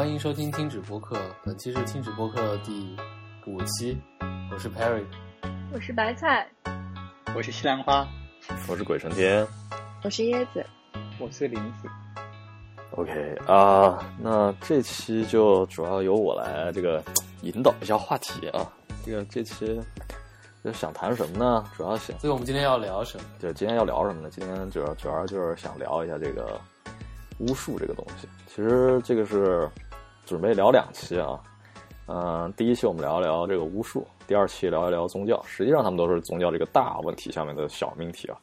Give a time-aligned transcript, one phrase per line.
[0.00, 2.96] 欢迎收听听止播客，本期是听止播客第
[3.46, 3.98] 五期，
[4.50, 5.04] 我是 Perry，
[5.74, 6.48] 我是白菜，
[7.36, 8.08] 我是西兰花，
[8.66, 9.46] 我是鬼神天，
[10.02, 10.64] 我是椰子，
[11.18, 11.88] 我是林子。
[12.92, 17.04] OK 啊，那这期就主要由我来这个
[17.42, 18.72] 引导一下话题啊。
[19.04, 19.78] 这个这期
[20.64, 21.62] 就想谈什么呢？
[21.76, 23.24] 主要想，所以我们今天要聊什么？
[23.38, 24.30] 就今天要聊什么呢？
[24.30, 26.58] 今天主要主要就是想聊一下这个
[27.40, 28.26] 巫术这个东西。
[28.46, 29.68] 其实这个是
[30.30, 31.42] 准备聊两期啊。
[32.06, 35.42] 嗯，第一期我们聊一聊这个巫术，第二期聊一聊宗教。
[35.42, 38.38] 实际上，他们都是宗教这个大问题下面的小命题啊。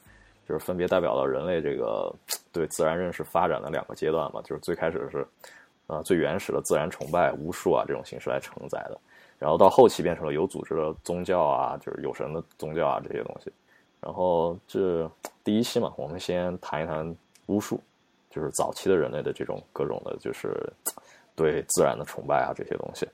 [0.45, 2.14] 就是分别代表了人类这个
[2.52, 5.26] 对自然认识发展的两个阶段嘛，就是最开始是，
[5.88, 9.00] 呃，最原始的自然崇拜、巫术啊这种形式来承载的，
[9.39, 13.50] 然后到后期变成了有组织的宗教啊，就是有神的宗教啊这些东西。
[14.02, 15.09] 然后这
[15.42, 17.81] 第一期嘛，我们先谈一谈巫术，
[18.30, 20.54] 就是早期的人类的这种各种的，就是
[21.38, 23.07] 对自然的崇拜啊这些东西。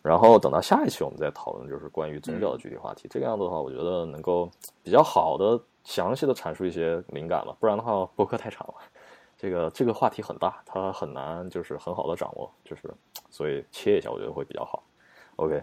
[0.00, 3.06] 然后等到下一期我们再讨论，就是关于宗教的具体话题。
[3.10, 4.50] 这个样子的话，我觉得能够
[4.82, 5.60] 比较好的。
[5.82, 8.74] 详细的阐述一些灵感了，不然的话播客太长了。
[9.38, 12.82] 这个这个话题很大，它很难就是很好的掌握，就是
[13.30, 14.82] 所以切一下我觉得会比较好。
[15.36, 15.60] OK，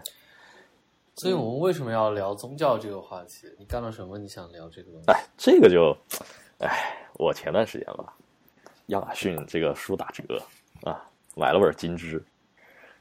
[1.14, 3.46] 所以我们为什么要聊宗教这个话题？
[3.60, 4.18] 你干了什么？
[4.18, 5.06] 你想聊这个东西？
[5.06, 5.96] 哎，这个就，
[6.58, 8.12] 哎，我前段时间吧，
[8.86, 10.42] 亚马逊这个书打折
[10.82, 11.07] 啊，
[11.38, 12.18] 买了本《金枝》，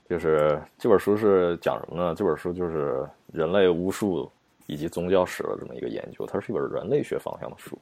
[0.08, 2.14] 就是这本书是讲什么呢？
[2.16, 4.32] 这本书就是人类巫术。
[4.70, 7.80] 以及宗教史的这么一个研究，它是一本人类学方向的书。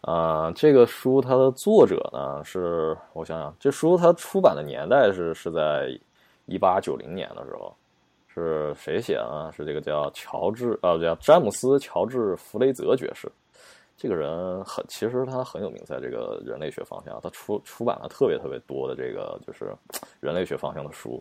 [0.00, 5.90] 啊，这个书它的作者呢是，我想想，这书它出版的年代是是在
[6.46, 7.76] 一八九零年的时候，
[8.26, 9.52] 是谁写的呢？
[9.52, 13.30] 是这个叫乔治，呃，叫詹姆斯·乔治·弗雷泽爵士。
[13.98, 19.74] 这个人很，其实他很有名，在这个人类学方向，他出出版了特别特别多的这个就是
[20.20, 21.20] 人类学方向的书，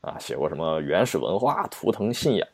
[0.00, 2.48] 啊，写过什么原始文化、图腾信仰。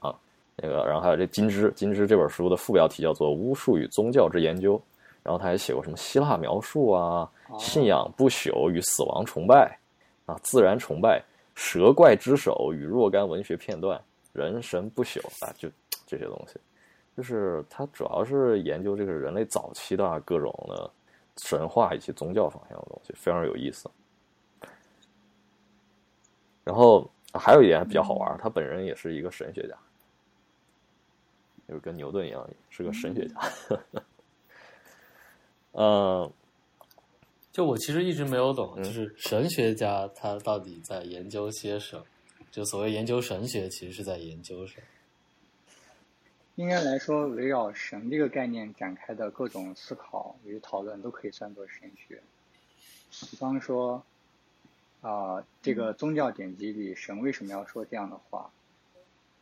[0.57, 4.77] 那个，然后还有这《金枝》，《金枝》这本书的副标题叫做《巫术与宗教之研究》，
[5.23, 9.79] 然后他还写过什么希腊描述啊、信仰不朽与死亡崇拜
[10.27, 11.23] 啊、自然崇拜、
[11.55, 13.99] 蛇怪之手与若干文学片段、
[14.35, 15.71] 人神不朽啊，就
[16.07, 16.61] 这些东西，
[17.17, 20.91] 就是他主要是研究这个人类早期的各种的
[21.37, 23.91] 神话以及宗教方向的东西，非常有意思。
[26.65, 29.77] 然后还有一点比较好玩，他本人也是一个神学家。
[31.69, 33.37] 就是跟牛顿一样，是个神学家。
[35.73, 36.31] 嗯，
[37.53, 42.05] 就我其实一直没有懂，就是神学家他到底在研究些什么？
[42.51, 44.87] 就所谓研究神学，其实是在研究什么？
[46.63, 52.23] 应该来说，围绕神这个概念展开的各种思考与讨论，都可以算作神学。
[53.11, 54.05] 比方说，
[55.01, 58.49] 啊，这个宗教典籍里，神为什么要说这样的话？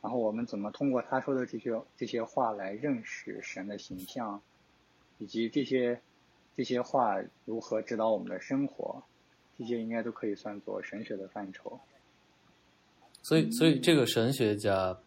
[0.01, 4.41] 然后我们怎么通过他说的这些这些话来认识神的形象，
[5.19, 6.01] 以及这些
[6.57, 9.03] 这些话如何指导我们的生活，
[9.59, 11.79] 这些应该都可以算作神学的范畴。
[13.23, 14.99] 所以，所以这个神学家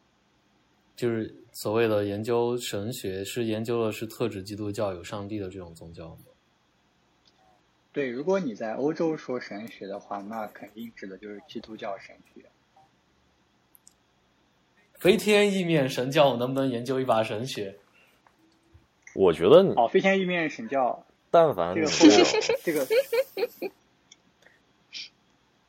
[0.95, 6.17] 就是所谓的研究神学，是研究的是特指基督教有上帝的这种宗教吗？
[7.91, 12.43] 对，如果你在欧洲说神学的话，那肯定指的就是基督教神学。
[14.95, 17.77] 飞天意面神教，我能不能研究一把神学？
[19.13, 21.87] 我觉得哦，飞天意面神教，但凡这个
[22.63, 22.87] 这个，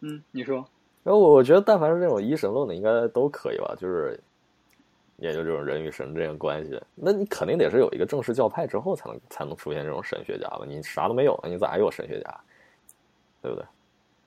[0.01, 0.67] 嗯，你说？
[1.03, 3.75] 然后我我觉得，但凡是这种一神论的，应该都可以吧？
[3.79, 4.19] 就是
[5.19, 10.65] 研究这种人与神这种关系，那你肯定得是有一个正式教派之后，才能才能出现这种神学家吧？
[10.67, 12.41] 你啥都没有，你咋还有神学家？
[13.41, 13.65] 对不对？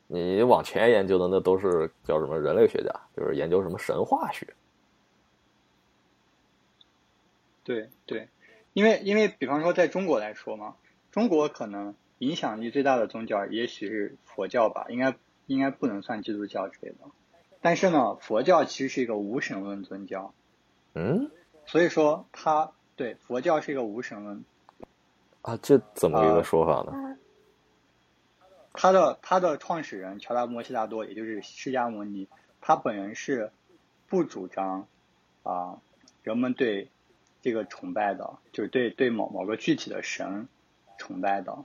[0.10, 4.48] 你往前研究的那都是叫什么人类学家，就是研究什么神话学。
[7.66, 8.30] 对对，
[8.72, 10.76] 因为因为比方说在中国来说嘛，
[11.12, 15.16] 中国可能影响力最大的宗教也许是佛教吧，应该
[15.48, 16.98] 应该不能算基督教之类的。
[17.60, 20.34] 但是呢，佛教其实是一个无神论宗教。
[20.98, 21.32] 嗯，
[21.66, 24.44] 所以说它对佛教是一个无神论。
[25.44, 27.18] 啊，这怎么一个说法呢？
[28.74, 32.28] 他的他的创始人乔达摩悉达多，也就是释迦牟尼，
[32.62, 33.52] 他本人是
[34.08, 34.88] 不主张
[35.44, 35.80] 啊
[36.24, 36.90] 人们对。
[37.40, 40.50] 这个崇拜的，就是对对某某个具体的神
[40.98, 41.64] 崇拜的，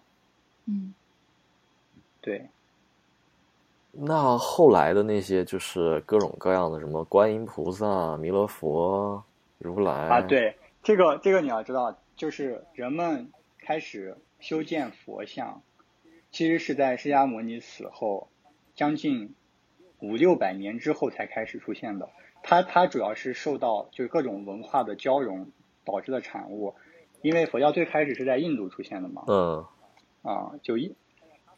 [0.67, 0.95] 嗯，
[2.21, 2.51] 对。
[3.93, 9.23] 那后来的那些，就是各种各样的什么观音菩萨、弥勒佛、
[9.59, 15.61] 如来啊，对，这个这个你要知道，就是人们开始修建佛像，
[16.31, 18.29] 其实是在释迦牟尼死后
[18.75, 19.35] 将近
[20.01, 22.09] 五六百年之后才开始出现的。
[22.43, 25.49] 它它主要是受到就是各种文化的交融
[25.85, 26.75] 导致的产物，
[27.21, 29.25] 因为佛教最开始是在印度出现的嘛。
[29.27, 29.65] 嗯
[30.23, 30.95] 啊，就印，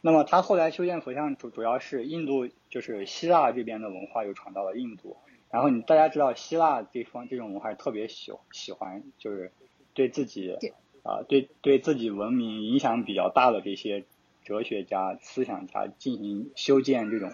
[0.06, 5.16] 那么他后来修建佛像主主要是印度就是希腊这边的文化又传到了印度，
[5.50, 9.50] 然后你大家知道希腊这方这种文化特别喜喜欢就是
[9.94, 10.74] 对自己对
[11.04, 14.04] 啊对对自己文明影响比较大的这些
[14.44, 17.30] 哲学家思想家进行修建这种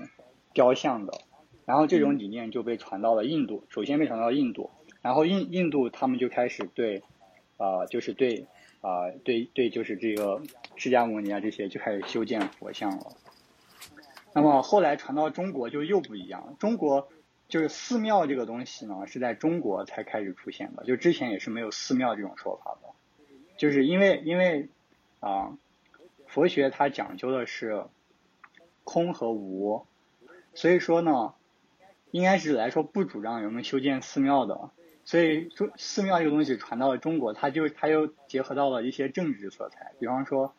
[0.52, 1.12] 雕像的，
[1.67, 4.70] 然后这种理念就被传到了印度，首先被传到了印度，
[5.02, 7.02] 然后印印度他们就开始对
[7.56, 8.46] 啊、就是对
[8.81, 10.41] 啊、对对，就是这个
[10.77, 13.12] 释迦牟尼啊这些就开始修建佛像了。
[14.32, 17.09] 那么后来传到中国就又不一样，中国
[17.49, 22.88] 就是寺庙这个东西呢是在中国才开始出现的，就之前也是没有寺庙这种说法的，
[23.59, 24.69] 就是因为因为
[25.21, 25.59] 啊、
[26.27, 27.85] 佛学它讲究的是
[28.85, 29.85] 空和无，
[30.55, 31.35] 所以说呢，
[32.11, 34.71] 应该是来说不主张人们修建寺庙的。
[35.11, 40.55] 所以中，寺庙这个东西传到了中国，它就它又结合到了一些政治色彩，比方说，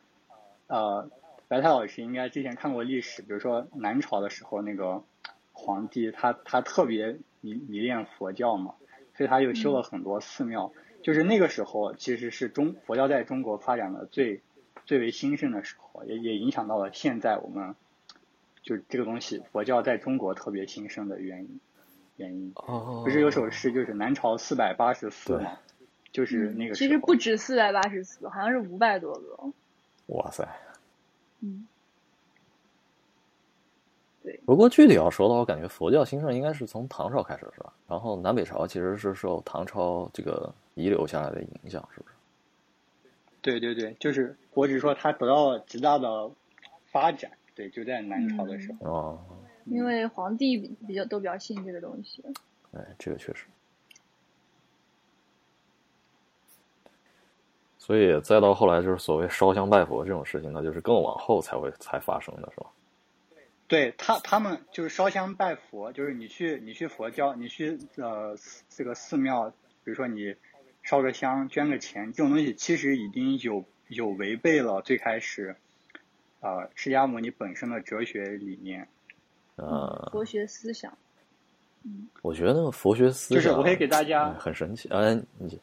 [0.68, 1.10] 呃，
[1.48, 5.06] 白泰老师应该之前看过历史，比如说南朝的时候，那个
[5.54, 8.76] 皇帝他他特别迷迷恋佛教嘛，
[9.16, 10.74] 所以他又修了很多寺庙。
[11.02, 14.42] 就是那个时候，其实是中佛教在中国发展的最
[14.86, 17.74] 最为兴盛的时候，也也影响到了现在我们
[18.64, 21.62] 就是这个东西佛教在中国特别兴盛的原因
[22.22, 22.52] 原因。
[22.56, 25.58] 哦，不是有首诗就是南朝四百八十寺吗，
[26.12, 26.76] 就是那个。
[26.76, 29.52] 其实不止四百八十四，好像是五百多个。
[30.08, 30.48] 哇塞！
[31.42, 31.68] 嗯，
[34.46, 37.74] 不过具体要说的话，我感觉佛教兴盛应该是从唐朝开始，是吧？
[37.88, 42.16] 然后南北朝其实是受唐朝这个遗留下来的影响，是不是？
[43.42, 46.30] 对对对，就是我只是说它得到了极大的
[46.92, 48.88] 发展，对，就在南朝的时候。
[48.88, 49.20] 哦，
[49.66, 52.24] 因为皇帝比比较都比较信这个东西。
[52.74, 53.46] 哎，这个确实。
[57.78, 62.68] 所以再到后来，就是所谓烧香拜佛这种事情，那就是更往后才会才发生的，是吧？
[63.68, 68.38] 对他，他们就是烧香拜佛，就是你去你去佛教，你去呃
[68.70, 69.50] 这个寺庙，
[69.84, 70.36] 比如说你
[70.84, 75.56] 烧个香、捐个钱，这种东西其实已经有有违背了最开始，
[76.40, 78.88] 呃释迦牟尼本身的哲学理念。
[79.56, 80.98] 呃，佛学思想。
[82.22, 84.88] 我觉得那个佛学思想就是我可以给大家哎很神奇。
[84.90, 85.60] 哎，你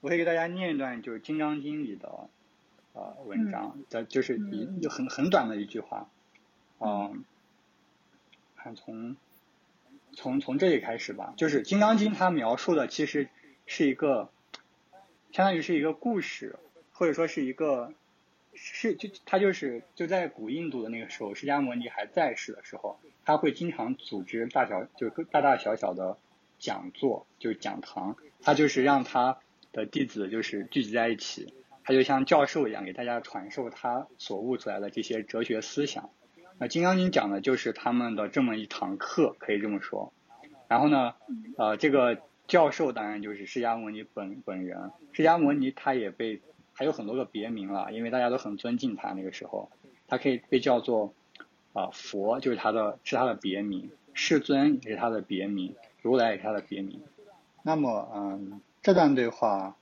[0.00, 2.08] 我可以给大家念一段，就是《金刚经》里的
[2.94, 6.08] 呃文章，的、就是一嗯就很很短的一句话，
[6.78, 7.24] 嗯，
[8.56, 9.16] 看从
[10.14, 13.28] 从从这里开始吧，就是《金刚经》它描述的其实
[13.66, 14.30] 是一个，
[15.32, 16.56] 相当于是一个故事，
[16.92, 17.92] 或者说是一个
[18.54, 26.18] 是就他就是就在古印度的那个时候，释迦牟尼还在世的时候，他会经常组织大小就是大大小小的
[26.58, 29.38] 讲座，就是讲堂，他就是让他
[29.72, 31.54] 的弟子就是聚集在一起，
[31.84, 36.10] 他就像教授一样给大家传授他所悟出来的这些哲学思想。
[36.58, 40.12] 那《金刚经》讲的就是他们的这么一堂课，可以这么说。
[40.66, 41.14] 然后呢，
[41.56, 44.90] 呃，这个教授当然就是释迦牟尼本本人。
[45.12, 46.42] 释迦牟尼他也被
[46.78, 49.68] 还有很多个别名了，因为大家都很尊敬他那个时候，
[50.06, 51.12] 他可以被叫做
[51.72, 57.02] 啊、佛，就是他的是他的别名；世尊也是他的别名；如来也是他的别名。
[57.64, 59.76] 那么，嗯，这段对话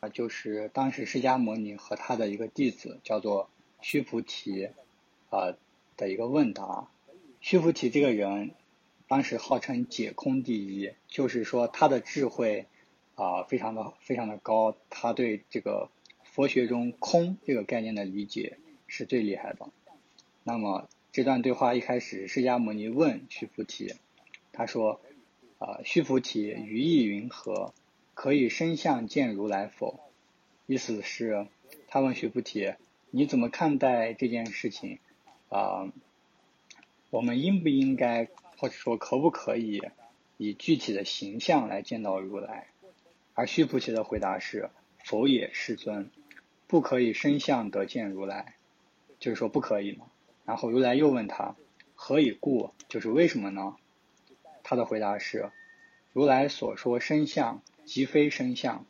[0.00, 3.48] 啊，就是当时释迦牟尼和他的一个弟子叫做
[3.80, 4.70] 须菩提
[5.30, 5.54] 啊、
[5.96, 6.88] 的一个问答。
[7.40, 8.50] 须菩提这个人，
[9.06, 12.66] 当时号称解空第一，就是说他的智慧
[13.14, 15.88] 啊、非常的非常的高，他对这个
[16.36, 19.70] 佛学中空这个概念的理解是最厉害的。
[20.44, 23.94] 那么这段对话一开始，释迦牟尼问须菩提，
[24.52, 25.00] 他说
[25.56, 27.72] ：“啊、须菩提，于意云何？
[28.12, 29.98] 可以身相见如来否？”
[30.68, 31.46] 意思是，
[31.88, 32.74] 他问须菩提
[33.10, 34.98] ：“你怎么看待这件事情？
[35.48, 35.90] 啊、
[37.08, 38.28] 我们应不应该，
[38.58, 39.80] 或者说可不可以，
[40.36, 42.66] 以具体的形象来见到如来？”
[43.32, 44.68] 而须菩提的回答是
[45.02, 46.10] ：“否也，世尊，
[46.66, 48.56] 不可以身相得见如来。”
[49.18, 50.06] 就是说不可以嘛。
[50.44, 51.56] 然后如来又问他
[51.94, 53.76] ：“何以故？”就是为什么呢？
[54.62, 55.50] 他的回答是
[56.12, 58.86] ：“如来所说身相，即非身相。”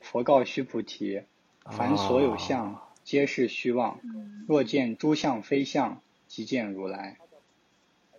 [0.00, 1.22] 佛告须菩提
[1.64, 4.00] ：“凡所有相，皆是虚妄。
[4.46, 7.18] 若见诸相非相，即见如来。”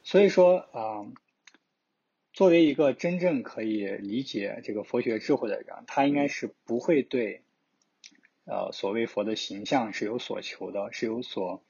[0.03, 1.07] 所以说啊、呃
[2.33, 7.43] 作为一个真正可以理解这个佛学智慧的人，他应该是不会对
[8.45, 11.61] 呃所谓佛的形象是有所求的，是有所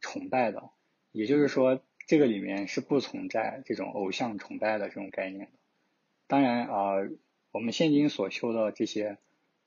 [0.00, 0.70] 崇拜的。
[1.12, 5.52] 也就是说，这个里面是不存在这种偶像崇拜的这种概念的。
[6.26, 6.94] 当然啊、
[7.52, 9.18] 我们现今所修的这些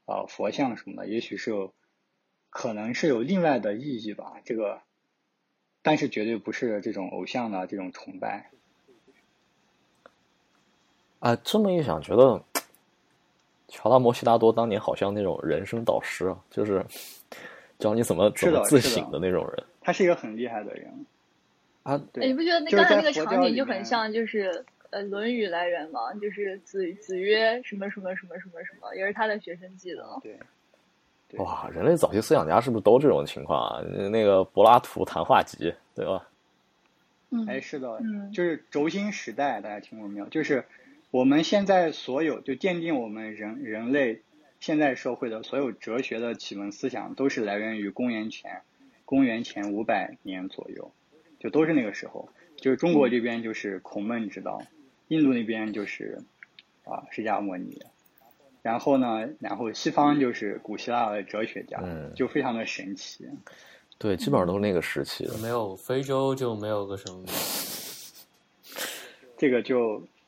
[0.06, 1.74] 啊、佛像什么的，也许是有
[2.50, 4.42] 可能是有另外的意义吧。
[4.44, 4.82] 这个，
[5.82, 8.52] 但是绝对不是这种偶像的这种崇拜。
[11.20, 12.46] 啊，这么一想，觉得
[13.70, 16.86] 乔达摩悉达多当年好像那种人生导师啊，就是
[17.78, 20.88] 教你怎么怎么自省的那种人他是一个很厉害的人。
[21.84, 21.96] 啊。
[21.96, 30.06] 哎对你不觉得那刚才那个场景就很像，就是呃《论语》来源吗，就是子子曰什么什么什么什么什么，也是他的学生记的。
[30.22, 30.38] 对，
[31.30, 33.82] 对哇，人类早期思想家是不是都这种情况啊？
[34.12, 36.28] 那个柏拉图谈话集，对吧？
[37.32, 40.26] 嗯哎，是的，嗯就是轴心时代，大家听过没有？
[40.30, 40.66] 就是
[41.12, 44.22] 我们现在所有就奠定我们人人类
[44.60, 48.62] 现在社会的所有哲学的启蒙思想，都是来源于公元前
[49.06, 50.92] 公元前五百年左右，
[51.40, 52.30] 就都是那个时候。
[52.58, 54.62] 就是中国这边就是孔孟之道，
[55.08, 56.22] 印度那边就是
[56.84, 57.82] 啊释迦牟尼，
[58.62, 63.26] 然后呢，然后西方就是古希腊的哲学家，嗯就非常的神奇。
[63.98, 65.38] 对，基本上都是那个时期的。
[65.38, 67.24] 没有非洲就没有个什么，
[69.38, 70.19] 这个就啊，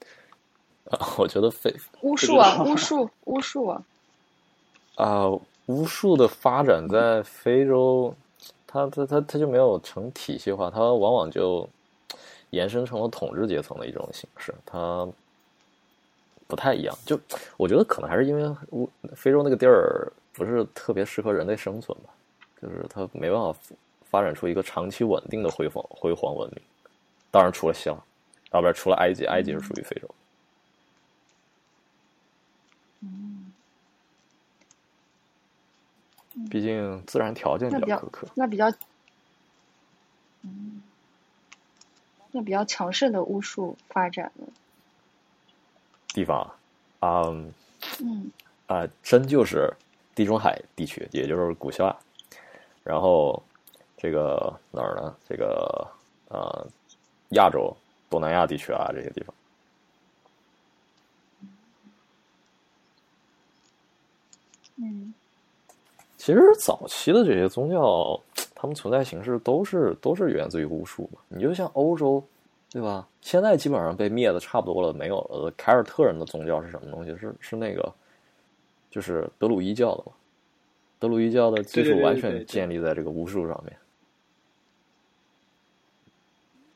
[1.17, 3.83] 我觉得非巫术啊，巫术，巫术啊，
[4.95, 5.29] 啊，
[5.67, 8.13] 巫术的发展在非洲，
[8.67, 11.67] 它它它它就没有成体系化，它往往就
[12.49, 15.07] 延伸成了统治阶层的一种形式，它
[16.47, 16.95] 不太一样。
[17.05, 17.19] 就
[17.57, 22.09] 我觉得可能还是因为乌非洲那个地儿不是特别适合人类生存吧，
[22.61, 23.57] 就是它没办法
[24.09, 26.61] 发展出一个长期稳定的辉煌辉煌文明。
[27.31, 27.95] 当然，除了希腊，
[28.51, 30.07] 要不然除了埃及，埃及是属于非洲。
[30.09, 30.20] 嗯，
[36.49, 38.27] 毕竟自然条件比较较苛刻。
[38.35, 38.71] 那比较，
[40.43, 40.81] 嗯，
[42.31, 44.47] 那比较强势的巫术发展的。
[46.13, 46.41] 地方
[46.99, 47.53] 啊，嗯
[47.99, 48.31] 嗯
[48.67, 49.73] 啊，真就是
[50.15, 51.95] 地中海地区，也就是古希腊，
[52.83, 53.41] 然后
[53.97, 55.15] 这个哪儿呢？
[55.27, 55.87] 这个
[56.29, 56.67] 呃，
[57.31, 57.75] 亚洲、
[58.09, 59.33] 东南亚地区啊，这些地方。
[66.21, 68.21] 其实早期的这些宗教，
[68.53, 71.19] 他们存在形式都是都是源自于巫术嘛。
[71.27, 72.23] 你就像欧洲，
[72.69, 73.07] 对吧？
[73.21, 75.51] 现在基本上被灭的差不多了，没有了。
[75.57, 77.17] 凯尔特人的宗教是什么东西？
[77.17, 77.91] 是是那个，
[78.91, 80.11] 就是德鲁伊教的嘛。
[80.99, 83.75] 德鲁伊教的基础完全建立在这个巫术上面，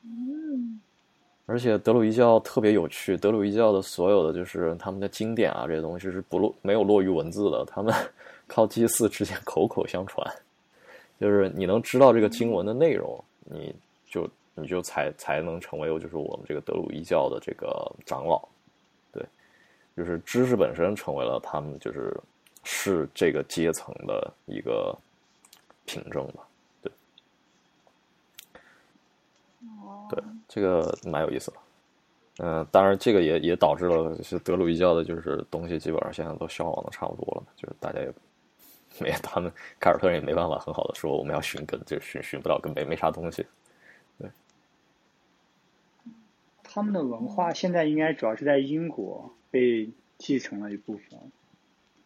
[0.02, 0.80] 嗯
[1.46, 3.16] 而且德鲁伊教特别有趣。
[3.16, 7.94] 德鲁伊教的所有的就是他们的经典啊，这些东西是不落没有落于文字的，他们
[8.46, 10.26] 靠祭祀之间口口相传。
[11.18, 13.74] 就是你能知道这个经文的内容，你
[14.04, 18.46] 就你就才才能成为就是我们这个德鲁伊教的这个长老，
[19.12, 19.24] 对，
[19.96, 22.14] 就是知识本身成为了他们就是
[22.64, 24.94] 是这个阶层的一个
[25.86, 26.46] 凭证吧，
[26.82, 26.92] 对
[29.82, 31.56] 哦对，这个蛮有意思的。
[32.40, 38.12] 嗯、当然这个也也导致了是德鲁伊教的就是东西基本上现在都消亡的差不多了，就是大家也
[39.00, 43.44] 没他们凯尔特人也没办法很好的说我们要寻根，就寻寻不到根，没没啥东西。
[44.18, 44.30] 对
[46.62, 49.88] 他们的文化现在应该主要是在英国被
[50.18, 51.18] 继承了一部分。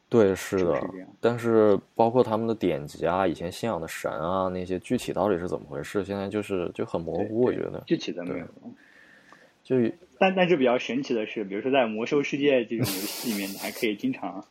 [0.09, 0.81] 对，是的
[1.21, 7.43] 但是包括他们的典籍啊，以前信仰的神啊，那些具体到底是怎么回事，现在就是就很模糊。
[7.43, 8.47] 我觉得，具体的没有。
[9.63, 9.77] 就
[10.19, 14.45] 但但是比较神奇的是，比如说在《魔兽世界》这种游戏里面，你还可以经常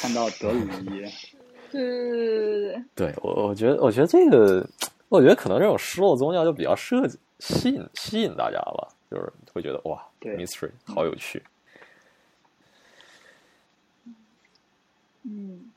[0.00, 1.04] 看到德鲁伊。
[1.72, 4.68] 对对对对对对，对我，我觉得，我觉得这个，
[5.08, 11.42] 我觉得可能这种失落宗教就比较设计吸引吸引大家吧，就是会觉得哇对，mystery 好有趣。
[15.24, 15.70] 嗯，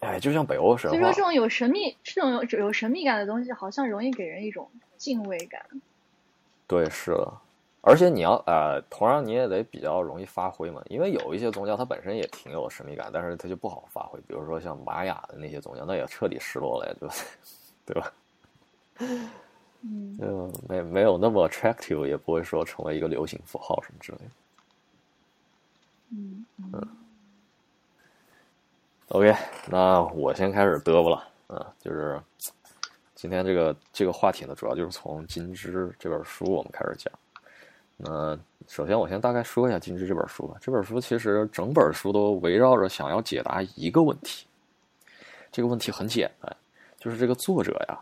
[0.00, 5.64] 哎，就像北欧神话所以说这，种有神秘、这种有有神秘感的东西，好像容易给人一种敬畏感。
[6.66, 7.32] 对，是的。
[7.84, 14.20] 而且你要呃，同样你也得比较容易发挥嘛，因为有一些宗教它本身也挺有神秘感，但是它就不好发挥。
[14.20, 17.08] 比如说像玛雅的那些宗教，那也彻底失落了呀，就
[17.84, 18.12] 对吧？
[19.84, 24.24] 嗯就没没有那么 attractive，也不会说成为一个流行符号什么之类的。
[26.10, 26.88] 嗯嗯
[29.08, 29.34] OK，
[29.66, 32.22] 那我先开始嘚啵了啊，就是
[33.16, 37.12] 今天这个这个话题呢，主要就是从《金枝》这本书我们开始讲。
[38.04, 40.56] 那首先我先大概说一下《金枝》这本书吧。
[40.60, 44.44] 这本书其实整本书都围绕着想要解答一个问题。
[45.52, 46.56] 这个问题很简单，
[46.98, 47.98] 就是这个作者呀，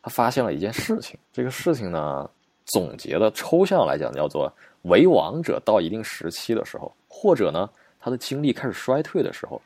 [0.00, 1.18] 他发现了一件事情。
[1.32, 2.30] 这个事情呢，
[2.64, 4.50] 总结的抽象来讲，叫做
[4.82, 7.68] 为王者到一定时期的时候，或者呢
[8.00, 9.60] 他的精力开始衰退的时候，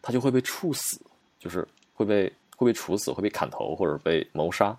[0.00, 0.98] 他就会被处死，
[1.38, 4.74] 就是会被会被处死，会被砍头或者被谋杀。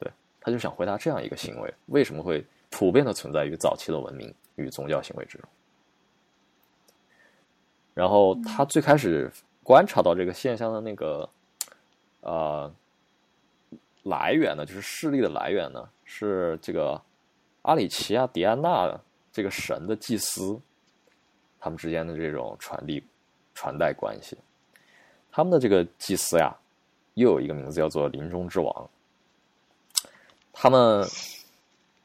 [0.00, 5.48] 对，他就想回答这样一个行为为什么会普遍的存在于早期的文明与宗教行为之中。
[7.94, 9.30] 然后他最开始
[9.64, 11.28] 观察到这个现象的那个，
[12.20, 12.72] 呃，
[14.04, 17.00] 来源呢，就是势力的来源呢，是这个
[17.62, 18.88] 阿里奇亚迪安娜
[19.32, 20.60] 这个神的祭司，
[21.58, 23.04] 他们之间的这种传递
[23.52, 24.38] 传代关系。
[25.30, 26.54] 他们的这个祭司呀，
[27.14, 28.90] 又有一个名字叫做林中之王。
[30.52, 31.04] 他们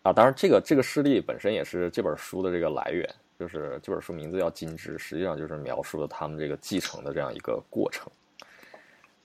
[0.04, 3.10] 啊，当然这个这个事例本身也是这本书的这个来源。
[3.40, 8.10] 就是这本书名字叫《金枝》，实际上就是描述了他们这个继承的这样一个过程。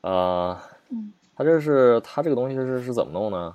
[0.01, 0.59] 呃，
[1.37, 3.55] 他这是他这个东西是是怎么弄呢？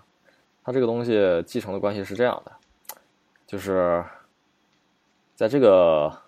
[0.63, 2.51] 他这个东西继承的关系是这样的，
[3.45, 4.01] 就是
[5.35, 6.21] 在这个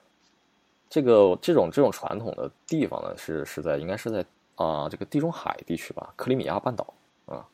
[0.90, 4.26] 这个这种这种传统的地方呢，是是在应该是在
[4.56, 6.94] 啊这个地中海地区吧，克里米亚半岛
[7.28, 7.46] 啊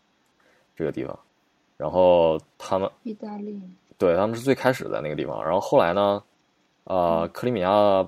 [0.76, 1.20] 这个地方。
[1.82, 3.60] 然后他们意大利
[3.98, 6.22] 对他们是最开始在那个地方，然后后来呢？
[6.84, 8.08] 啊，克里米亚，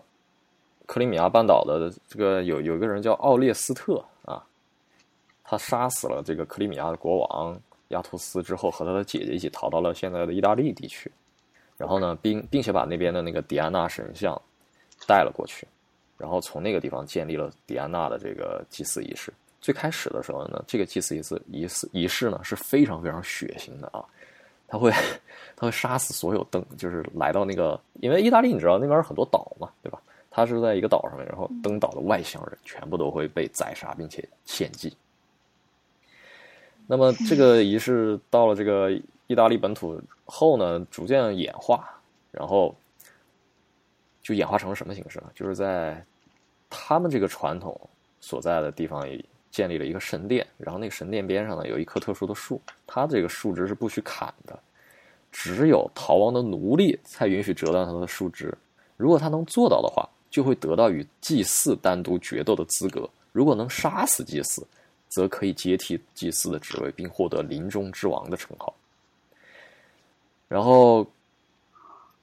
[0.86, 4.46] 克里米亚半岛的这个有有一个人叫奥列斯特啊，
[5.44, 11.12] 他杀死了这个克里米亚的国王亚图斯之后，和他的姐姐一起逃到了现在的意大利地区，
[11.76, 14.40] 然后呢，并并且把那边的那个迪安娜神像
[15.08, 15.68] 带了过去，
[16.16, 19.34] 然后从那个地方建立了迪安娜的这个祭祀仪式。
[19.64, 24.04] 最开始的时候呢，这个祭祀仪式仪式仪式呢是非常非常血腥的啊。
[24.68, 24.92] 他会，
[25.56, 30.02] 他会杀死所有登，就是来到那个，因为意大利你知道那边很多岛嘛，对吧？
[30.30, 34.92] 他是在一个岛上面，然后登岛的外乡人全部都会被宰杀并且献祭。
[36.88, 38.92] 那么这个仪式到了这个
[39.28, 41.88] 意大利本土后呢，逐渐演化，
[42.32, 42.76] 然后
[44.22, 45.32] 就演化成了什么形式呢？
[45.34, 46.04] 就是在
[46.70, 47.80] 他们这个传统
[48.20, 49.08] 所在的地方
[49.54, 54.60] 建立了一个神殿，然后那个神殿边上呢有一棵特殊的树，它这个树枝是不许砍的，
[55.32, 58.52] 只有逃亡的奴隶才允许折断它的树枝。
[58.98, 63.08] 如果他能做到的话，就会得到与祭祀单独决斗的资格。
[63.32, 64.66] 如果能杀死祭祀，
[65.08, 68.74] 则可以接替祭祀的职位，并获得林中之王的称号。
[70.48, 71.06] 然后，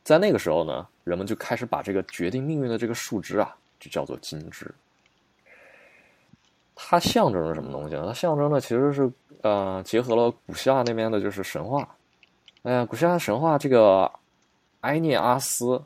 [0.03, 4.69] 在那个时候呢，人们就开始把这个决定命运的这个树枝啊，就叫做金枝。
[6.83, 8.05] 它象征着什么东西呢？
[8.07, 9.13] 它象征的其实是
[9.43, 11.87] 呃，结合了古希腊那边的就是神话。
[12.63, 14.11] 哎呀，古希腊神话这个
[14.81, 15.81] 埃涅阿斯，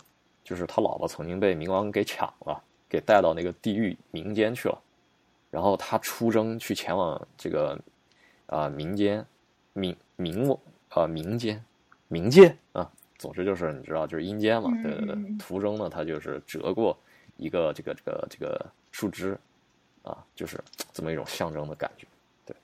[0.44, 4.78] 就是他老婆曾经被冥王给抢了，给带到那个地狱民间去了。
[5.50, 7.78] 然后他出征去前往这个
[8.46, 9.24] 啊民间
[9.72, 10.56] 民民
[10.88, 11.62] 啊民间
[12.08, 15.16] 冥界啊，总之就是你知道就是阴间嘛，对对对。
[15.38, 16.96] 途中呢，他就是折过
[17.36, 19.36] 一个这个这个这个树枝。
[20.04, 20.62] 啊，就是
[20.92, 22.06] 这么一种象征的感觉，
[22.44, 22.54] 对。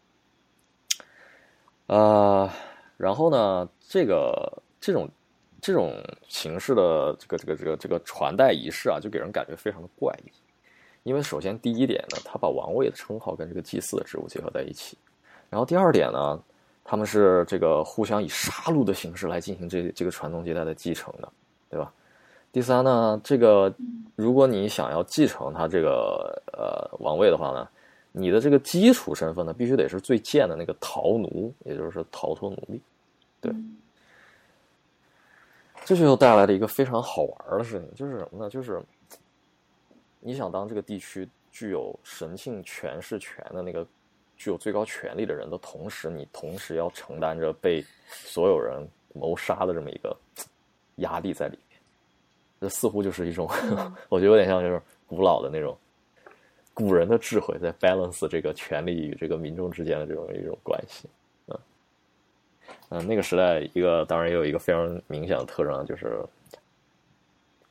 [1.87, 2.49] 呃，
[2.97, 5.09] 然后呢，这个这种
[5.61, 10.31] 这种形式的这个这个这个这个传代仪式啊，就给人感觉非常的怪异。
[11.03, 14.99] 因为首先第一点呢，他把王位的称号跟这个祭祀的职务结合在一起，
[15.49, 16.39] 然后第二点呢，
[16.85, 21.33] 他们是这个互相以杀戮的形式来进行这这个传宗接代的继承的，
[21.71, 21.91] 对吧？
[22.53, 23.73] 第三呢，这个
[24.17, 27.69] 如果你想要继承他这个呃王位的话呢，
[28.11, 32.81] 你的这个基础身份呢，必须得是最贱的那个逃奴，也就是逃脱奴隶。
[33.41, 33.55] 对，
[35.85, 38.51] 这就又带来了一个非常好玩的事情，就是什么呢？
[38.51, 38.83] 就是
[40.19, 43.87] 你想当这个地区具有神性权势权的那个
[44.37, 48.85] 具有最高权力的人的同时，你同时要承担着被所有人
[49.15, 50.17] 谋杀的这么一个
[50.97, 51.57] 压力在里。
[52.61, 53.49] 这似乎就是一种，
[54.11, 55.77] 我觉得有点像就是古老的那种
[56.75, 61.09] 古人的智慧，在 balance 这个权力与这个民众之间的这种一种关系。
[61.47, 61.59] 嗯
[62.91, 66.23] 嗯，那个时代一个当然也有一个非常明显的特征，就是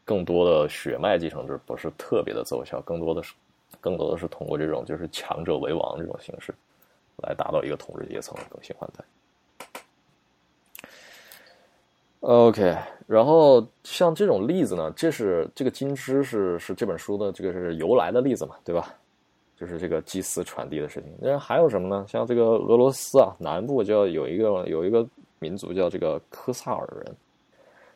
[0.03, 3.33] 更多的血脉继承制不是特别的奏效，更多的是
[3.79, 6.51] 更多的是通过这种就是强者为王这种形式
[7.17, 9.05] 来达到一个统治阶层的更新换代。
[12.21, 12.77] OK，
[13.07, 18.93] 然后像这种例子呢，这是这个金枝是是这本书的这个是由来的例子嘛，对吧？
[19.55, 21.11] 就是这个祭祀传递的事情。
[21.19, 22.05] 那还有什么呢？
[22.07, 25.05] 像这个俄罗斯啊，南部叫有一个有一个
[25.39, 27.15] 民族叫这个科萨尔人，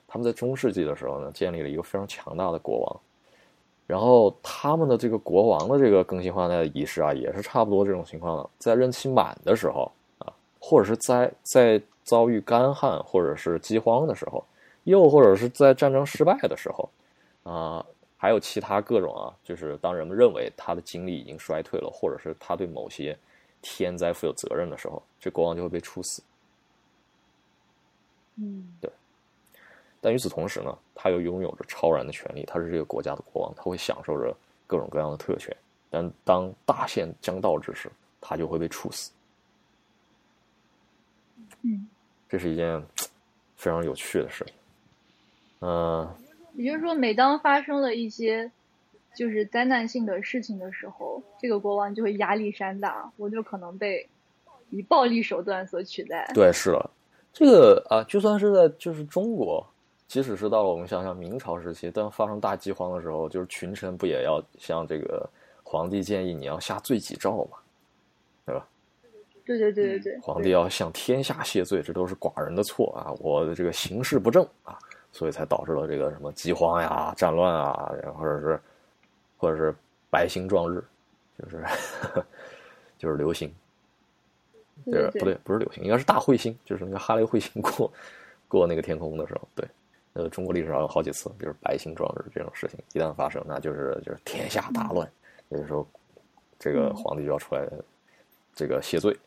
[0.08, 3.00] 他们在中世纪的时候呢，建立了一个非常强大的国王。
[3.86, 8.50] 然后他们的这个国王的这个更新换代的仪式啊，也是差不多这种情况。
[8.58, 14.44] 在任期满的时候啊，或者是在在遭遇干旱或者是饥荒的时候，
[14.84, 16.90] 又或者是在战争失败的时候，
[17.44, 17.86] 啊、
[18.18, 23.18] 还有其他各种啊，就是当人们认为他的精力已经衰退了，或者是他对某些
[23.62, 26.22] 天灾负有责任的时候，这国王就会被处死。
[28.36, 28.92] 嗯对
[30.02, 34.36] 但与此同时呢，他又拥有着超然的权利，他是这个国家的国王，他会享受着
[34.68, 35.56] 各种各样的特权。
[35.90, 37.90] 但当大限将到之时，
[38.20, 39.12] 他就会被处死。
[41.62, 41.88] 嗯，
[42.34, 42.84] 这是一件
[43.56, 44.44] 非常有趣的事。
[45.60, 46.12] 嗯、
[46.56, 48.52] 也就是说，每当发生了一些
[49.16, 54.10] 就是灾难性的事情的时候，这个国王就会压力山大，我就可能被
[54.72, 56.28] 以暴力手段所取代。
[56.34, 56.90] 对，是的，
[57.32, 59.64] 这个啊，就算是在就是中国，
[60.08, 65.30] 即使是到了我们想想明朝时期，当发生大饥荒的时候，就是群臣不也要向这个
[65.62, 67.63] 皇帝建议你要下罪己诏嘛，对吧？
[69.46, 73.12] 对对对对对，皇帝要向天下谢罪，这都是寡人的错啊！
[73.20, 74.78] 我的这个行事不正啊，
[75.12, 78.60] 所以才导致了这个什么饥荒呀、战乱啊，或者是
[79.38, 79.74] 或者是
[80.10, 80.84] 白星撞日，
[81.38, 81.64] 就是
[82.98, 83.54] 就是流星，
[84.86, 87.92] 对对就是不对，不是流星，应该是大彗星，就是那个哈雷彗星 过
[88.48, 89.68] 过那个天空的时候，对。
[90.16, 95.12] 呃，中国历史上有好几次，比如白星撞日这种事情一旦发生，那就是就是天下大乱，
[95.50, 95.88] 有的时候
[96.60, 97.68] 这个皇帝就要出来
[98.54, 99.18] 这个谢罪。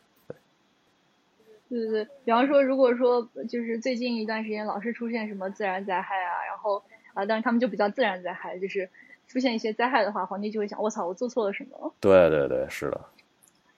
[1.69, 6.83] 对对对，比方说，如果说就是最近一段时间老是出现什么自然灾害啊，然后
[7.15, 8.89] 啊，但是他们就比较自然灾害，就是
[9.27, 11.93] 出现一些灾害的话，皇帝就会想，我操，我做错了什么？
[12.01, 13.01] 对对对，是的，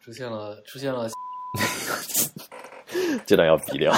[0.01, 1.09] 出现了出现了
[3.24, 3.92] 这段要逼掉。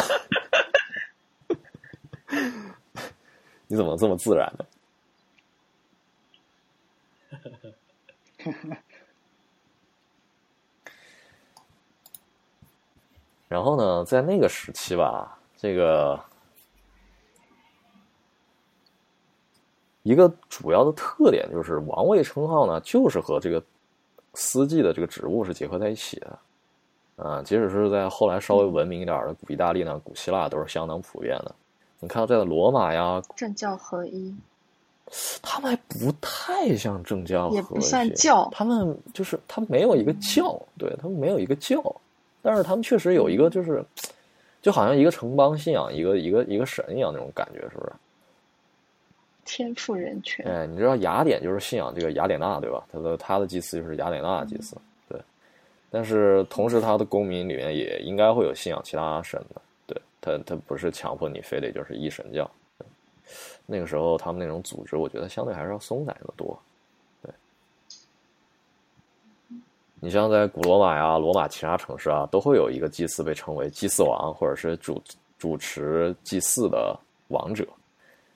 [3.66, 4.66] 你怎么这么自然呢？
[13.50, 16.18] 然后呢，在那个时期吧，这个
[20.04, 23.60] 一个主要的特点就是王位称号呢，就是和这个
[24.34, 26.38] 司祭的这个职务是结合在一起的。
[27.16, 31.52] 啊，即使是在后来稍微文明一点的古意大利呢、古希腊都是相当普遍的。
[31.98, 34.32] 你看，在罗马呀，政教合一，
[35.42, 41.82] 他们还不太像政教也不算教他们就是他们没有一个教，对他们没有一个教，
[42.42, 43.84] 但是他们确实有一个就是，
[44.62, 47.92] 就好像一个城邦信仰一个一个一个神一样那种感觉，是不是？
[49.44, 50.46] 天赋人权。
[50.46, 52.84] 哎，你知道雅典就是信仰这个雅典娜，对吧？
[52.92, 54.76] 他的他的祭祀就是雅典娜的祭祀，
[55.08, 55.20] 对。
[55.90, 62.48] 但是同时，他的公民里面也应该会有信仰其他神的，对他他不是强迫你非得就是一神教。
[63.66, 66.56] 那个时候他们那种组织，我觉得相对还是要松散的多。
[67.22, 67.32] 对，
[70.02, 75.02] 你像在古罗马呀、罗马其他城市啊，都会有一个祭祀被称为祭祀王，或者是主
[75.38, 77.66] 主持祭祀的王者。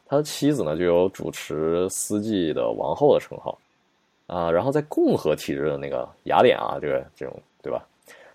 [0.06, 3.58] 他的妻子呢，就有主持司祭的王后的称号，
[4.26, 7.82] 啊，然后在共和体制的那个雅典啊，这个这种对吧？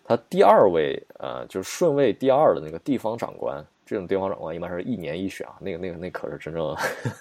[0.04, 6.76] 他第二位，呃，就是顺位第二的那个地方长官，这种地方长官一般是一年一选啊，那个那个那可是真正，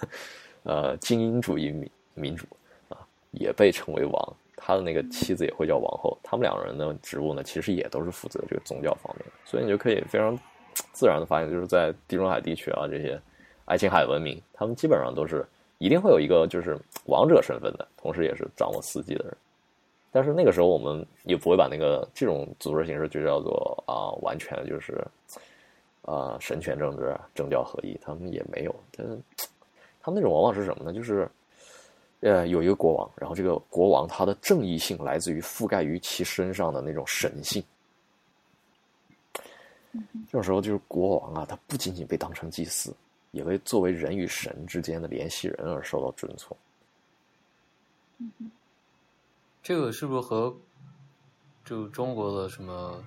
[0.65, 2.47] 呃，精英主义民民主
[2.89, 2.97] 啊，
[3.29, 4.35] 也被称为王。
[4.61, 10.37] 他的那个妻子也会叫王后，他们两个人的职务呢，其实也都是负责这个宗教方面，所以你就可以非常
[10.91, 13.19] 自然的发现，就是在地中海地区啊这些。
[13.65, 15.45] 爱琴海文明，他们基本上都是
[15.77, 19.37] 一定会有一个就是王者身份的，同时也是掌握司机的人。
[20.11, 25.05] 但是那个时候我们也不会把那个这种组织形式就叫做啊、完全就是
[26.01, 28.75] 啊、神权政治、政教合一，他们也没有。
[28.91, 29.03] 他
[30.01, 30.91] 他们那种往往是什么呢？
[30.91, 31.29] 就是
[32.21, 37.63] 呃有一个国王，然后这个国王他的正义性来自于覆盖于其身上的那种神性。
[39.93, 42.95] 这种时候就是国王啊，他不仅仅被当成祭司。
[43.31, 46.57] 也为作为人与神之间的联系人而受到尊崇。
[49.61, 50.51] 这个是不是和
[51.63, 52.99] 就中国的什么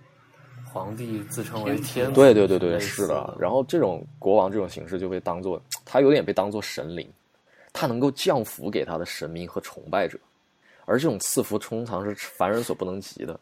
[0.73, 2.13] 皇帝自称为天？
[2.13, 3.37] 对对对对，是的。
[3.37, 7.13] 然后这种国王这种形式就被当做，他有点被当做神灵，
[7.73, 10.19] 他能够降福给他的神明和崇拜者，
[10.85, 13.39] 而这种赐福通常是凡人所不能及的，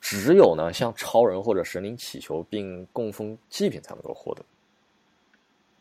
[0.00, 4.44] 只有呢向超人或者神灵祈求并供奉祭品才能够获得。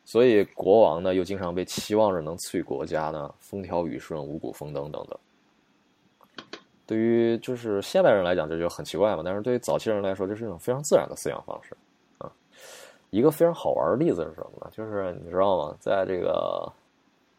[0.03, 5.17] 所以国王呢，又经常被期望着能赐予国家呢风调雨顺、五谷丰登等等。
[6.85, 9.23] 对于就是现代人来讲，这就很奇怪嘛。
[9.25, 11.75] 但是对于早期人来说，这是一种非常自然的饲养方式
[12.19, 12.31] 啊。
[13.09, 14.69] 一个非常好玩的例子是什么呢？
[14.71, 15.75] 就是你知道吗？
[15.79, 16.71] 在这个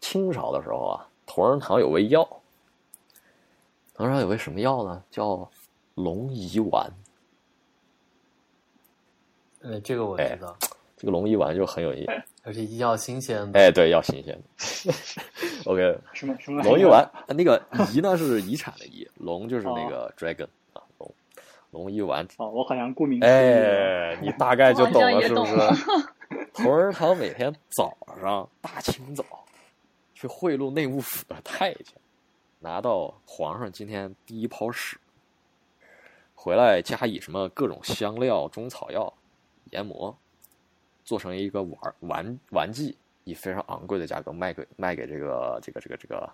[0.08, 2.22] 清朝的时候啊，同仁堂有味药，
[3.92, 5.02] 同仁堂有味什么药呢？
[5.10, 5.50] 叫
[5.96, 6.88] 龙遗丸。
[9.62, 10.56] 呃，这个我哎知道，
[10.96, 12.12] 这个龙一丸就很有意思。
[12.44, 13.58] 而且一定要新鲜的。
[13.58, 14.94] 哎，对，要新鲜的。
[15.66, 17.60] OK，什么什么龙一丸，呃那个
[17.92, 21.12] 遗呢是遗产的遗，龙就是那个 dragon 啊，龙
[21.72, 22.24] 龙一丸。
[22.36, 23.28] 哦，我好像顾名思义。
[23.28, 25.52] 哎，你大概就懂了，是不是？
[26.54, 29.24] 同仁堂每天早上大清早
[30.16, 31.94] 去贿赂内务府的太监，
[32.60, 34.98] 拿到皇上今天第一泡屎，
[36.34, 39.12] 回来加以什么各种香料、中草药
[39.72, 40.16] 研磨，
[41.04, 46.32] 做成一个玩玩玩具，以非常昂贵的价格卖给卖给这个这个这个这个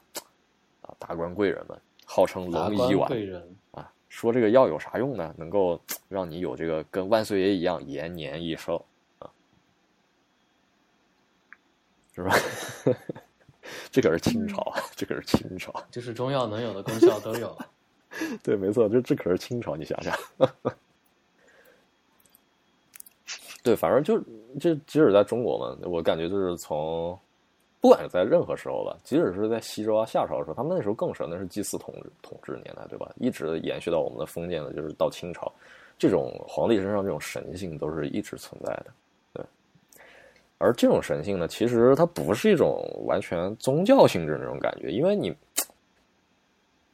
[0.82, 3.08] 啊达官贵人们，号称龙医丸。
[3.08, 5.34] 贵人，啊，说这个药有啥用呢？
[5.36, 8.86] 能够让你有这个跟万岁爷一样延年益寿
[9.18, 9.28] 啊，
[12.14, 12.32] 是吧？
[13.90, 15.72] 这可是清朝啊，这可是清朝。
[15.90, 17.56] 就是中药能有的功效都有。
[18.42, 20.14] 对，没错，这这可是清朝，你想想。
[23.62, 24.18] 对，反正就
[24.60, 27.16] 这，即使在中国嘛，我感觉就是从，
[27.80, 33.10] 不管是在任何时候吧，即使是在西周啊、夏朝的时候，他们那时候更神，那是祭祀统治统治年代，对吧？
[33.18, 35.50] 一直延续到我们的封建的，就是到清朝，
[35.96, 39.01] 这种皇帝身上这种神性都是一直存在的，对。
[40.62, 45.34] 而这种神性呢，其实它不是一种完全宗教性质的那种感觉，因为你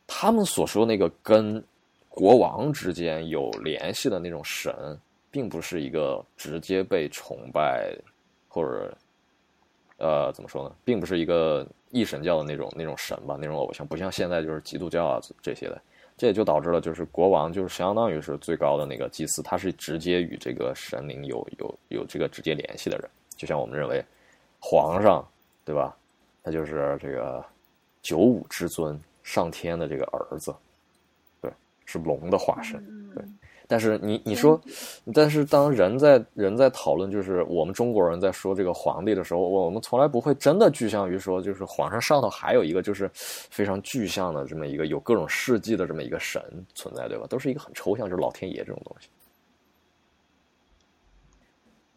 [0.06, 1.62] 他们所说那个跟
[2.08, 4.98] 国王之间有联系的那种神，
[5.30, 7.94] 并不是一个直接被崇拜
[8.48, 8.96] 或者
[9.98, 15.80] 呃怎么说呢，并不是一个一神教的那种那种神吧，那种偶像，不像现在就是基督教啊这些的。
[16.16, 23.08] 这也就导致了，就是国王就是相当于是最高的那个祭司，他是直接与这个神灵有有有这个直接联系的人。
[23.38, 24.04] 就像我们认为，
[24.60, 25.26] 皇上
[25.64, 25.96] 对吧？
[26.42, 27.44] 他就是这个
[28.02, 30.54] 九五之尊，上天的这个儿子，
[31.40, 31.50] 对，
[31.86, 32.78] 是龙的化身。
[33.14, 34.58] 对嗯，但是你你说，
[35.12, 46.42] 但是当人在人在讨论，就是我们中国人在说这个皇帝的时候，我们从来不会真的具象于说，就是皇上上头还有一个就是非常具象的这么一个有各种事迹的这么一个神
[46.74, 47.26] 存在，对吧？
[47.28, 49.08] 都是一个很抽象，就是老天爷这种东西。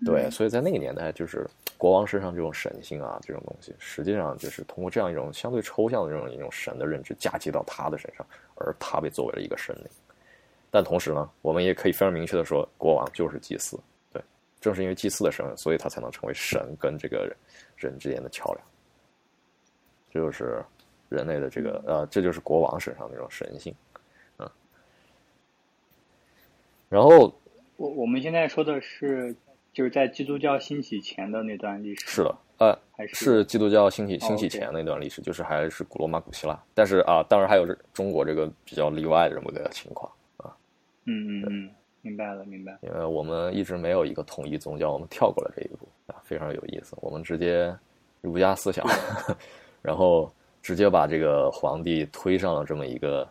[0.04, 9.86] 对，所以在那个年代，就是国王身上这种神性啊，这种东西，实际上就是通过这样一种相对抽象的这种一种神的认知嫁接到他的身上，而他被作为了一个神灵。
[10.72, 13.80] 但同时呢，我们也可以非常明确的说，国王就是祭司。
[14.12, 14.22] 对，
[14.60, 17.36] 正是因为祭司的身份，所以他才能成为神跟这个人
[17.76, 18.66] 人之间的桥梁。
[20.10, 20.64] 这就是
[21.10, 23.76] 人类的这个呃，这就是国王身上的这种神性，
[24.40, 24.50] 嗯。
[26.90, 27.34] 然后
[27.78, 29.36] 我我们现在说的是
[29.74, 36.62] 就是在基督教兴起前的那段历史，是的，呃，还是是基督教兴起兴起前那段历史，就是还是古罗马、古希腊。
[36.74, 40.12] 但是啊，当然还有这中国这个比较例外的这么个情况。
[41.06, 41.70] 嗯嗯嗯，
[42.02, 42.80] 明白了明白了。
[42.84, 46.96] 因为我们一直没有一个统一宗教，我们跳过了这一步啊，非常有意思。
[47.02, 47.76] 我们直接
[48.22, 48.86] 儒家思想，
[49.82, 50.32] 然后
[50.62, 53.28] 直接把这个皇帝推上了这么一个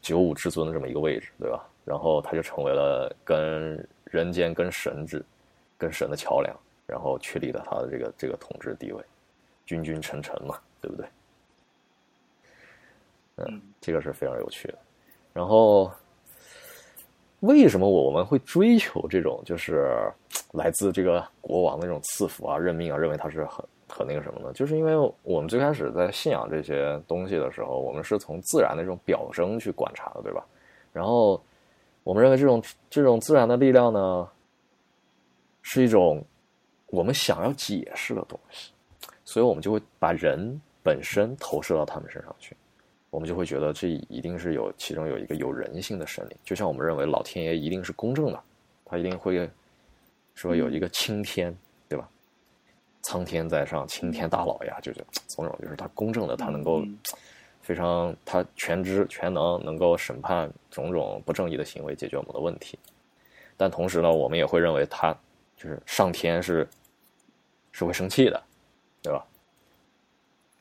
[0.00, 1.64] 九五至尊的这么一个位置，对吧？
[1.84, 5.24] 然后他就成为了跟人间、跟神之、
[5.78, 6.54] 跟神的桥梁，
[6.86, 9.02] 然后确立了他的这个这个统治地位，
[9.64, 11.06] 君君臣臣嘛，对不对？
[13.36, 14.78] 嗯这个是非常有趣的。
[15.32, 15.90] 然后，
[17.40, 20.12] 为什么我们会追求这种就是
[20.52, 24.52] 来自这个国王的这种赐福啊、任命啊，认为他是很很那个什么呢？
[24.52, 30.44] 就是因为我们最开始在信仰这些东西的时候，我们是从自然的这种表征去观察的，对吧？
[30.92, 31.40] 然后
[32.02, 32.60] 我们认为这种
[32.90, 34.28] 这种自然的力量呢，
[35.70, 36.24] 是一种
[36.86, 38.72] 我们想要解释的东西，
[39.22, 42.56] 所以我们就会把人本身投射到他们身上去。
[43.10, 48.42] 我们就会觉得这一定是有其中有一个有人性的神灵，就像我们认为老天爷一定是公正的，
[48.86, 49.46] 他一定会
[50.34, 51.54] 说有一个青天，
[51.86, 52.08] 对吧？
[53.02, 56.98] 苍天在上，青天大老呀，就是种种，就是他公正的，他能够嗯
[57.60, 62.78] 非常他全知全能，能够审判种种不正义的行为，解决我们的问题。
[63.58, 65.16] 但同时呢，我们也会认为他
[65.58, 66.66] 就是上天是
[67.72, 68.42] 是会生气的，
[69.02, 69.22] 对吧？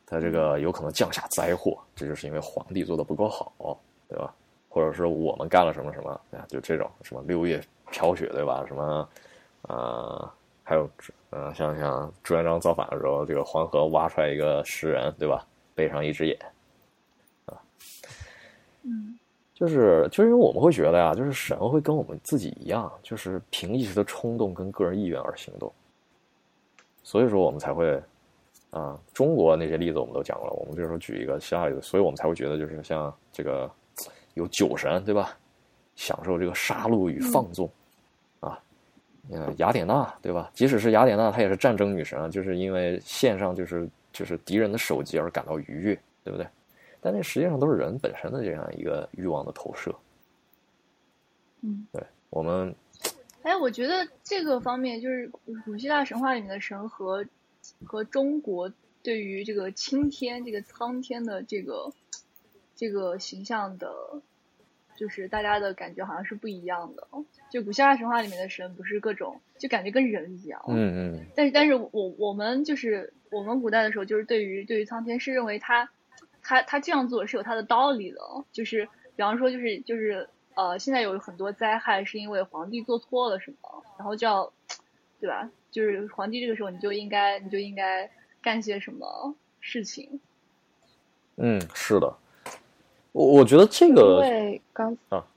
[0.05, 3.79] 他这个有可能降下灾祸，这就是因为皇帝做的不够好，
[4.09, 4.33] 对吧？
[4.69, 8.65] 或者是我们干了什么什么，啊，就这种什么六月飘雪，对吧？
[8.67, 9.09] 什么，
[9.63, 10.31] 呃，
[10.63, 10.89] 还有，
[11.29, 15.45] 呃，像像朱元璋造反的时候，这个黄河挖出来一个石人，对吧？
[15.75, 16.39] 背上一只眼，
[18.83, 19.19] 嗯
[19.57, 25.73] 就是就是因为我们会觉得呀，就是神会跟我们自己一样，就是凭一时的冲动跟个人意愿而行动，
[27.01, 27.99] 所以说我们才会，
[28.69, 33.67] 啊、中国那些例子我们都讲过了，我们这时候举一个希腊例子，所以我们才会觉得就是像这个
[34.35, 35.35] 有酒神对吧，
[35.95, 37.67] 享受这个杀戮与放纵，
[38.39, 38.59] 啊，
[39.31, 40.51] 嗯，雅典娜，对吧？
[40.53, 46.45] 即使是雅典娜，她也是战争女神啊，就是因为献上就是就是敌人的首级而感到愉悦，对不对？
[47.07, 49.95] 但那实际上都是人本身的这样一个欲望的投射。
[51.61, 52.75] 嗯，对我们，
[53.43, 55.31] 哎，我觉得这个方面就是
[55.63, 57.25] 古希腊神话里面的神和
[57.85, 61.93] 和中国对于这个青天、这个苍天的这个
[62.75, 63.89] 这个形象的，
[64.97, 67.07] 就是大家的感觉好像是不一样的。
[67.49, 70.61] 就古希腊神话里面的神不是各种，就感觉跟人一样。
[70.67, 75.89] 嗯嗯但是，但是我我们就是我们古代的时候，就是对于对于苍天是认为他
[76.47, 78.19] 他他这样做是有他的道理的，
[78.53, 78.85] 就是
[79.17, 84.49] 比方说就是就是呃，现在有很多灾害是因为皇帝做错了什么，然后就要
[85.19, 85.49] 对吧？
[85.71, 88.09] 就是皇帝这个时候你就应该你就应该
[88.41, 90.21] 干些什么事情。
[91.35, 92.15] 嗯，是的，
[93.11, 95.27] 我我觉得这个因为刚啊，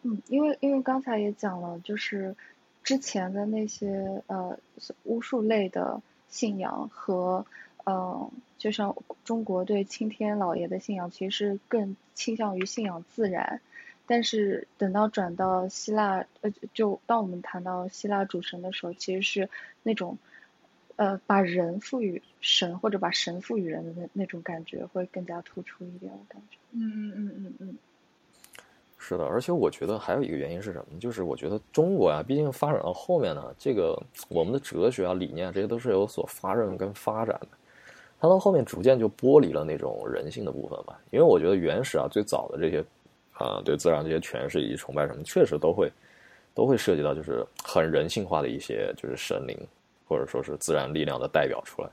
[0.00, 2.34] 嗯，因为因为刚才也讲了，就是
[2.82, 4.58] 之前的那些呃
[5.04, 7.44] 巫术类的信仰和
[7.84, 8.94] 呃，就像
[9.24, 13.60] 中国对青天老爷的信仰，其实是更倾向于信仰自然。
[14.06, 19.50] 但是等到转到希腊，呃，就当我们谈到希腊主神的时候，其实是
[19.82, 20.16] 那种
[20.96, 26.56] 呃把人赋予神或者把神赋予人的那那种感觉会更加突出一点，我感觉。
[26.72, 27.78] 嗯嗯嗯嗯嗯
[28.96, 30.98] 是的，而且我觉得还有一个原因是什么呢？
[30.98, 33.94] 就是我觉得中国啊，毕竟发展到后面呢，这个
[34.28, 37.48] 我们的哲学啊、理念啊这些都是有所发展跟发展的。
[38.20, 41.00] 它到后面逐渐就剥离了那种人性的部分吧。
[41.10, 42.84] 因为我觉得原始啊，最早的这些
[43.32, 45.90] 啊，对自然这些诠释以及崇拜什么，确实都会
[46.54, 49.56] 都会涉及到就是很人性化的一些就是神灵
[50.08, 51.88] 或者说是自然力量的代表出来。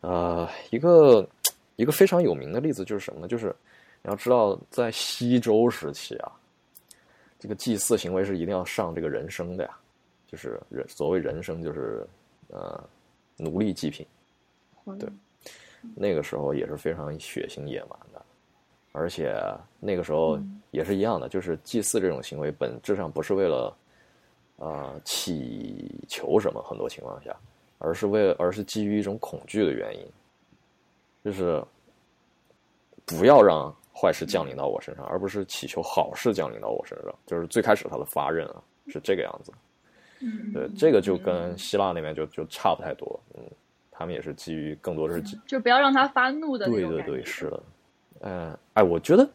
[0.00, 1.28] 呃，一个
[1.76, 3.28] 一个非常有名的例子就是什么呢？
[3.28, 3.54] 就是
[4.02, 6.32] 你要知道，在西周时期啊，
[7.38, 9.70] 这个祭祀行为是一定要上这个人生的呀，
[10.26, 12.06] 就是人所谓人生就是
[12.48, 12.82] 呃
[13.36, 14.04] 奴隶祭品，
[14.98, 15.08] 对
[15.94, 18.22] 那个时候也是非常血腥野蛮的，
[18.92, 19.34] 而且
[19.80, 20.38] 那个时候
[20.70, 23.76] 也是一样的，就是祭祀这种行为本质上不是为了
[24.56, 27.34] 呃祈求什么，很多情况下，
[27.78, 30.06] 而是为了而是基于一种恐惧的原因，
[31.24, 31.62] 就是
[33.04, 37.14] 不要让坏事降临到我身上，而不是祈求好事降临到我身上。
[37.26, 39.52] 就是最开始他的发轫啊是这个样子，
[40.20, 43.42] 嗯，对，这个就跟希腊那边就就差不太多，嗯，
[44.02, 47.62] 他们也是基于更多的是基就不要让他发怒的那对对对，是的，
[48.22, 49.28] 嗯，哎，我觉得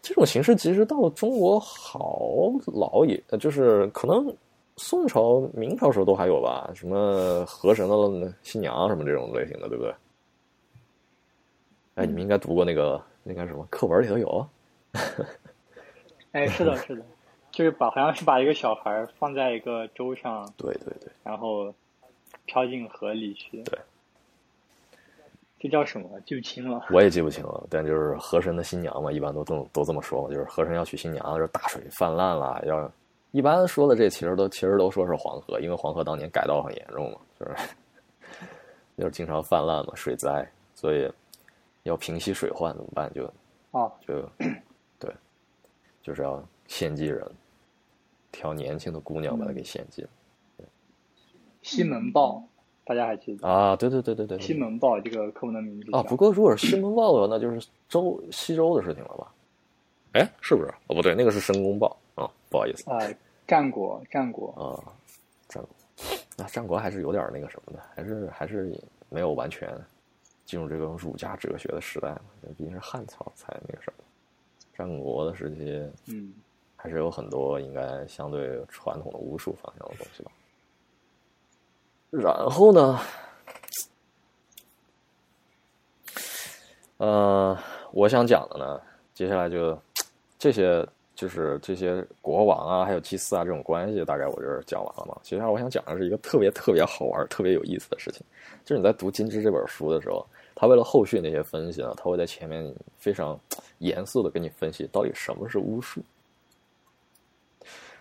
[0.00, 4.32] 这种形式其实到了中国好老也，呃就是可能
[4.76, 9.92] 宋朝、明朝时候都还有吧，什么河神的新娘什么这种类型的，对不对？
[11.96, 14.48] 哎，你们应该读过那个那个什么课文里头有，
[16.30, 17.02] 哎，是的，是的，
[17.50, 21.74] 就是把好像是把一个小孩放在一个舟上，对对对，然后
[22.46, 23.62] 飘进河里去。
[23.64, 23.78] 对，
[25.62, 26.20] 这叫什么？
[26.26, 26.84] 记不清了。
[26.90, 32.90] 我也记不清了，但就是河神的新娘嘛，一般都这么都这么说嘛，就是河神要娶新娘，就是大水泛滥了，要
[33.30, 37.56] 一般说的这其实都其实都说是黄河，因为黄河当年改道很严重嘛，就是
[38.98, 40.44] 就是经常泛滥嘛，水灾，
[40.74, 41.08] 所以
[41.84, 43.08] 要平息水患怎么办？
[43.14, 43.32] 就
[43.70, 44.28] 哦，就
[44.98, 45.14] 对，
[46.02, 47.24] 就是要献祭人，
[48.32, 50.04] 挑年轻的姑娘把她给献祭
[51.62, 52.42] 西门豹，
[52.84, 53.46] 大家还记得？
[53.48, 53.76] 啊！
[53.76, 59.32] 对对对对对，对西门豹这个课文的名字啊，不过如果是西门豹的话，那就是周西周的事情了吧？
[60.14, 60.68] 哎，是不是？
[60.88, 63.14] 哦，不对，那个是申公豹啊，不好意思呃，
[63.46, 64.82] 战国，战国，啊，
[65.48, 69.72] 战国啊，战国还是有点那个什么的，还是还是没有完全
[70.44, 72.20] 进入这个儒家哲学的时代嘛，
[72.58, 74.04] 毕竟是汉朝才那个什么。
[74.76, 76.32] 战国的时期嗯，
[76.76, 80.32] 还是有很多应该相对传统的巫术方向的东西吧。
[82.12, 83.00] 然后呢，
[86.98, 87.58] 呃，
[87.90, 88.78] 我想讲的呢，
[89.14, 89.80] 接下来就
[90.38, 95.18] 这些，就是这些国王啊，还有祭司啊这种关系，大概我这儿讲完了嘛。
[95.22, 98.20] 接下来我想讲的是一个特别特别好玩、特别有意思的事情，
[98.62, 103.40] 就是你在读《金枝》这本书的时候，他为了后续那些分析呢，他会在前面非常
[103.78, 106.02] 严肃的跟你分析到底什么是巫术，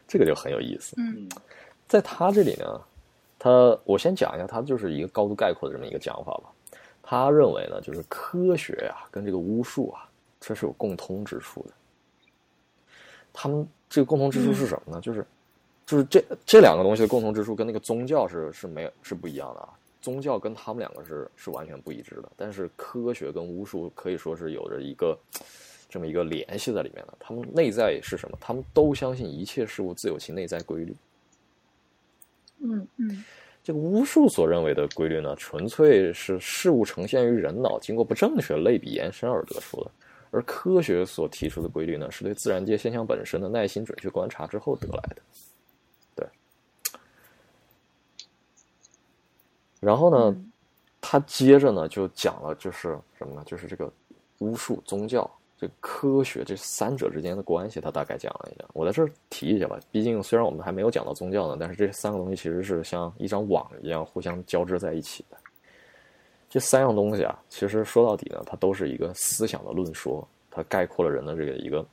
[0.05, 0.95] 这个就很有意思。
[0.97, 1.30] 嗯
[1.88, 2.82] 在他这里呢，
[3.43, 6.51] 他我先讲一下，他就是一个高度概括的这么一个讲法吧。
[7.01, 10.07] 他认为呢，就是科学呀、跟这个巫术啊，
[10.39, 11.71] 这是有共通之处的。
[13.33, 15.01] 他们这个共同之处是什么呢？
[15.01, 15.25] 就是
[15.87, 19.69] 就是这这两个东西的共同之处跟那个宗教是是没有是不一样的啊。
[20.03, 25.17] 宗教跟他们两个是是完全不一致的，但是科学跟巫术可以说是有着一个
[25.89, 27.13] 这么一个联系在里面的。
[27.19, 28.37] 他们内在是什么？
[28.39, 30.95] 他们都相信一切事物自有其内在规律。
[32.64, 33.24] 嗯嗯
[33.64, 39.91] 这个巫术所认为的规律呢，纯粹是事物呈现于人脑经过不正确类比延伸而得出的；
[40.32, 45.22] 而科学所提出的规律呢，是对自然界现象本身的耐心准确观察之后得来的。
[46.16, 46.28] 对。
[49.80, 50.51] 然后呢，嗯
[50.99, 53.43] 他接着呢就讲了，就是什么呢？
[53.45, 53.91] 就是这个
[54.39, 55.30] 巫术、宗教、
[55.62, 58.66] 这科学这三者之间的关系，他大概讲了一下。
[58.74, 65.38] 我在这儿提一下吧，毕竟虽然我们还没有讲到宗教呢，但是这三个东西其实是像一张网一样互相交织在一起的。
[66.49, 71.86] 这三样东西啊，其实说到底呢，它都是一个思想的论说，它概括了人的这个一个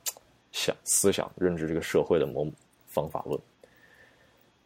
[0.51, 2.47] 想思想认知这个社会的某
[2.87, 3.39] 方法论。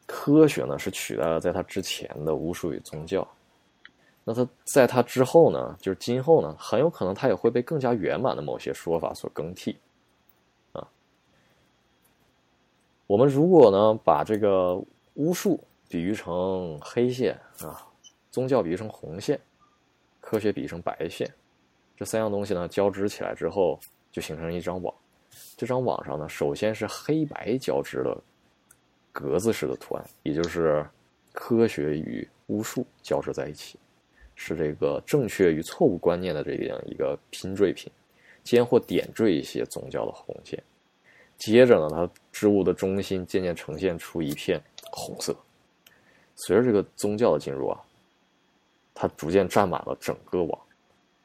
[0.05, 3.27] 科学呢是取代了在它之前的巫术与宗教。
[4.25, 9.77] 那它在它之后呢，就是今后呢，很有可能它也会被更加圆满的某些说法所更替，
[10.71, 10.89] 啊。
[13.05, 14.81] 我们如果呢把这个
[15.15, 17.85] 巫术比喻成黑线啊，
[18.31, 19.39] 宗教比喻成红线，
[20.21, 21.29] 科学比喻成白线，
[21.97, 23.77] 这三样东西呢交织起来之后，
[24.09, 24.93] 就形成一张网。
[25.57, 28.17] 这张网上呢，首先是黑白交织的
[29.11, 30.87] 格子式的图案，也就是
[31.33, 33.77] 科学与巫术交织在一起。
[34.45, 37.89] 是这个正确与错误观念的这样一个拼缀品，
[38.43, 40.61] 间或点缀一些宗教的红线。
[41.37, 45.33] 接着呢，它织物的中心渐渐呈现出一片红色。
[46.35, 47.79] 随着这个宗教的进入啊，
[48.93, 50.59] 它逐渐占满了整个网。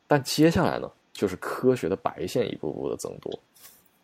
[0.07, 3.37] 但接下来呢，就是科学的白线一步步的增多，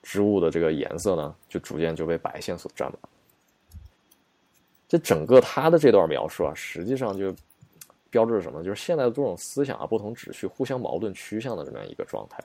[0.03, 2.99] 织物的这个颜色呢，就逐渐就被白线所占满。
[4.89, 7.33] 这整个他的这段描述啊，实际上就。
[8.15, 8.63] 标志着什么？
[8.63, 12.45] 就是现在的这种思想啊，不同旨趣互相矛盾趋向的这么样一个状态。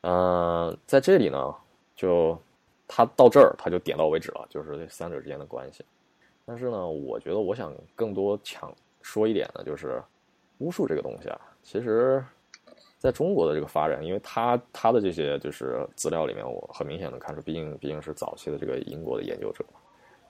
[0.00, 1.54] 呃，在这里呢，
[1.94, 2.40] 就
[2.88, 5.84] 他到这儿他就点到为止了，就是这三者之间的关系。
[6.46, 10.02] 但是呢，我觉得我想更多强说一点呢，就是
[10.56, 12.24] 巫术这个东西啊，其实
[12.96, 19.62] 在中国的这个发展，因为他他的这些就是资料里面，我很明显能看出，毕竟毕竟是早期的这个英国的研究者。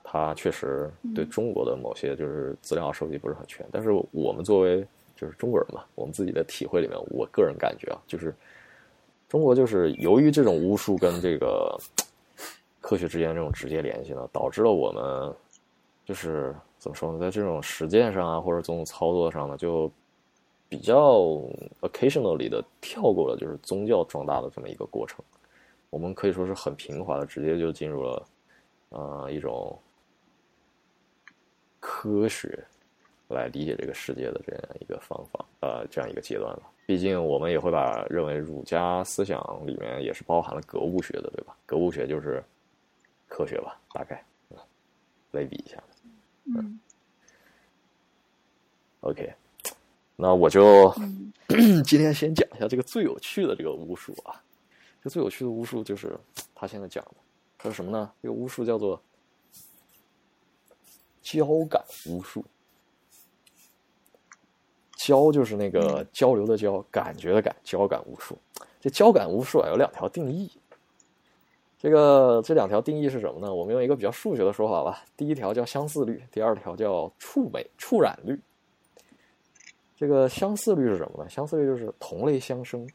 [0.03, 4.85] 他确实对中国的某些就是资料收集不是很全，但是我们作为
[5.15, 8.35] 就是中国人嘛，我们自己的体会里面，我个人感觉啊，就是
[9.29, 11.79] 中国就是由于这种巫术跟这个
[12.81, 15.33] 科学之间这种直接联系呢，导致了我们
[16.03, 19.89] 就是怎么说呢，在这种实践上啊，或者这种操作上呢，就
[20.67, 21.21] 比较
[21.81, 25.23] occasionally 的跳过了就是宗教壮大的这么一个过程，
[25.89, 28.27] 我们可以说是很平滑的，直接就进入了
[28.89, 29.79] 呃一种。
[31.81, 32.63] 科学
[33.27, 36.61] 来理解这个世界的这样一个方法，呃，这样一个阶段了。
[36.85, 41.57] 毕竟我们也会把认为儒家思想里面也是包含了格物学的，对吧？
[41.65, 42.43] 格物学就是
[43.27, 44.23] 科学吧，大概，
[45.31, 45.81] 类比一下。
[46.45, 46.79] 嗯。
[48.99, 49.33] OK，
[50.15, 51.33] 那我就嗯
[51.83, 54.39] 今天先讲一下这个最有趣的这个巫术啊。
[55.03, 56.15] 这最有趣的巫术就是
[56.53, 57.15] 他现在讲的，
[57.57, 58.11] 他说什么呢？
[58.21, 59.01] 这个巫术叫做。
[61.21, 62.43] 交感无数，
[64.97, 68.37] 交就是那个交流的交，感觉的感，交感无数。
[68.79, 70.51] 这交感无数啊，有两条定义。
[71.77, 73.53] 这个这两条定义是什么呢？
[73.53, 75.03] 我们用一个比较数学的说法吧。
[75.17, 78.39] 第一条叫相似率，第二条叫触美触染率。
[79.95, 81.29] 这个相似率是什么呢？
[81.29, 82.87] 相似率就是同类相生。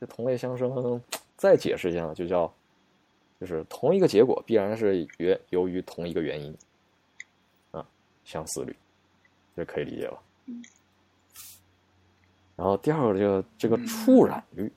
[0.00, 1.00] 这同类相生，
[1.36, 2.52] 再解释一下，就叫
[3.40, 6.56] 就是同一个结果必然是由由于同一个原因。
[8.24, 8.76] 相似率，
[9.56, 10.22] 这可以理解吧？
[12.56, 14.70] 然后第二个，这个这个触染率，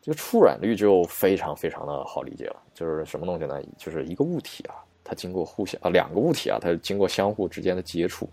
[0.00, 2.62] 这个触染率就非常非常的好理解了。
[2.74, 3.62] 就是什么东西呢？
[3.76, 8.28] 就是一个物体啊，它经过互相啊，两个物体啊，它经过相互之间的接触，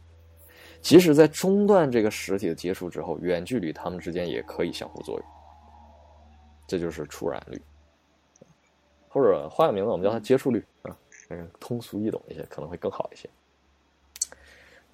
[0.82, 5.28] 即使在中断这个实体的接触之后，远距离它们之间也可以相互作用。
[6.68, 7.62] 这就是触染率，
[9.08, 10.98] 或者换个名字，我们叫它接触率啊，
[11.30, 13.30] 嗯，通俗易懂一些，可能会更好一些。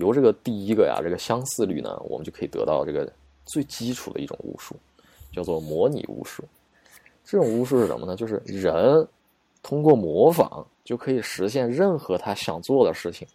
[0.01, 3.07] 由这个第一个呀，这个相似率呢，我们就可以得到这个
[3.45, 4.75] 最基础的一种巫术，
[5.31, 6.43] 叫做模拟巫术。
[7.23, 8.15] 这种巫术是什么呢？
[8.15, 9.07] 就是人
[9.61, 13.27] 通过模仿就可以实现任何他想做的事情。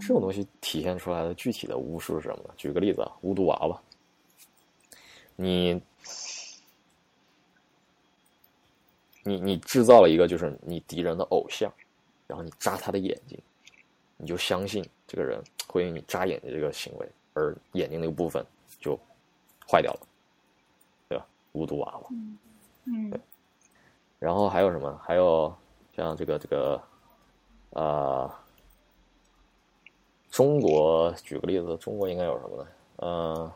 [0.00, 2.54] 这种东西体现出来的具体的巫术是什么呢？
[2.56, 3.78] 举个例子啊，巫毒娃娃，
[5.36, 5.78] 你
[9.22, 11.70] 你你制造了一个就是你敌人的偶像。
[12.26, 13.38] 然后你扎他的眼睛，
[14.16, 18.44] 你就相信这个人会因为你扎眼睛这个行为而眼睛那个部分
[18.80, 18.98] 就
[19.68, 20.00] 坏掉了，
[21.08, 21.26] 对吧？
[21.52, 22.08] 无毒娃娃，
[22.86, 23.20] 嗯，对。
[24.18, 24.98] 然后还有什么？
[25.04, 25.54] 还有
[25.94, 26.82] 像这个这个，
[27.70, 28.34] 呃，
[30.30, 32.68] 中国举个例子，中国应该有什么呢？
[32.96, 33.52] 呃，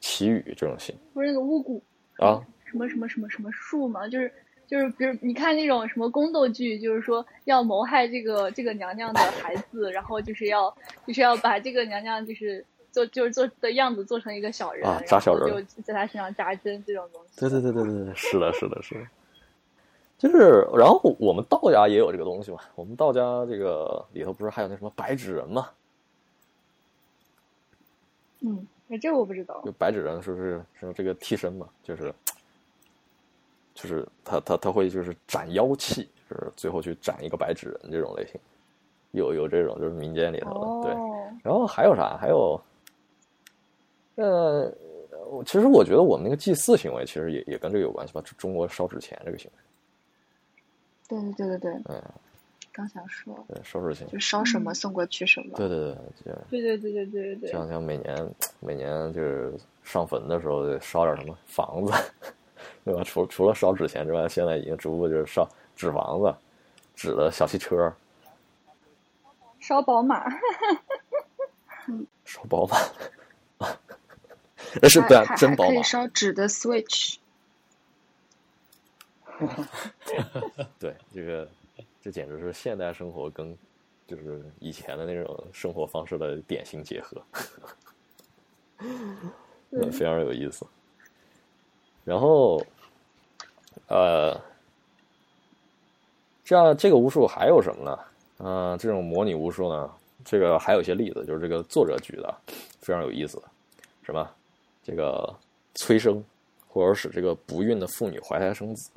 [0.00, 1.80] 祈雨这种信不是那个巫蛊
[2.24, 4.32] 啊，什么什么什么什么术吗，就是
[4.72, 10.74] 就是，比如你看那种什么宫斗剧，就是说要谋害这个这个娘娘的孩子，然后就是要
[11.06, 17.38] 就是要把这个娘娘就是做就是做的样子做成一个小人，啊扎小人就在她身上扎针这种东西。
[17.38, 19.00] 对对对对对对，是的，是的，是的。
[20.16, 22.58] 就是，然后我们道家也有这个东西嘛。
[22.74, 25.68] 我们道家这个里头不是还有那什么白纸人嘛？
[28.40, 29.72] 嗯，那，这我不知道就。
[29.72, 31.68] 白纸人是不是是这个替身嘛？
[31.82, 32.14] 就是，
[33.82, 38.40] 就是他他他会就是斩妖气，就是最后去斩一个白纸人这种类型，
[39.10, 40.92] 有有这种就是民间里头的对。
[40.94, 42.16] 哦，然后还有啥？
[42.16, 42.60] 还有，
[44.14, 44.72] 呃，
[45.28, 48.20] 我其实我觉得我们那个祭祀行为其实也也跟这个有关系吧。
[48.20, 49.58] 中中国烧纸钱这个行为，
[51.08, 52.02] 对对对对对，嗯，
[52.72, 55.56] 刚想说，对，烧纸钱，就烧什么嗯送过去什么。
[55.56, 57.50] 对对对，对对对对对对对。
[57.50, 59.52] 像像每年每年就是
[59.82, 61.92] 上坟的时候烧点什么房子，
[62.84, 63.02] 对吧？
[63.04, 66.34] 除除了烧纸钱之外，现在已经逐步就是烧纸房子、
[66.94, 67.94] 纸的小汽车、
[69.60, 70.28] 烧宝马，
[72.24, 72.76] 烧宝马，
[74.82, 77.16] 那是对啊还，还可以真宝马，烧纸的 Switch。
[80.78, 81.48] 对这个
[82.00, 83.56] 这简直是现代生活跟
[84.06, 87.22] 就是以前的那种生活方式的典型结合，
[88.78, 90.66] 嗯，非常有意思。
[92.04, 92.60] 然后，
[93.92, 94.40] 呃，
[96.42, 97.98] 这样这个巫术还有什么呢？
[98.38, 99.90] 嗯、这种模拟巫术呢，
[100.24, 102.34] 这个还有一些例子，就是这个作者举的
[102.80, 103.40] 非常有意思，
[104.02, 104.28] 什么
[104.82, 105.32] 这个
[105.74, 106.24] 催生，
[106.66, 108.90] 或者使这个不孕的妇女怀胎生子。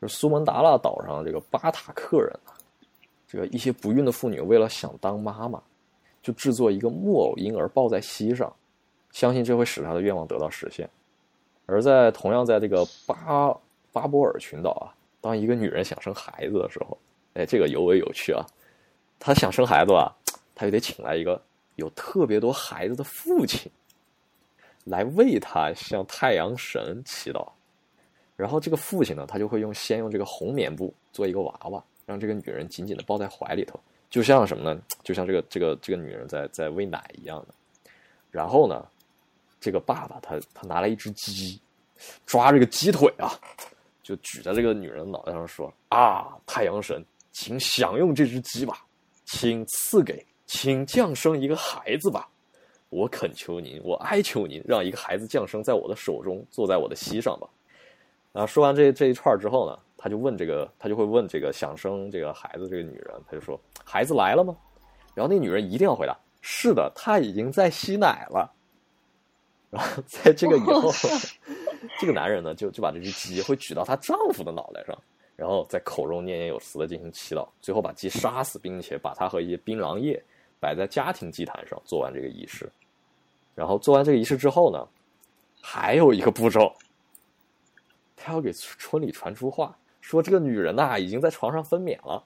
[0.00, 2.54] 就苏门答腊岛上这个巴塔克人啊，
[3.26, 5.60] 这个一些不孕的妇女为了想当妈妈，
[6.22, 8.50] 就制作一个木偶婴儿抱在膝上，
[9.12, 10.88] 相信这会使她的愿望得到实现。
[11.66, 13.54] 而在同样在这个巴
[13.94, 14.90] 巴波尔群岛啊，
[15.20, 16.98] 当一个女人想生孩子的时候，
[17.34, 18.44] 哎，这个尤为有趣啊。
[19.20, 20.10] 她想生孩子啊，
[20.52, 21.40] 她就得请来一个
[21.76, 23.70] 有特别多孩子的父亲，
[24.82, 27.46] 来为她向太阳神祈祷。
[28.34, 33.78] 然后这个父亲呢，他就会用先用这个红棉布做一个娃娃，让这个女人紧紧的抱在怀里头，
[34.10, 34.82] 就像什么呢？
[35.04, 37.54] 就像这个这个这个女人在在喂奶一样的。
[38.32, 38.84] 然后呢，
[39.60, 41.60] 这个爸爸他他拿来一只鸡，
[42.26, 43.30] 抓这个鸡腿啊，
[44.04, 47.02] 就举在这个女人脑袋上说：“啊，太阳神，
[47.32, 48.84] 请享用这只鸡吧，
[49.24, 52.28] 请赐给，请降生一个孩子吧。
[52.90, 57.48] 我恳求您，我哀求您，让一个孩子降生在我的手中，坐在我的膝上吧。”
[58.34, 64.54] 啊，说完这这一串之后呢，他就问这个，他就会问这个想生这个孩子这个女人，他就说：“孩子来了吗？”
[65.14, 68.52] 然后那女人一定要回答：“是的，他已经在吸奶了。”
[69.74, 70.92] 然后在这个以后，
[71.98, 74.96] 这个男人呢，就就把这只鸡会举到她丈夫的脑袋上，
[75.34, 80.22] 然后在口中念念有词的进行祈祷，最后把鸡杀死，并且把它和一些槟榔叶
[80.60, 82.70] 摆在家庭祭坛上，做完这个仪式。
[83.56, 84.86] 然后做完这个仪式之后呢，
[85.60, 86.72] 还有一个步骤。
[88.16, 92.24] 他要给村里传出话，说这个女人呐、已经在床上分娩了。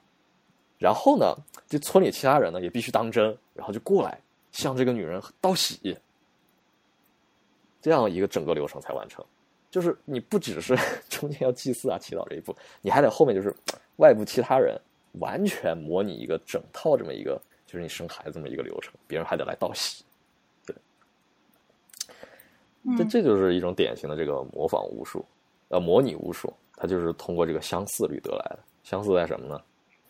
[0.77, 1.35] 然后呢，
[1.67, 4.21] 这村里其他人呢也必须当真，然后就过来
[4.51, 5.97] 向这个女人道喜，
[7.81, 9.23] 这样一个整个流程才完成。
[9.71, 10.75] 就是你不只是
[11.09, 13.55] 中间要祭祀啊、祈祷这一步，你还得后面就是
[13.97, 14.79] 外部其他人
[15.19, 20.03] 完全模拟一个整套这么一个，就是你生孩子这么一个流程，别人还得来道喜。
[20.65, 20.75] 对，
[22.97, 25.23] 这嗯这就是一种典型的这个模仿巫术。
[25.67, 28.59] 呃，模拟巫术，它就是通过这个相似率得来的。
[28.83, 29.61] 相似在什么呢？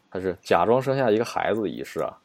[0.09, 2.17] 它是假装生下一个孩子的仪式啊，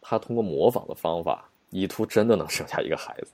[0.00, 3.28] 他通过模仿的方法，以图真的能生下一个孩子。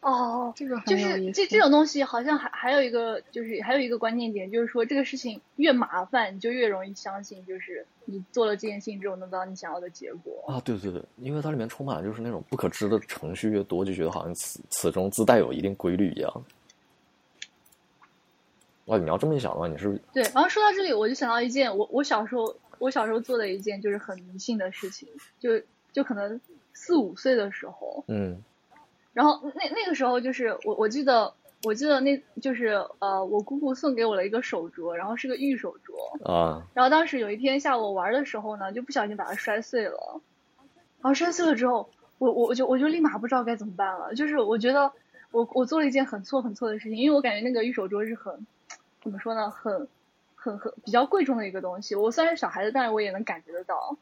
[0.00, 1.40] 哦，这个就很有意思。
[1.40, 10.44] 是这这种东西，好像还还有一个，就是还有一个关键点，就是说这个事情越麻烦，你就越容易相信，就是你做了这件事情之后能得到你想要的结果。
[10.46, 16.44] 啊，对对对，因为它里面充满了就是那种不可知的程序越多，就觉得好像此此中自带有一定规律一样。
[18.84, 25.08] 哇，你要这么一想的话，你是不是对，然后说到这里，我就想到一件我我小时候我小时候做的一件就是很迷信的事情，
[25.40, 25.58] 就
[25.94, 26.38] 就可能
[26.84, 28.42] 四五岁的时候，嗯
[29.14, 31.32] 然后那那个时候就是我我记得
[31.62, 40.20] 我记得那就是呃我姑姑送给我了一个手镯，然后是个玉手镯，啊然后当时有一天下午玩的时候呢，就不小心把它摔碎了，
[41.00, 44.92] 然后摔碎了之后，我我我就我就立马不知道该怎么办了，就是我觉得
[45.30, 48.46] 我我做了一件很错很错的事情，因为我感觉那个玉手镯是很
[49.02, 49.88] 怎么说呢，很
[50.34, 51.94] 很很比较贵重的一个东西。
[51.94, 53.96] 我虽然是小孩子，但是我也能感觉得到。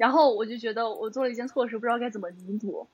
[0.00, 2.88] 然后我就觉得我做了一件错事，不知道该怎么弥补。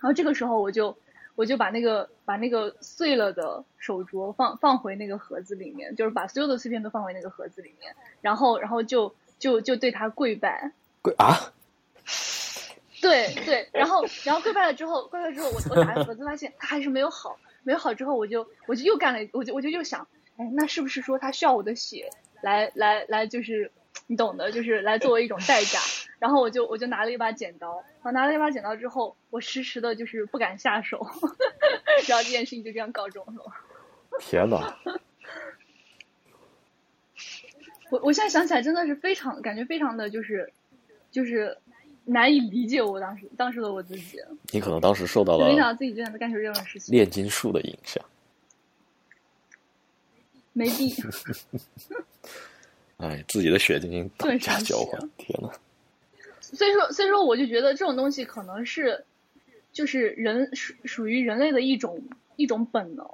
[0.00, 0.98] 后这个时候我就
[1.36, 10.72] 我就把那个把那个碎了的手镯放放回那个盒子里面，就是把所有的碎片都放回那个盒子里面，然后然后就就就对他跪拜。
[11.00, 11.52] 跪啊！
[13.00, 22.10] 对对，然后然后跪拜了之后，跪拜之后我我打开盒子发现它还是没有好，没有好之后我就我就又干了，我就我就又想，哎，那是不是说他需要我的血
[22.42, 23.70] 来来来就是
[24.08, 25.78] 你懂的，就是来作为一种代价？
[26.22, 31.04] 然后我就我就拿了一把剪刀，我拿了一把剪刀之后，我迟迟的就是不敢下手，
[32.06, 33.42] 然后这件事情就这样告终了。
[34.20, 34.78] 天哪！
[37.90, 40.52] 我我现在想起来真的是非常感觉非常的就是
[41.10, 41.58] 就是。
[42.04, 44.18] 难以理解我当时当时的我自己，
[44.50, 48.04] 你可能当时受到了没想到自己竟然能干出这种事情，炼金术的影响，
[50.52, 50.92] 没必。
[52.98, 55.48] 哎，自己的血进行等价交换，天呐。
[56.52, 59.04] 所以说，所以说，我就觉得这种东西可能是，
[59.72, 62.02] 就是人属属于人类的一种
[62.36, 63.06] 一种本能，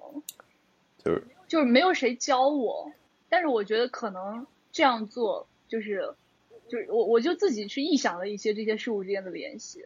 [1.02, 2.92] 就是就是没有谁教我，
[3.28, 6.14] 但是我觉得可能这样做就是。
[6.70, 9.82] 就是我，我就自己去臆想了一些这些事物之间的联系。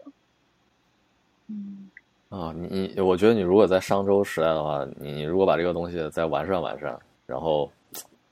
[1.46, 1.88] 嗯
[2.28, 7.70] 啊，你你我觉得你如果在商周时代的话，你如果把这个东西再完善完善，然后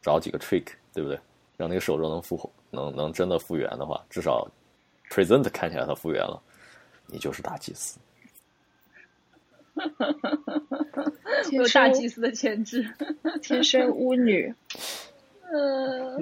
[0.03, 1.17] 找几个 trick，对不对？
[1.57, 4.51] 让那个手镯能复活，能能真的复原的话，至少
[5.11, 6.41] present 看起来他复原了，
[7.07, 7.99] 你就是大祭司。
[11.51, 12.89] 有大祭司的潜质，
[13.43, 14.55] 天生巫女。
[15.51, 16.19] 呃，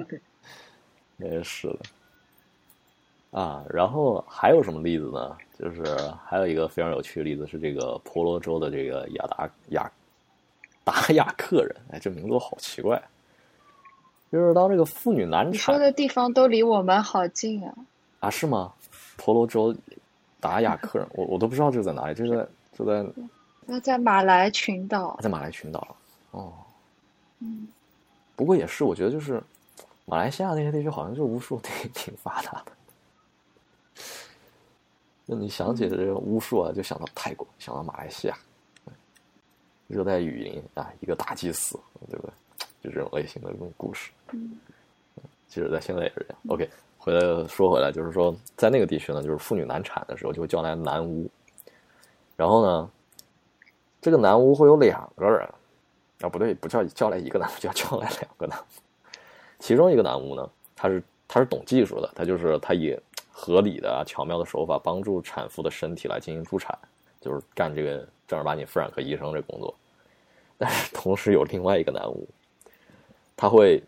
[1.17, 1.79] 也是的。
[3.31, 5.37] 啊，然后还有什么例子呢？
[5.59, 5.83] 就是
[6.25, 9.91] 还有一个非常有趣的例子是这个婆罗洲的这个雅达雅
[10.83, 12.99] 达亚克人，哎，这名字都好奇怪。
[14.31, 17.75] 就是当这个妇女难产，你说的地方都离我们好近啊！
[18.21, 18.73] 啊，是吗？
[19.19, 19.75] 婆罗洲
[20.39, 23.05] 达雅克人，我我都不知道这在哪里，这在就在
[23.67, 25.95] 那在马来群岛，在马来群岛
[26.31, 26.53] 哦。
[27.39, 27.67] 嗯，
[28.35, 29.43] 不过也是，我觉得就是
[30.05, 32.71] 马来西亚那些地区好像就巫术挺挺发达的。
[35.25, 38.37] 那你想起这个巫术啊，就想到泰国，想到马来西亚，
[39.87, 42.33] 热带雨林啊，一个大祭司，对不对？
[42.81, 44.09] 就这种类型的这种故事。
[44.31, 44.57] 嗯，
[45.47, 46.37] 其实，在现在也是这样。
[46.47, 46.69] OK，
[47.01, 51.27] 回来说回来，就是说，在那个地区呢，就是妇女难产的时候，就会叫来男巫。
[52.35, 52.91] 然后呢，
[54.01, 55.47] 这个男巫会有两个人，
[56.19, 58.63] 啊，不对，不叫叫来一个男巫， 叫叫来两个男巫。
[59.59, 62.99] 其中一个男巫呢，他是他是懂技术的，他就是他以
[63.31, 66.77] 合理的、巧妙的手法帮助产妇的身体来进行助产，
[67.21, 69.73] 就是干这个正儿八经妇产科医生这工作。
[70.57, 72.27] 但是同时有另外一个男巫，
[73.37, 73.81] 他会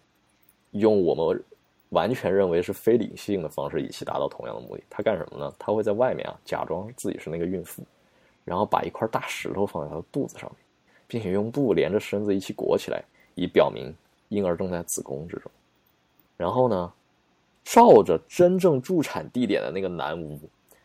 [0.72, 1.43] 用我们
[1.92, 4.84] 完全认为是非理性的方式，一起达到同样的目的。
[4.89, 5.54] 他干什么呢？
[5.58, 7.82] 他会在外面啊假装自己是那个孕妇，
[8.44, 10.60] 然后把一块大石头放在她的肚子上面，
[11.08, 13.02] 并且用布连着身子一起裹起来，
[13.36, 13.94] 以表明
[14.30, 15.52] 婴儿正在子宫之中。
[16.36, 16.92] 然后呢？
[17.64, 20.39] 照着真正助产地点的那个男巫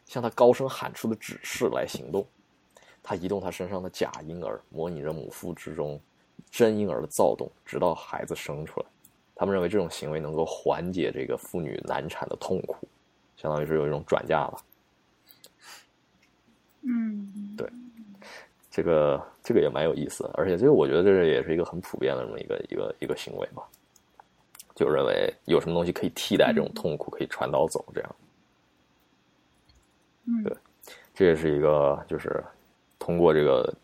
[0.04, 2.24] 向他高声喊出的指示来行动，
[3.02, 5.98] 他移动他身上的假婴儿，模拟着母腹之中
[6.50, 8.86] 真婴儿的躁动，直到孩子生出来。
[9.36, 12.88] 他们认为这种行为能够缓解这个妇女难产的痛苦，
[13.36, 14.58] 相当于是有一种转嫁吧。
[16.80, 17.68] 嗯，对，
[18.70, 23.62] 这个这个也蛮有意思的，而且这个我觉得这也是一个很普遍的这么一个一个一个行为吧。
[24.74, 28.16] 就认为有什么东西可以替代这种痛苦，可以传导走，这样。
[30.26, 30.56] 嗯，对，
[31.14, 32.44] 这也是一个就是
[32.98, 33.74] 通过这个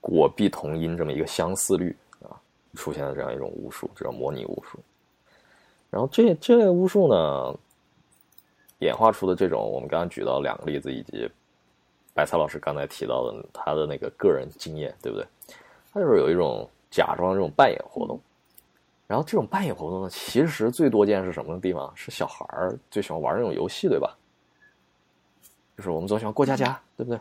[0.00, 2.07] 果必同音这么一个相似率啊，
[2.74, 4.78] 出现了这样一种巫术，这叫模拟巫术。
[5.90, 7.54] 然后这这类巫术呢，
[8.78, 11.30] 演化出的这种，我们刚刚举到两个例子，以及
[12.14, 15.26] 白菜老师刚才提到的他的那个个人经验，对不对？
[15.92, 18.20] 他就是有一种假装这种扮演活动。
[19.06, 21.90] 然后这种扮演活动呢，其实最多见是什么地方？
[21.96, 24.14] 是小孩儿最喜欢玩那种游戏，对吧？
[25.78, 27.18] 就是我们总喜欢过家家，对不对？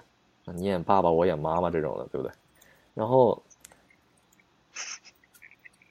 [0.54, 2.34] 你演爸爸，我演妈妈这种的，对不对？
[2.94, 3.42] 然后，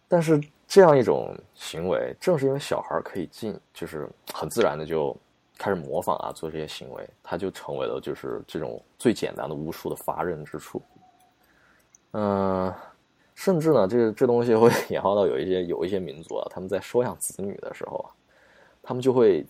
[0.09, 5.17] 但是这样一种行为，正是因为小孩可以进，就是很自然的就
[5.59, 10.83] 开始模仿啊，做这些行为，他就成为了就是这种最简单的巫术的发轫之处。
[12.13, 12.73] 嗯。
[13.39, 18.09] 甚至呢，这这东西会 演化到有一些有一些民族啊，他们在收养子女的时候啊，
[18.83, 19.45] 他们就会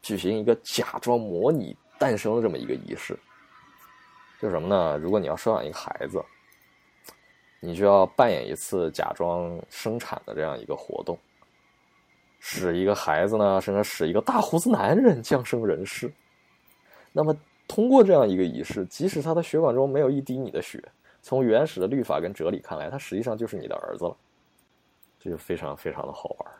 [0.00, 3.14] 举行一个假装模拟诞生的这么一个仪式。
[4.40, 4.96] 就什么呢？
[4.96, 6.18] 如果你要收养一个孩子，
[7.60, 11.18] 你就要扮演一次假装生产的这样一个活动，
[12.38, 16.12] 使一个孩子呢，甚至使一个大胡子男人降生人世。
[17.12, 17.36] 那么，
[17.66, 20.82] 通过这样一个仪式，即使他的血管中没有一滴你的血，
[21.22, 24.16] 从原始的律法跟哲理看来，他实际上就是你的儿子了。
[25.18, 26.52] 这就非常非常的好玩。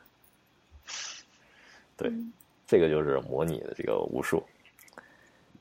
[1.97, 2.13] 对，
[2.67, 4.43] 这个就是模拟的这个巫术。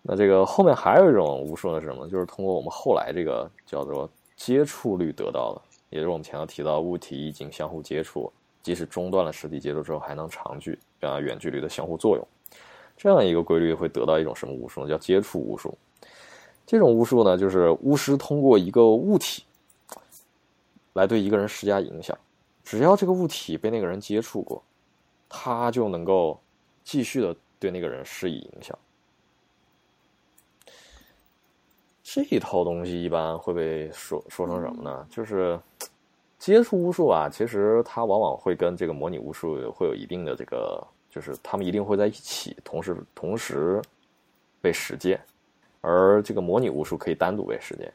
[0.02, 2.08] 那这个后面还有一种巫术呢是什么？
[2.08, 8.32] 就是通过我们后来这个叫做接触率得到了，也就是我们前头提到物体已经相互接触，
[8.62, 12.28] 即使中断了实体接触之后，还能长距啊远距离的相互作用。
[12.98, 14.90] 这样一个规律会得到一种什么巫术呢？
[14.90, 15.78] 叫接触巫术。
[16.66, 19.44] 这种巫术呢，就是巫师通过一个物体
[20.94, 22.18] 来对一个人施加影响，
[22.64, 24.64] 只要这个物体被那个人接触过，
[25.30, 26.40] 他就能够
[26.84, 28.78] 继续的对那个人施以影响。
[32.08, 35.08] 这一套东西一般会被说说成什么呢？
[35.10, 35.60] 就是
[36.38, 43.82] 接触巫术啊，其实它往往会跟这个模拟巫术会有一定的这个，就是他们一定会在一起，同时同时
[44.62, 45.20] 被实践，
[45.82, 47.92] 而这个模拟巫术可以单独被实践。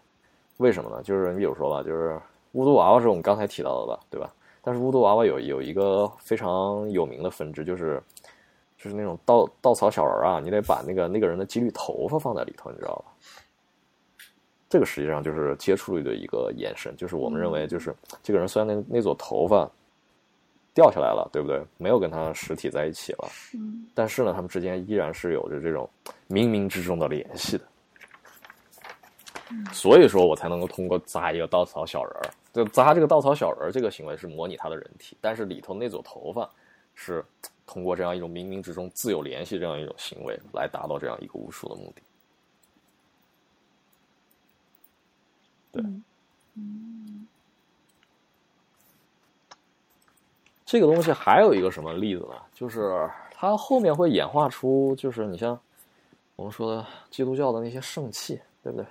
[0.56, 1.00] 为什么呢？
[1.04, 4.28] 就是你比如说吧，就是巫毒娃娃是我们刚才提到的吧，对吧？
[4.60, 8.02] 但是巫毒娃娃有有一个非常有名的分支，就是
[8.76, 13.12] 就是那种稻稻草小人啊，你得把那个那个人的几缕头发放在里头，你知道吧？
[14.70, 19.68] 这个实际上就是接触率的一个延伸，就是我们认为，就是这个人虽然那那撮头发
[20.72, 21.60] 掉下来了，对不对？
[21.76, 25.90] 没有跟他实体在一起了，嗯，但是呢，他们之间依然是有着这种
[26.28, 27.64] 冥冥之中的联系的。
[29.72, 36.48] 所以说我才能够通过扎一个稻草小人儿，就扎这个稻草小人儿这个行为是模拟他的人体，但是里头那撮头发
[36.94, 37.24] 是
[37.66, 42.02] 通过这样一种冥冥之中自有联系这样一种行为来达到这样一个巫术的目的。
[45.72, 45.82] 对，
[46.54, 47.26] 嗯
[50.64, 52.34] 这个东西还有一个什么例子呢？
[52.54, 55.58] 就是它后面会演化出，就是你像
[56.36, 58.86] 我们说的基督教的那些圣器，对不对？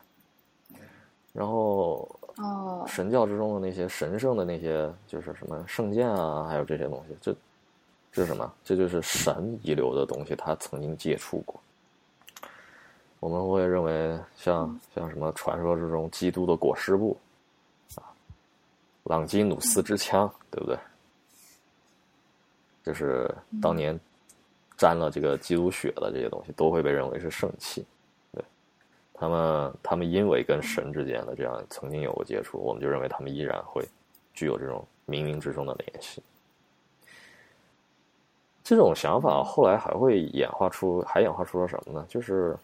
[1.32, 7.34] 然后哦，神教之中的那些神圣的那些，就是什么圣剑啊，还有这些东西，这
[8.12, 8.52] 这是什么？
[8.64, 11.62] 这就是神遗留的东西，他曾经接触过。
[13.20, 17.18] 我们会认为像像什么传说之中基督的裹尸布
[17.96, 18.04] 啊，
[19.04, 20.78] 朗基努斯之枪，对不对？
[22.82, 23.30] 就是
[23.62, 24.00] 当年
[24.78, 27.86] 沾了这个基督血的这些东西，都会被认为是圣器。
[28.32, 28.44] 对，
[29.14, 33.86] 他们他们因为跟神之间的这样曾经有过接触，我们就认为他们依然会
[34.34, 36.24] 具有这种冥冥之中的联系。
[38.64, 42.06] 这种想法后来还会演化出，还演化出了什么呢？
[42.08, 42.58] 就是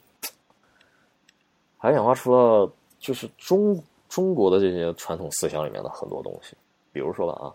[1.85, 3.79] 还演化出了就是中
[4.09, 6.57] 中国的这些传统思想里面的很多东西，
[6.91, 7.53] 比如说吧啊，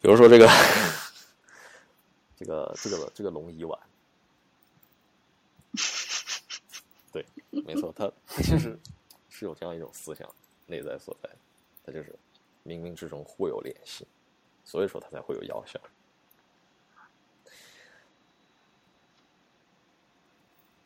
[0.00, 0.48] 比如说这个
[2.38, 3.78] 这个这个这个龙椅碗，
[7.12, 8.78] 对，没错，它它其实
[9.28, 10.26] 是有这样一种思想
[10.64, 11.28] 内在所在，
[11.84, 12.18] 它就是
[12.64, 14.06] 冥冥之中互有联系，
[14.64, 15.78] 所以说它才会有药效。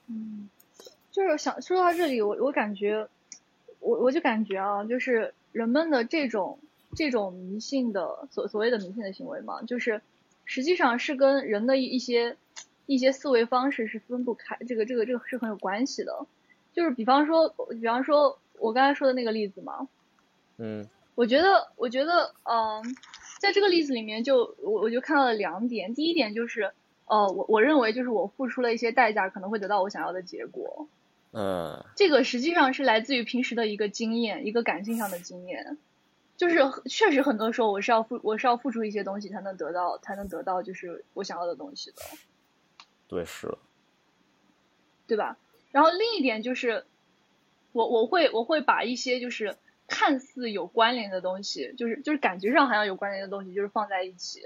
[0.08, 0.50] 嗯
[1.14, 3.06] 就是想说到这里，我我感觉，
[3.78, 6.58] 我我就感觉啊，就是人们的这种
[6.96, 10.02] 这种迷信的所所谓的迷信的行为嘛，就是
[10.44, 12.36] 实际上是跟人的一一些
[12.86, 16.26] 一些思维方式是分不开，这个这个这个是很有关系的。
[16.72, 19.86] 就是比方说，比方说我刚才说的那个例子嘛，
[20.56, 20.84] 嗯
[21.14, 22.82] 我觉得，我觉得，嗯、
[23.38, 25.94] 在这个例子里面就，我我就看到了两点。
[25.94, 26.72] 第一点就是，
[27.06, 30.88] 呃，我我认为就是我付出了一些代价，可能会得到我想要的结果。
[31.34, 35.76] 嗯这个实际上是来自于平时的一个经验，一个感性上的经验。
[36.36, 42.02] 就是确实很多时候我是要付我是要付出一些东西才能得到才能得到就是我想要的东西的，
[43.06, 43.58] 对，是的，
[45.06, 45.36] 对吧？
[45.70, 46.84] 然后另一点就是，
[47.72, 49.56] 我我会我会把一些就是
[49.86, 54.42] 看似有关联的东西，就是就是感觉上好像有关联的东西，就是放在一起。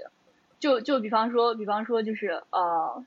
[0.59, 3.05] 就就比方说，比方说就是呃，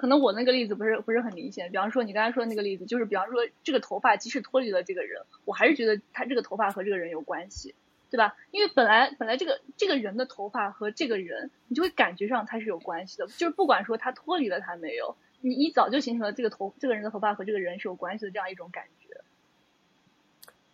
[0.00, 1.70] 可能我那个例子不是不是很明显。
[1.70, 7.74] 比方说你刚才说的那个例子，就是比方说这个头发即使脱离了这个人，我还是觉得他这个头发和这个人有关系，
[8.10, 8.34] 对吧？
[8.50, 19.20] 因为本来本来这个这个人的头发和这个人，你就会感觉上他是有关系的，就是不管说他脱离了他没有，你你早就形成了这个头这个人的头发和这个人是有关系的这样一种感觉。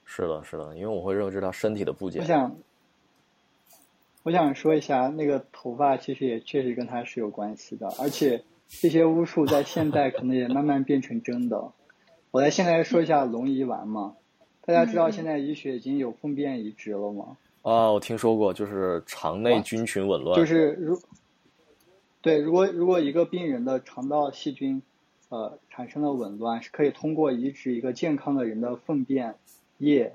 [0.05, 2.22] 是的，是的，因为我会认为这是他身体的部件。
[2.22, 2.57] 我想，
[4.22, 11.73] 我想说一下，那个头发其实也确实跟他是有关系的，而且这些巫术在现代可能也慢慢变成真的。
[12.33, 14.17] 我来先来说一下龙遗丸嘛，
[14.64, 17.37] 大家知道现在医学已经有粪便移植了吗？
[17.62, 21.01] 啊，我听说过，就是肠内菌群紊乱，就是如
[22.21, 24.83] 对，如果如果一个病人的肠道细菌
[25.31, 29.35] 呃产生了紊乱，是可以通过移植一个健康的人的粪便
[29.79, 30.14] 液，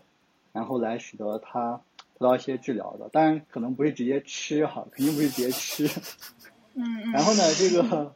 [0.53, 1.81] 然后来使得他
[2.17, 3.09] 得到一些治疗的。
[3.09, 5.87] 当然，可能不是直接吃哈，肯定不是直接吃。
[6.75, 7.11] 嗯嗯。
[7.11, 8.13] 然后呢，这个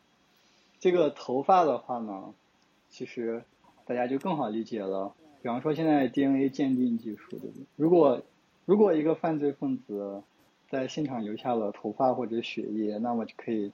[0.80, 2.34] 这个头发的话呢，
[2.90, 3.44] 其实
[3.86, 5.14] 大家就更好理解了。
[5.42, 7.66] 比方说现在 DNA 鉴定技术，对不对？
[7.76, 8.22] 如果
[8.66, 10.24] 如果一个犯罪分子
[10.70, 13.72] 在现场留下了头发或者血液，那么就可以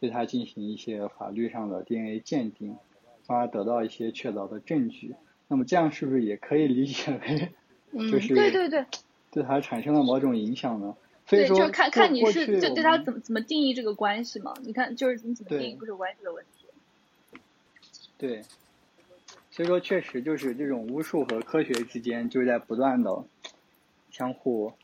[0.00, 2.76] 对他进行一些法律上的 DNA 鉴定，
[3.22, 5.14] 从而得到一些确凿的证据。
[5.48, 7.52] 那么这样是不是也可以理解为
[7.92, 8.84] 嗯，就是对对对
[9.30, 10.96] 对他产生了某种影响呢？
[11.32, 14.52] 所以对，说，就是看看你是就对他怎么怎么定义这个关系嘛？
[14.62, 16.66] 你看，就是你怎么定义这个关系的问题。
[18.18, 18.42] 对，
[19.50, 23.24] 所以说确实就是这种巫术和科学之间就是在不断的
[24.10, 24.74] 相互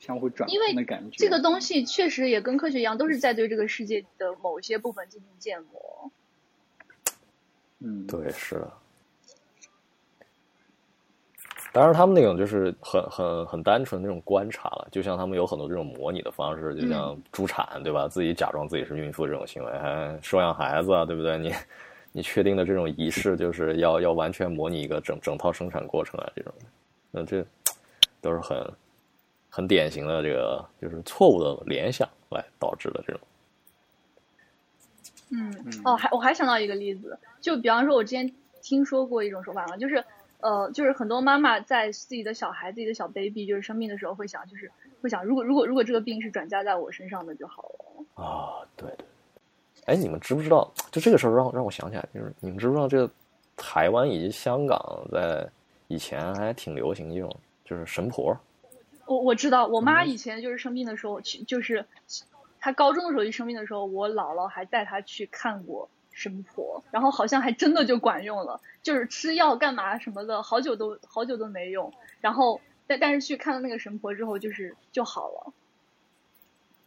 [0.00, 1.16] 相互转因为换的感觉。
[1.18, 6.10] 这个东西确实也跟科学一样，都是在对这个世界的某些部分进行建模。
[7.80, 8.72] 嗯，对，是的。
[11.72, 18.06] 当然，他们那种就是很很很单纯的那种观察了，就像他们有很多这种模拟的方式，就像助产，对吧？
[18.06, 21.38] 自己假装自己是孕妇这种行为，还收养孩子啊，对不对？
[21.38, 21.50] 你
[22.12, 26.52] 你确定的这种仪式，就是要要完全模拟一个整整套生产过程啊，这种，
[27.10, 27.42] 那这
[28.20, 28.70] 都是很
[29.48, 33.20] 很典型的这个就是错误的联想来导致的这种。
[35.30, 40.04] 嗯嗯，哦，还我还想到一个例子，就比方说，我之前听说过一种说法嘛，就是
[40.42, 44.70] 呃，就是很多妈妈在自己的小孩、自己的小 baby 就是生病的时候，会想，就是
[45.00, 48.22] 会想，如果如果如果这个病是转嫁在我身上的就好了。
[48.22, 49.06] 啊，对对。
[49.86, 50.70] 哎，你们知不知道？
[50.90, 53.12] 就这个事儿让让我想起来，就是你们知不知道，这个
[53.56, 54.78] 台湾以及香港
[55.10, 55.48] 在
[55.88, 57.34] 以前还挺流行一种，
[57.64, 58.36] 就是神婆。
[59.06, 61.84] 我我知道，我妈嗯以前就是生病的时候去，就是
[62.60, 71.92] 她高中的时候一生病的时候，我姥姥还带她去看过神婆，然后好像还真的就管用了，就是吃药干嘛什么的，好久都好久都没用。
[72.20, 75.52] 然后但但是去看了那个神婆之后，就是就好了，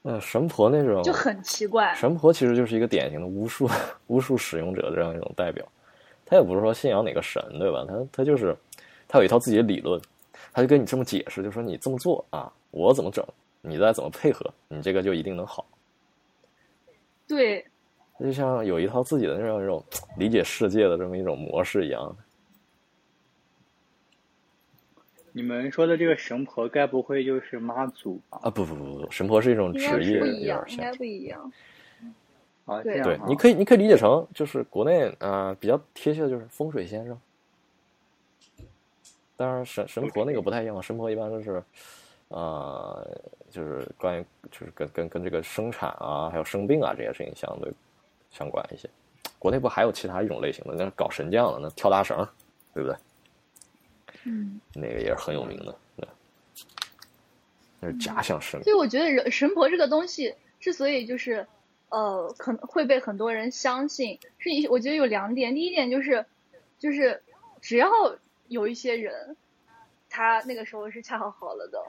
[0.03, 1.93] 呃，神婆那种就很奇怪。
[1.95, 3.69] 神婆其实就是一个典型的巫术
[4.07, 5.65] 巫术使用者这样一种代表。
[6.27, 7.85] 他也不是说信仰哪个神，对吧？
[7.87, 8.55] 他他就是
[9.07, 10.01] 他有一套自己的理论，
[10.51, 13.23] 他就跟你这么解释，就说你这么做啊，我怎么整，
[13.61, 15.63] 你再怎么配合，你这个就一定能好。
[17.27, 17.63] 对，
[18.19, 19.83] 就像有一套自己的那种那种
[20.17, 22.15] 理解世界的这么一种模式一样。
[25.31, 28.39] 你们说的这个神婆，该不会就是妈祖吧？
[28.43, 30.93] 啊，不不不不，神婆是一种职业，应该。
[30.93, 31.51] 不一样。
[32.65, 37.19] 啊，对你可以你可以理解成就是国内啊、呃比较贴切的就是风水先生。
[39.35, 41.61] 当然神神婆那个不太一样，神婆一般都是，
[42.29, 43.05] 呃，
[43.51, 47.69] 就是关于就是跟跟跟这个生产啊，还有生病啊这些事情相对
[48.37, 48.89] 相关一些。
[49.39, 52.17] 国内不还有其他一种类型的，那搞神将的，那跳大绳，
[52.73, 52.97] 对不对？
[54.23, 56.07] 嗯，那个也是很有名的，对，
[57.79, 61.45] 那是假想神所以我觉得人神婆这个东西之所以就是
[61.89, 66.25] 呃可能会被很多人相信，是一我觉得有两点，第一点就是
[66.79, 67.21] 就是
[67.61, 67.87] 只要
[68.47, 69.37] 有一些人
[70.09, 71.79] 他那个时候是恰好好了的，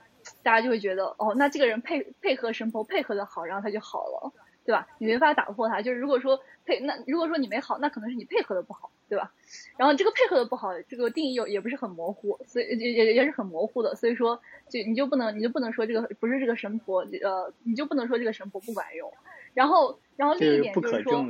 [0.43, 4.33] 大家就会觉得哦，那这个人配配合神婆配合的好，然后他就好了，
[4.67, 4.87] 对吧？
[4.99, 5.81] 你没法打破它。
[5.81, 9.33] 就是如果说配那如果说你没好，那可能是你配合的不好，对吧？
[9.79, 13.95] 然后这个配合的不好，这个定义又也不是很模糊，所以也也也是很模糊的。
[13.95, 14.39] 所以说，
[14.69, 19.11] 就你就不能你就不能说这个不是这个神婆，呃，你就不能说这个神婆不管用。
[19.55, 21.25] 然后，然后另一点就是说。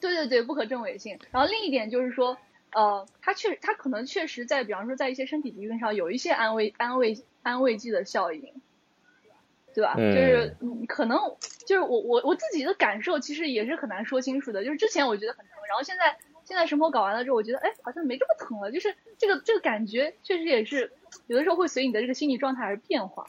[0.00, 1.18] 对对对，不可证伪性。
[1.30, 2.36] 然后另一点就是说，
[2.72, 8.52] 呃，它确实它可能确实在，比方说在一些身体疾病上有一些安慰安慰安慰剂的效应，
[9.74, 9.94] 对吧？
[9.98, 11.18] 嗯就是嗯可能
[11.66, 14.64] 就是我我我自己的感受其实也是很难说清楚的。
[14.64, 18.70] 就是之前我觉得很疼，然后现在现在神婆搞完了之后，我觉得哎好像没这么疼了。
[18.70, 20.90] 就是这个这个感觉确实也是
[21.26, 23.26] 有的时候会随你的这个心理状态而变化。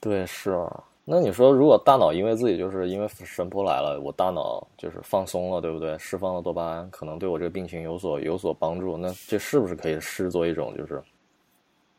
[0.00, 0.84] 对，是啊。
[1.06, 5.98] 那你说，如果大脑因为自己就是因为神婆来了，我大脑就是放松了，对不对？
[5.98, 8.96] 释放了多巴胺，可能对我这个病情有所有所帮助。
[8.96, 11.02] 那这是不是可以视作一种就是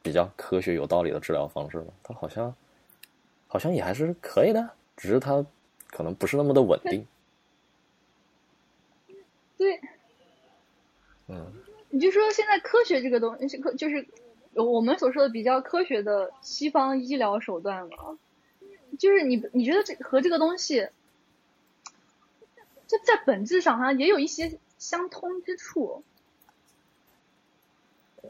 [0.02, 1.88] 比较科学有道理的治疗方式呢？
[2.02, 2.54] 它好像
[3.52, 5.46] 好像也还是可以的，只是它
[5.88, 7.06] 可能不是那么的稳定。
[9.58, 9.82] 对，
[11.28, 11.52] 嗯，
[11.90, 14.08] 你就说现在科学这个东西，科就是
[14.54, 18.18] 我们所说的比较科学的西方医疗手段嘛，
[18.98, 20.88] 就是你你觉得这和这个东西，
[22.88, 26.06] 就在本质上好像也有一些相通之处。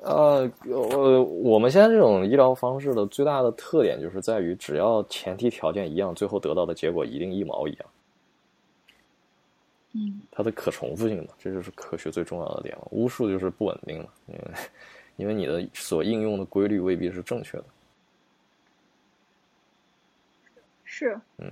[0.02, 7.86] 呃，我我们现在这种医疗方式的最大的特点就是在于，只要前提条件一样，最后得到的结果一定一毛一样。
[9.94, 12.88] 嗯它的可重复性嘛，这就是科学最重要的点了。
[12.92, 14.42] 巫术就是不稳定的，因为
[15.18, 17.66] 因为你的所应用的规律未必是正确的。
[20.86, 21.52] 是，嗯，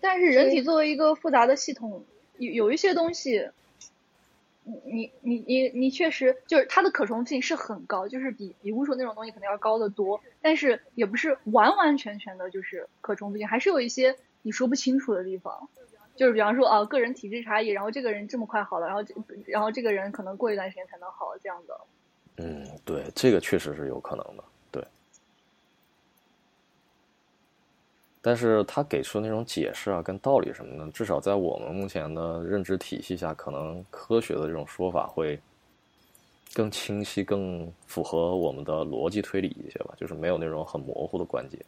[0.00, 2.04] 但是人体作为一个复杂的系统，
[2.38, 3.48] 有有一些东西，
[4.84, 15.68] 你你你你确实就是它的可重复性是很高，就是比比巫术那种东西可能要高得多，但是也不是完完全全的就是可重复性，还是有一些你说不清楚的地方。
[16.16, 19.14] 就是比方说啊，个人体质差异，然后这个人这么快好了，然后这
[19.46, 21.80] 然后这个人可能过一段时间才能好，这样的。
[22.38, 24.42] 嗯，对，这个确实是有可能的，
[24.72, 24.84] 对。
[28.20, 35.40] 但是他给出的那种解释啊，跟道理什么的，至少在我们目前的认知体系下，可能科学的这种说法会
[36.52, 41.58] 更清晰、更符合我们的逻辑推理一些吧，就是没有那种很模糊的关节。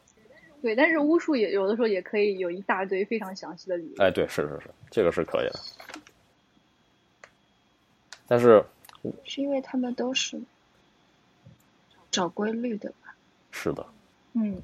[0.60, 4.06] 对，但是巫术也有的时候也可以有一大堆非常详细的理论。
[4.06, 5.60] 哎，对，是是是，这个是可以的。
[8.26, 8.62] 但是
[9.24, 10.38] 是因为他们都是
[12.10, 13.14] 找规律的吧？
[13.50, 13.86] 是的，
[14.34, 14.60] 嗯，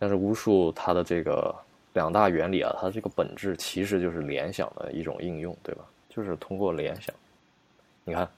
[0.00, 1.54] 但是巫术它的这个
[1.92, 5.84] 两大原理啊，它这个本质其实就是联想的一种应用，对吧？
[6.08, 7.14] 就是通过联想，
[8.02, 8.28] 你看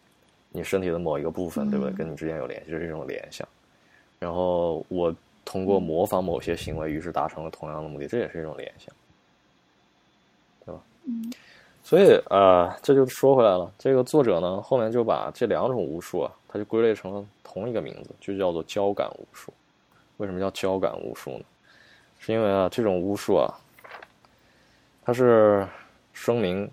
[0.50, 1.94] 你身体的某一个部分，对不对？
[1.94, 3.48] 嗯跟你之间有联系，这是一种联想。
[4.18, 8.94] 然后我通过模仿某些行为，于是达成了同样的目的，这也是一种联想。
[10.66, 11.32] 对吧嗯
[11.82, 19.52] 所以呃，这就说回来了，这个作者呢后面就把这两种巫术啊，他就归类成了同一个名字，就叫做交感巫术。
[20.18, 21.44] 为什么叫交感巫术呢？
[22.24, 23.52] 是因为啊，这种巫术啊，
[25.02, 25.66] 它是
[26.12, 26.70] 声明，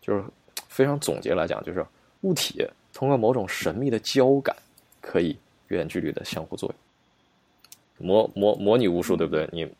[0.00, 0.24] 就是
[0.66, 1.86] 非常总结来讲，就是
[2.22, 4.56] 物体通过某种神秘的交感，
[5.00, 5.38] 可以
[5.68, 8.08] 远距离的相互作用。
[8.08, 9.48] 模模模拟巫术，对不对？
[9.52, 9.72] 你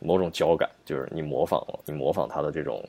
[0.00, 2.86] 某种交感，就是你模仿了，你模仿它的这种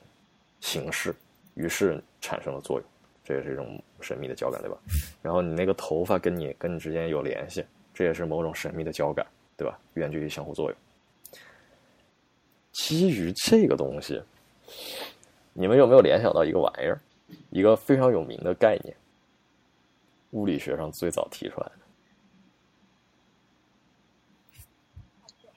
[0.60, 1.16] 形式，
[1.54, 2.86] 于是产生了作用，
[3.24, 4.78] 这也是一种神秘的交感，对吧？
[5.22, 9.26] 然后你那个头发跟你跟你之间有联系，这也是某种神秘的交感，
[9.56, 9.80] 对吧？
[9.94, 10.78] 远距离相互作用。
[12.78, 14.22] 基于这个东西，
[15.54, 17.02] 你们有没有联想到一个玩意儿，
[17.50, 18.96] 一个非常有名的概念，
[20.32, 21.72] 物理学上最早提出来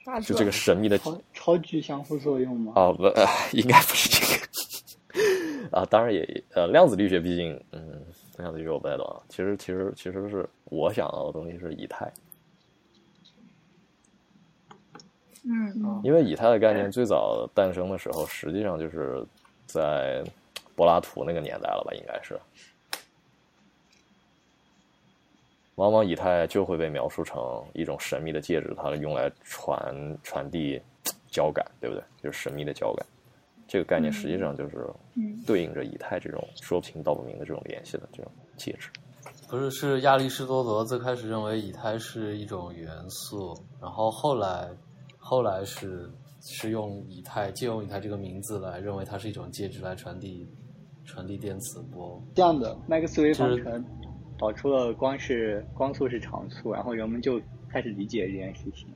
[0.03, 2.73] 的，就这个神秘的超超距相互作用吗？
[2.75, 5.85] 啊，不，呃 应该不是这个啊。
[5.85, 8.03] 当然也呃，量子力学毕竟，嗯，
[8.39, 9.21] 量子力学我不太懂啊。
[9.29, 12.11] 其实其实其实是我想到的东西是以太，
[15.43, 19.25] 嗯嗯因为以太的概念最早诞生的时候，实际上就是
[19.65, 20.23] 在
[20.75, 22.39] 柏拉图那个年代了吧，应该是。
[25.75, 27.41] 往往以太就会被描述成
[27.73, 30.79] 一种神秘的介质，它用来传传递
[31.27, 32.03] 交感，对不对？
[32.21, 33.05] 就是神秘的交感。
[33.67, 34.85] 这个概念实际上就是
[35.15, 38.89] 嗯对应着以太这种说不清道不明的这种联系的这种介质。
[39.49, 44.69] 不是，是亚里士多德最开始认为以太是一种元素，然后后来
[45.31, 46.11] 后来是
[46.41, 50.45] 是用以太借用以太这个名字来认为它是一种介质来传递
[51.05, 52.21] 传递电磁波。
[52.35, 53.81] 这样的麦克斯韦方程
[54.37, 58.89] 导出了光是光速是常数，然后人们就开始理解这件事情。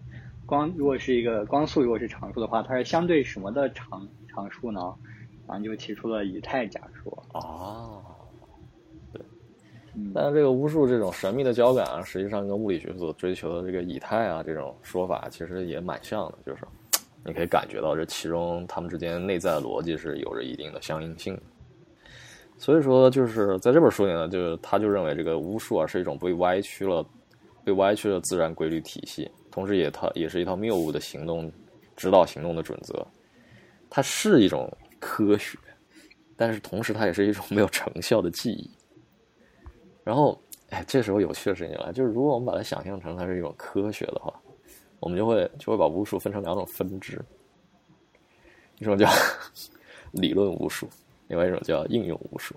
[0.45, 4.93] 光如果是一个光速，如果是常数的话，它是相对什么的常常数呢？
[5.47, 7.25] 然后就提出了以太假说。
[7.31, 8.04] 啊，嗯，
[10.13, 16.63] 但是这个巫术这种神秘的交感啊，实际上跟物理学所追求的这个以太啊这种说法其实也蛮像的，就是
[17.23, 21.39] 你可以感觉到这其中它们之间内在逻辑是有着一定的相应性。
[22.57, 27.05] 所以说，就是在这本书里呢，就是他就认为这个巫术啊是一种被歪曲了、
[27.63, 31.51] 被歪曲的自然规律体系，同时也它也是一套谬误的行动
[31.97, 33.05] 指导行动的准则。
[33.89, 35.57] 它是一种科学，
[36.37, 38.69] 但是同时它也是一种没有成效的记忆。
[40.05, 40.39] 然后，
[40.69, 44.31] 哎，这时候有趣的事情来，就是如果我们把它想象成它是一种科学的话，
[44.99, 47.19] 我们就会就会把巫术分成两种分支，
[48.77, 49.09] 一种叫
[50.13, 50.87] 理论巫术，
[51.27, 52.53] 另外一种叫应用巫术。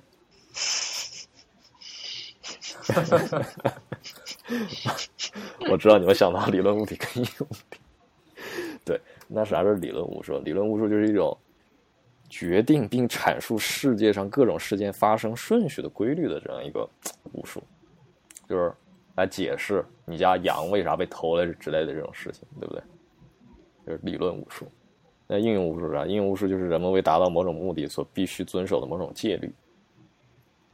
[5.71, 7.79] 我知道你们想到理论物体跟应用物体，
[8.85, 10.39] 对，那啥是理论巫术？
[10.41, 11.37] 理论巫术就是一种
[12.29, 16.89] 决定并阐述世界上各种事件发生顺序的规律的这样一个
[17.33, 17.63] 巫术，
[18.49, 18.73] 就是
[19.17, 22.83] 来解释你家羊为啥被偷了之类的这种事情，对不对？
[23.87, 24.67] 就是理论巫术。
[25.27, 26.07] 那应用巫术是啥？
[26.07, 29.53] 应用巫术就是人们为达到某种目的所必须遵守的某种戒律，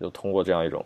[0.00, 0.84] 就通过这样一种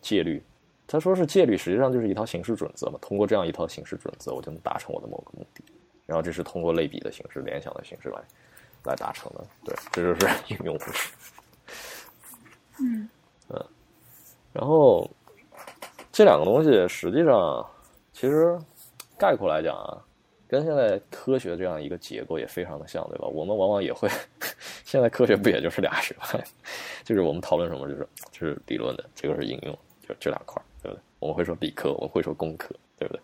[0.00, 0.42] 戒律，
[0.86, 2.98] 他说是戒律，实际上就是一套行事准则嘛。
[3.00, 5.64] 通过这样一套行事准则，我就能达成我的某个目的。
[6.04, 8.20] 然后这是通过类比的形式、联想的形式来
[8.84, 9.44] 来达成的。
[9.64, 10.78] 对，这就是应 用。
[12.80, 13.08] 嗯
[13.48, 13.66] 嗯，
[14.52, 15.08] 然后
[16.12, 17.64] 这两个东西实际上
[18.12, 18.58] 其实
[19.18, 20.00] 概括来讲啊，
[20.48, 23.26] 跟现在科学这样一个结构也非常的像，对吧？
[23.28, 24.08] 我们往往也会，
[24.84, 26.42] 现在科学不也就是俩学派，
[27.04, 29.78] 就是我们讨论什么就是就是理论的，这个是应用，
[30.08, 31.02] 就这两块儿，对不对？
[31.18, 33.22] 我们会说理科，我们会说工科，对不对？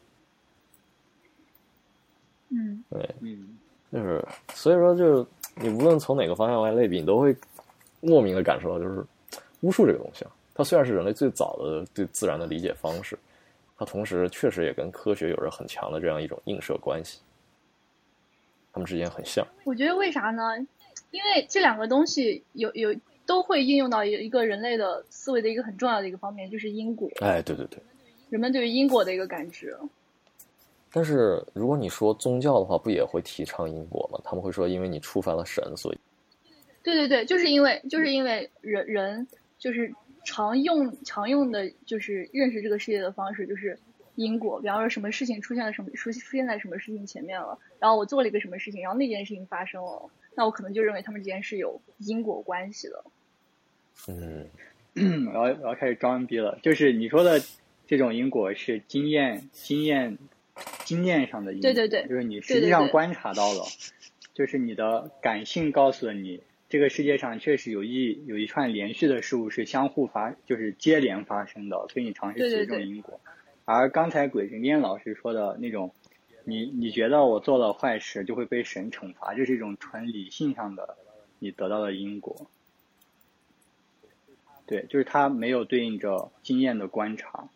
[2.51, 3.59] 嗯对，嗯
[3.93, 5.27] 就是所以说，就是
[5.57, 7.35] 你无论从哪个方向来类比，你都会
[8.01, 9.05] 莫名的感受到，就是
[9.63, 13.19] 巫术这个东西啊，它虽然是人类最早的对自然的理解方式，
[13.79, 17.21] 它同时确实也跟科学有着很强的这样一种映射关系，
[18.73, 19.47] 它们之间很像。
[19.65, 20.59] 我觉得为啥呢？
[21.11, 22.95] 因为这两个东西有有
[23.25, 27.79] 都会应用到一一个人类的思维的一个很重要的一个方面，就是因果，哎，对对对。
[28.29, 29.77] 人们对于因果的一个感知。
[30.97, 34.19] 但是如果你说宗教的话，不也会提倡因果吗？
[34.25, 35.99] 他们会说，因为你触犯了神，所以
[36.83, 39.29] 对对对，就是因为就是因为人人
[39.59, 39.93] 就是
[40.25, 43.79] 常用常用的就是认识这个世界的方式就是
[44.15, 53.05] 因果，比方说什么事情出现了什么出出现在什么事情前面了，然后我做了一个什么事情，然后那件事情发生了，那我可能就认为他们之间是有因果关系的。
[54.09, 54.49] 嗯，
[55.29, 57.39] 我要我要开始装逼了，就是你说的
[57.87, 60.17] 这种因果是经验经验
[60.85, 63.65] 经验上的因果，对对对就是你实际上观察到了，
[64.35, 73.21] 就是你的感性告诉了你，这个世界上确实有一有一串连续的事物是相互发，就是接连发生的，所以你尝试其对对对中因果。
[73.65, 75.93] 而刚才鬼神颠老师说的那种，
[76.45, 80.97] 你你觉得我做了坏事就会被神惩罚，这是一种纯理性上的
[81.41, 82.47] 你得到的因果。
[84.67, 87.49] 对，就是它没有对应着经验的观察。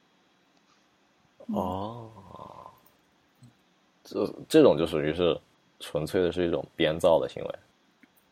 [1.46, 2.59] 哦，
[4.10, 5.38] 这这种就属于是
[5.78, 7.58] 纯粹的是一种编造的行为，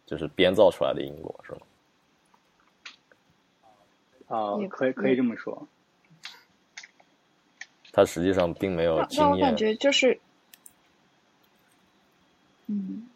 [0.05, 1.61] 就是编造出来的因果，是吗？
[4.26, 5.66] 啊、也可以可以这么说。
[7.93, 9.57] 他实际上并没有经验那我感。
[9.57, 10.20] 觉就是，
[12.66, 13.09] 嗯，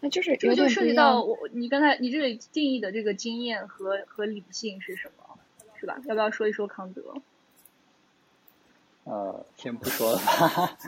[0.00, 1.22] 那就是这个就涉及到。
[1.22, 5.38] 我你刚才你这里定义的这个经验和和理性是什么，
[5.78, 6.00] 是吧？
[6.06, 7.02] 要不要说一说康德？
[9.04, 10.78] 呃，先不说了吧。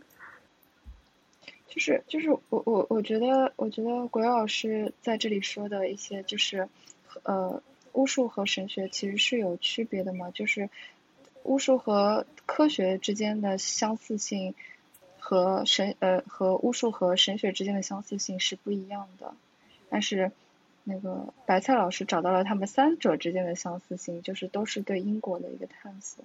[1.70, 6.68] 就是就是我我我觉得我觉得国老师在这里说的一些就是，
[7.22, 7.62] 呃，
[7.92, 10.68] 巫术和神学其实是有区别的嘛，就是
[11.44, 14.54] 巫术和科学之间的相似性
[15.18, 19.32] 和神呃和巫术和神学之间的相似性是不一样的，
[19.88, 20.32] 但是
[20.82, 26.24] 那个白菜老师找到了他们三者之间的相似性，就是都是对因果的一个探索。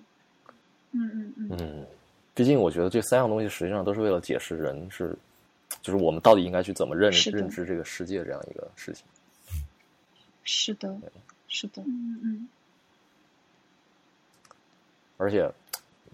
[0.92, 1.86] 嗯嗯嗯，嗯，
[2.34, 5.16] 毕竟我觉得这三样东西实际上都是为了解释人是，
[5.82, 9.06] 就是我们到底应该去怎么认认知这个世界这样一个事情。
[10.44, 10.96] 是的，
[11.48, 12.50] 是的，嗯嗯
[15.18, 15.52] 而且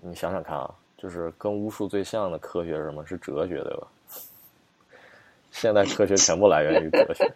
[0.01, 3.05] 你想想看啊，就是跟巫术最像的科学是什么？
[3.05, 3.87] 是哲学，对吧？
[5.51, 7.33] 现代科学全部来源于哲学。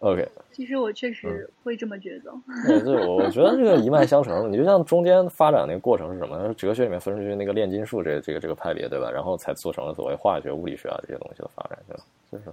[0.00, 2.32] OK，其实我确实会这么觉得。
[2.66, 4.50] 对，这我我觉得这个一脉相承。
[4.50, 6.52] 你就像中间发展那个过程是什么？
[6.54, 9.10] 哲学里面分出去那个炼金术这个这个这个派别，对吧？
[9.10, 12.02] 然后才做成了所谓化学、物理学啊这些东西的发展，对吧？
[12.32, 12.44] 就是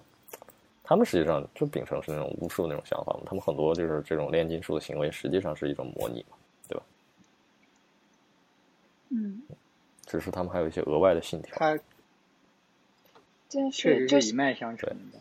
[0.83, 3.21] 他们实际上就秉承是那种巫术那种想法嘛。
[3.25, 6.35] 他们很多就是这种炼金术的行为，实际上是一种模拟嘛，
[6.67, 6.83] 对吧？
[9.09, 9.41] 嗯
[10.05, 11.57] 只是他们还有一些额外的信条。
[13.47, 15.19] 确实是就是一脉相承的。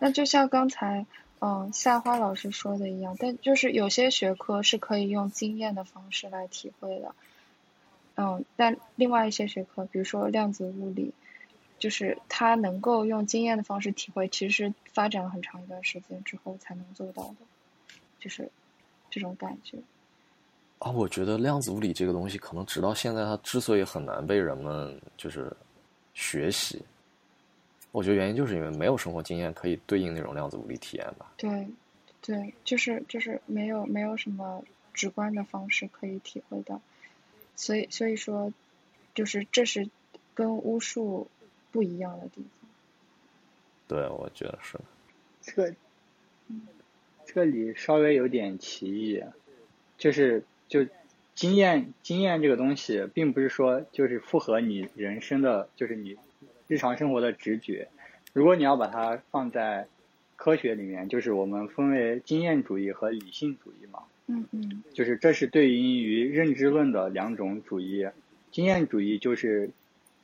[0.00, 1.06] 那就像刚才
[1.38, 7.14] 嗯夏花老师说的一样，但就是有些学科是可以用经验的方式来体会的，
[8.16, 11.12] 嗯，但另外一些学科，比如说量子物理，
[11.78, 17.36] 就是它能够用经验的方式体会，其实发展了很长一段时间之后才能做到的，
[18.18, 18.50] 就是
[19.10, 19.78] 这种感觉。
[20.78, 25.54] 啊，我觉得量子物理这个东西，可能直到现在，它之所以很难被人们就是
[26.14, 26.82] 学习，
[27.92, 31.32] 我觉得原因就是因为没有生活经验可以对应那种量子物理体验吧。
[31.36, 31.68] 对，
[32.22, 34.64] 对，就是就是没有没有什么
[34.94, 36.80] 直观的方式可以体会到，
[37.56, 38.52] 所以所以说，
[39.14, 39.88] 就是这是
[40.34, 41.28] 跟巫术
[41.72, 42.70] 不一样的地方。
[43.88, 44.84] 对，我觉得是的。
[45.42, 45.74] 这个
[47.26, 49.22] 这里稍微有点歧义，
[49.98, 50.86] 就是就
[51.34, 56.16] 经验经验这个东西，并不是说就是符合你人生的，就是你
[56.70, 57.88] 日常生活的直觉。
[58.32, 59.88] 如果你要把它放在
[60.36, 64.04] 科学里面，就是我们分为经验主义和理性主义嘛。
[64.28, 68.06] 嗯嗯就是这是对应于认知论的两种主义。
[68.52, 69.70] 经验主义就是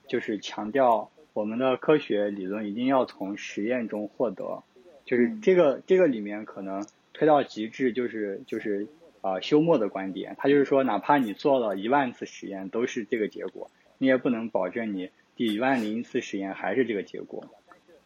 [0.06, 4.62] 就是强调我们的科学理论一定要从实验中获得，
[5.05, 8.86] 就是嗯这个这个里面可能推到极致就是就是
[9.20, 13.68] 啊、休谟的观点，他就是说哪怕你做了一万次实验都是这个结果，
[13.98, 17.45] 你也不能保证你第一万零一次实验还是这个结果，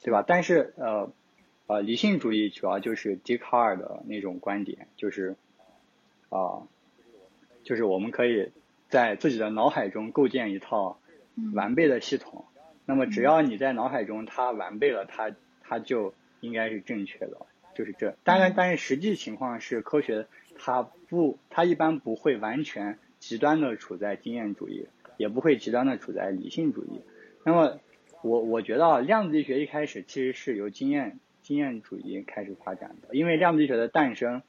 [0.02, 0.24] 对吧？
[0.26, 1.12] 但是呃
[1.66, 5.36] 呃，理性主义主要就是笛卡尔的那种观点，就是
[6.28, 6.66] 啊、
[7.62, 8.50] 就是我们可以
[8.88, 10.98] 在自己的脑海中构建一套
[11.36, 12.44] 嗯完备的系统。
[12.86, 15.32] 那么只要你在脑海中它完备了，它
[15.62, 17.46] 它就应该是正确的，
[17.76, 18.16] 就是这。
[18.24, 20.26] 当然，但是实际情况是，科学
[20.58, 24.88] 它不，它一般不会完全极端的处在经验主义，
[25.18, 27.00] 也不会极端的处在理性主义。
[27.44, 27.80] 那么
[28.22, 34.42] 我我觉得啊，量子力学一开始其实是由经验经验主义开始发展的，因为量子力学的诞生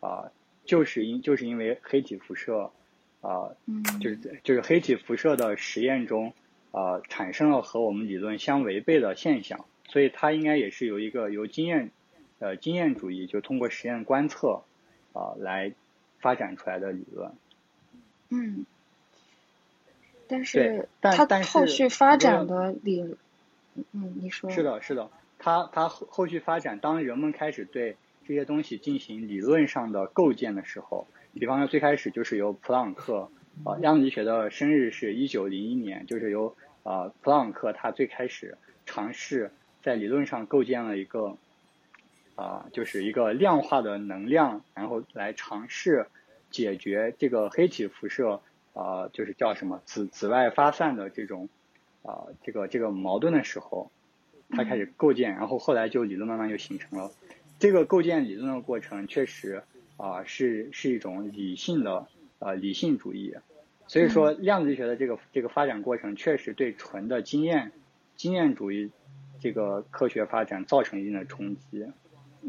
[0.00, 0.30] 啊、
[0.64, 2.70] 就是因就是因为黑体辐射
[3.20, 6.32] 啊、嗯就是就是黑体辐射的实验中，
[6.70, 11.90] 呃，产生了和我们理论相违背的现象，所以它应该也是由一个由经验，
[12.38, 14.62] 呃，经验主义就通过实验观测，
[15.12, 15.72] 啊、来
[16.20, 17.32] 发展出来的理论。
[18.30, 18.64] 嗯，
[20.28, 23.16] 但对是它但是后续发展的理，
[23.92, 27.96] 嗯，你说是，的，是的，它它后后续发展，当人们开始对
[28.26, 33.30] 这些东西进行理论上的构建的时候，比方说最开始就是由普朗克，
[33.64, 38.56] 啊、量子力学的生日是一九零一年，就是由啊、普朗克他最开始
[38.86, 39.50] 尝试
[39.82, 41.36] 在理论上构建了一个
[42.34, 46.06] 啊、就是一个量化的能量，然后来尝试
[46.50, 48.40] 解决这个黑体辐射
[48.78, 51.48] 啊、就是叫什么紫紫外发散的这种
[52.02, 53.90] 啊、这个这个矛盾的时候，
[54.50, 57.10] 他开始构建，然后后来就理论慢慢就形成了。
[57.58, 59.64] 这个构建理论的过程确实
[59.96, 62.06] 啊、是是一种理性的
[62.38, 63.34] 呃理性主义，
[63.88, 67.72] 所以说量子力学的这个这个发展过程确实对纯的经验
[68.14, 68.92] 经验主义
[69.40, 71.84] 这个科学发展造成一定的冲击。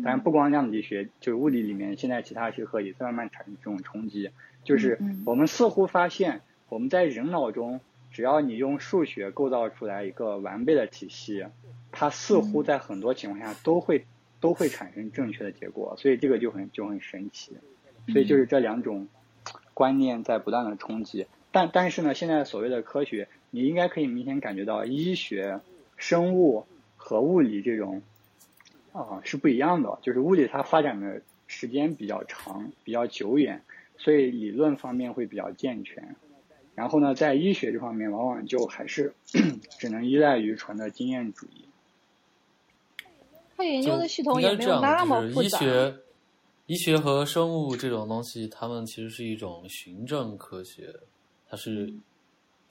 [0.04, 4.30] 当然，不光量子力学，就是物理里面现在其他学科也在慢慢产生这种冲击。
[4.70, 7.82] 就是我们似乎发现，我们在人脑中，
[8.12, 11.44] 只要你用数学构造出来一个完备的体系，
[11.92, 14.06] 它似乎在很多情况下都会
[14.40, 17.58] 都会产生正确的结果，所以这个就很就很神奇。
[18.10, 19.08] 所以就是这两种
[19.74, 21.26] 观念在不断的冲击。
[21.52, 25.62] 但但是呢，现在所谓的科学，你应该可以明显感觉到医学、
[25.98, 28.04] 生物和物理这种
[28.92, 29.98] 啊、是不一样的。
[30.04, 33.64] 就是物理它发展的时间比较长、比较久远，
[34.00, 36.16] 所以理论方面会比较健全。
[36.74, 39.14] 然后呢，在医学这方面，往往就还是
[39.78, 41.66] 只能依赖于纯的经验主义。
[43.56, 45.66] 他研究的系统也没有那么复杂，就是。
[45.68, 45.98] 医学、
[46.68, 50.96] 医学和生物这种东西，它们其实是一种循证科学，
[51.48, 52.02] 它是、嗯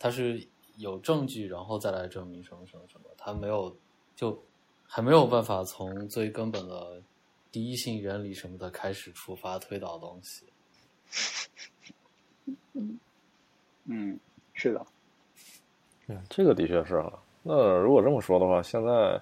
[0.00, 0.40] 它是
[0.76, 3.76] 有证据，然后再来证明什么什么什么，它没有
[4.14, 4.40] 就
[4.84, 7.02] 还没有办法从最根本的
[7.50, 10.44] 第一性原理什么的开始出发推导东西。
[13.90, 14.18] 嗯，
[14.52, 14.86] 是的，
[16.08, 17.12] 嗯，这个的确是啊。
[17.42, 19.20] 那如果这么说的话，现在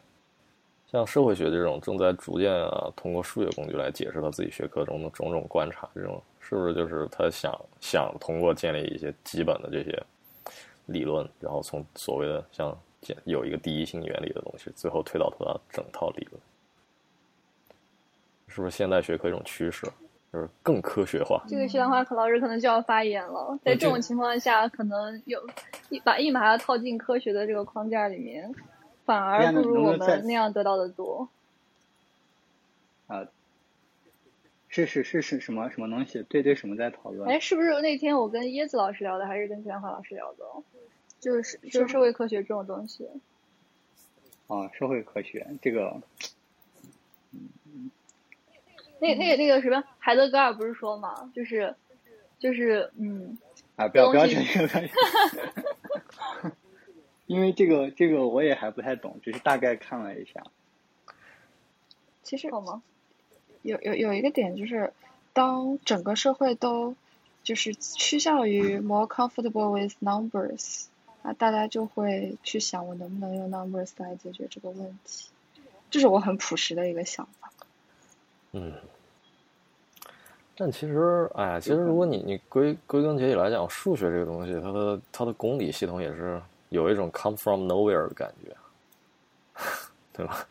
[0.90, 10.02] 像社会学这种正在逐渐啊，通过数学工具来解释他自己学科中的种种观察，这种是不是就是他想想通过建立一些基本的这些
[10.86, 16.42] 理论，然后从所谓的像建有一个第一性原理的东西，最后推导他的整套理论，
[18.48, 19.86] 是不是现代学科一种趋势，
[20.36, 21.42] 就是更科学化？
[21.48, 23.58] 这个徐兰花可老师可能就要发言了。
[23.64, 25.42] 在这种情况下，可能有
[25.88, 28.54] 一把硬把它套进科学的这个框架里面，
[29.06, 31.26] 反而不如我们那样得到的多。
[33.06, 33.26] 啊、
[34.68, 36.22] 是是是是什么什么东西？
[36.24, 37.26] 对对，什么在讨论？
[37.30, 40.44] 哎，是不是那天我跟椰子老师聊的，还是跟徐兰花老师聊的？
[41.18, 43.08] 就是就是社会科学这种东西。
[44.48, 46.02] 啊，社会科学这个，
[48.98, 51.74] 那那个那个什么，海德格尔不是说嘛，就是
[52.38, 53.36] 就是嗯，
[53.76, 54.90] 啊，不要不要东西讲这个，不要
[56.42, 56.52] 讲
[57.26, 60.44] 因为这个这个我也还不太懂，只是大概看了一下。
[62.22, 62.82] 其实好吗？
[63.62, 64.92] 有有有一个点就是，
[65.32, 66.94] 当整个社会都
[67.42, 70.86] 就是趋向于 more comfortable with numbers，
[71.22, 75.28] 啊大家就会去想我能不能用 numbers 来解决这个问题，
[75.90, 77.45] 这是我很朴实的一个想法。
[78.58, 78.72] 嗯，
[80.56, 88.56] 但其实，哎呀，其实如果你你归归根结底来讲，数学这个东西，它的它的公理系统也是有一种 come from nowhere 的感觉，
[90.14, 90.46] 对吧？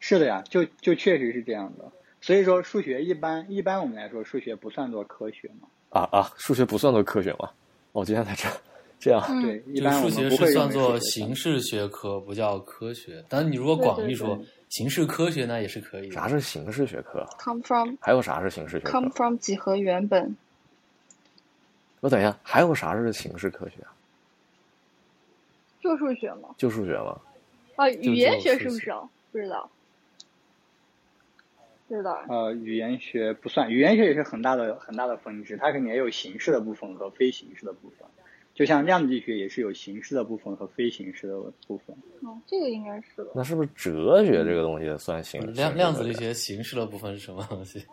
[0.00, 1.84] 是的呀，就就确实是这样的。
[2.20, 5.68] 所以说数学一般一般我们来说数学不算作科学嘛。
[5.90, 7.48] 啊啊，数学不算作科学吗？
[7.92, 8.54] 我今天才知道，
[8.98, 9.24] 这样。
[9.28, 13.24] 嗯对，一般我数学们不会认是算作为数学形式学科，不叫科学。
[13.28, 16.14] 但是你如果广义说对形式科学，呢也是可以的。
[16.14, 20.36] 啥是形式学科？come from 还有啥是形式学科 come？from 几何原本，
[22.00, 23.94] 我等一下，还有啥是形式科学啊？
[25.80, 26.54] 就数学吗。
[26.58, 27.18] 就数学吗？
[27.76, 29.08] 啊，语言学是不是啊？
[29.32, 29.70] 不知道，
[31.86, 32.22] 不知道。
[32.28, 38.06] 呃，语言学不算，语言学也是很大的很大的分支，它肯定也有形式的部分和非形式的部分。
[38.58, 41.96] 就像量子力学也是有形式的部分和非形式的部分。
[42.22, 43.28] 嗯，这个应该是的。
[43.32, 45.46] 那是不是哲学这个东西算形式？
[45.52, 47.86] 量量子力学形式的部分是什么东西？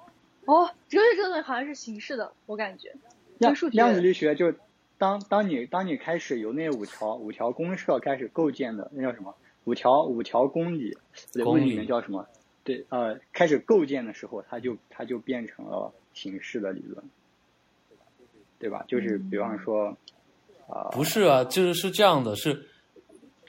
[0.45, 2.91] 哦，哲学这个好像是形式的，我感觉。
[3.37, 4.51] 量量子力学就
[4.97, 9.35] 当当你当你开始由那五条五条公设开始构建的那叫什么
[9.65, 10.97] 五条五条公理，
[11.33, 12.27] 不对，公物理里面叫什么？
[12.63, 17.03] 对，呃，开始构建的时候，它就它就变成了形式的理论，
[18.57, 18.83] 对吧？
[18.87, 19.95] 就是比方说，
[20.67, 22.53] 啊、不是啊，就是是这样的，是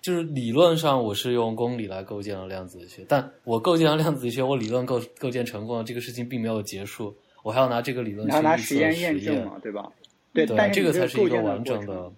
[0.02, 9.90] 就是理论上我是用公理来构建了量子力学，但我构建了量子力学，我理论构构建成功了，这个事情并没有结束，我还要拿这个理论去实验实验证嘛，对吧？
[10.32, 12.12] 对，对，但是这个才是一个完整的。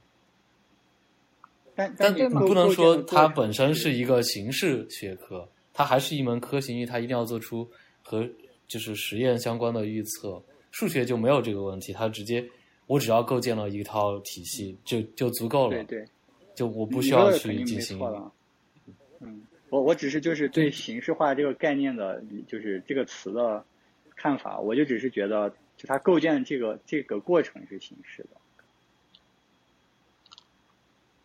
[1.77, 7.65] 但但你不能说它本身是一个形式学科，它还是一门科学，因为它一定要做出
[8.03, 8.29] 和
[8.67, 10.43] 就是实验相关的预测。
[10.73, 12.45] 数学就没有这个问题，它直接
[12.89, 16.05] 我只要构建了一套体系就就足够了，对对，
[16.55, 18.01] 就我不需要去进行。
[19.21, 23.65] 嗯，我我只是就是对形式化这个概念的，就是这个词的
[24.17, 28.31] 看法，我就只是觉得，就它构建这个这个过程是形式的。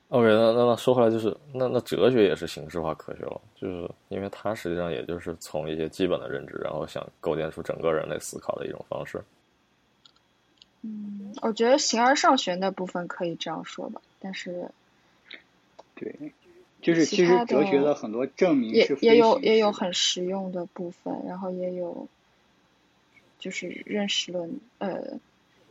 [0.09, 9.23] OK，那那那说回来就是，那那哲学也是形式化科学了，就是因为它实际上也就是从一些基本的认知，然后想构建出整个人类思考的一种方式。
[10.85, 14.69] 嗯，我觉得形而上学那部分可以这样说吧，但是
[15.95, 16.33] 对，
[16.81, 22.05] 就是其实哲学的很多证明也也有也有很实用的部分，然后也有
[23.39, 25.17] 就是认识论，呃，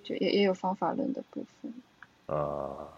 [0.03, 1.73] 就也也有方法论的部分。
[2.35, 2.89] 啊、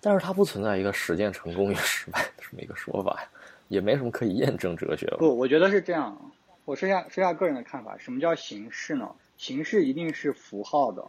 [0.00, 3.28] 但是它不存在一个实践成功与失败的这么一个说法呀，
[3.68, 5.18] 也没什么可以验证哲学了。
[5.18, 6.18] 不，我觉得是这样。
[6.64, 7.98] 我说一下说一下个人的看法。
[7.98, 9.14] 什么叫形式呢？
[9.36, 11.06] 形式一定是符号的，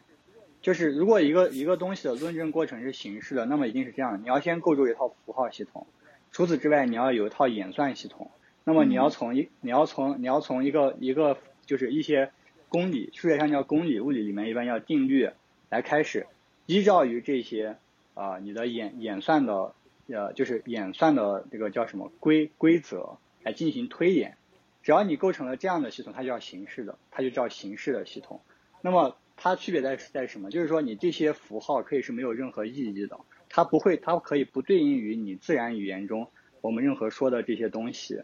[0.62, 5.88] 就是如果一个一个东西的论证过程是形式的，那么一定是这样：你要先构筑一套符号系统，
[6.32, 8.32] 除此之外，你要有一套演算系统。
[8.64, 11.38] 那么你要从一你要从你要从一个一个
[11.68, 12.32] 就是一些
[12.68, 15.30] 公理，数学上叫公理，物理里面一般叫定律
[15.70, 16.26] 来开始，
[16.66, 17.78] 依照于这些
[18.16, 19.76] 啊、你的演演算的
[20.08, 24.38] 呃就是演算的这个叫什么规规则来进行推演。
[24.86, 28.40] 只要你构成了这样的系统，它就叫形式的，它就叫形式的系统。
[28.82, 30.52] 那么它区别在在什么？
[30.52, 36.30] 就是说你这些符号可以是没有任何意义的，它不会，它可以不对应于你自然语言中
[36.62, 38.22] 我们任何说的这些东西。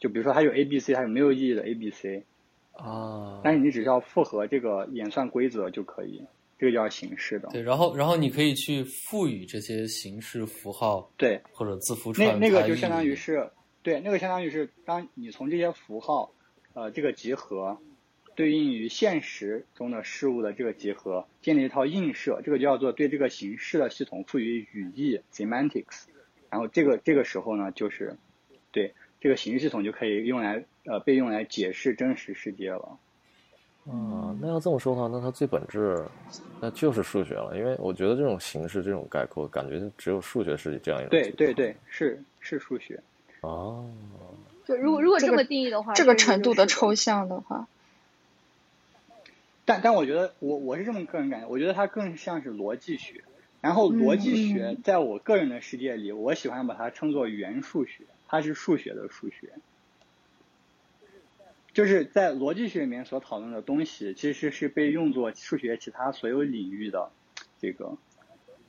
[0.00, 2.24] 就比如说它有 A、B、C，它有没有意义的 A、B、C，
[2.72, 6.26] 啊，但是你只需要符合这个演算规则就可以，
[6.58, 7.48] 这个叫形式的。
[7.50, 13.48] 对，然后然后你可以去赋予这些形式符号对，或者字符那串那个就相当于是，
[13.86, 16.32] 对，那个相当于是当你从这些符号，
[16.74, 17.78] 呃，这个集合
[18.34, 26.06] 对应于现实中的事物的这个集合，建立一套映射，这个就叫做对这个形式的系统赋予语义 （semantics）。
[26.50, 28.16] 然后这个这个时候呢，就是
[28.72, 32.98] 对这个形式系统就可以用来呃被用来解释真实世界了。
[33.86, 36.04] 啊，那要这么说的话，那它最本质
[36.60, 43.00] 那就是数学了，因为我觉得这种形式、这种概括，感觉就只有数学是这样一种对对对，是是数学。
[43.40, 43.90] 哦，
[44.64, 47.68] 就如果如果这么定义的话，这个程度的抽象的话，
[49.64, 53.22] 但但我觉得我我是这么个人感觉，我觉得它更像是逻辑学。
[53.62, 59.50] 然后逻辑学嗯在我个人的世界里，我喜欢把它称作元数学，它是数学的数学。
[61.72, 67.10] 就是在逻辑学里面所讨论的东西，其实是被用作数学其他所有领域的
[67.60, 67.96] 这个，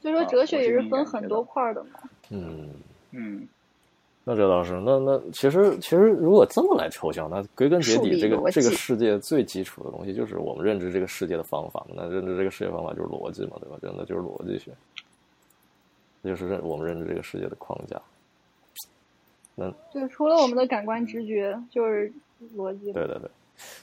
[0.01, 1.99] 所以说啊哲学也是分很多块儿的嘛。
[2.29, 2.71] 嗯，
[3.11, 3.47] 嗯，
[4.29, 11.95] 那这倒是，那那其实其实如果这么来抽象，那归根结底，这个这个世界最基础的东西就是我们认知这个世界的方法嘛。
[11.95, 13.77] 那认知这个世界方法就是逻辑嘛，对吧？
[13.81, 14.73] 真的就是逻辑学，
[16.21, 18.01] 这就是认我们认知这个世界的框架。
[19.93, 22.11] 就是除了我们的感官直觉，就是
[22.57, 22.91] 逻辑。
[22.91, 23.29] 对对对，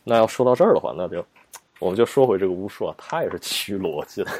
[0.04, 1.24] 那要说到这儿的话，那就
[1.78, 4.30] 我们就说回这个巫术啊，它也是基于逻辑的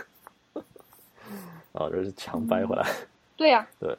[1.72, 2.86] 啊，这是强掰回来。
[3.38, 3.96] 对呀、对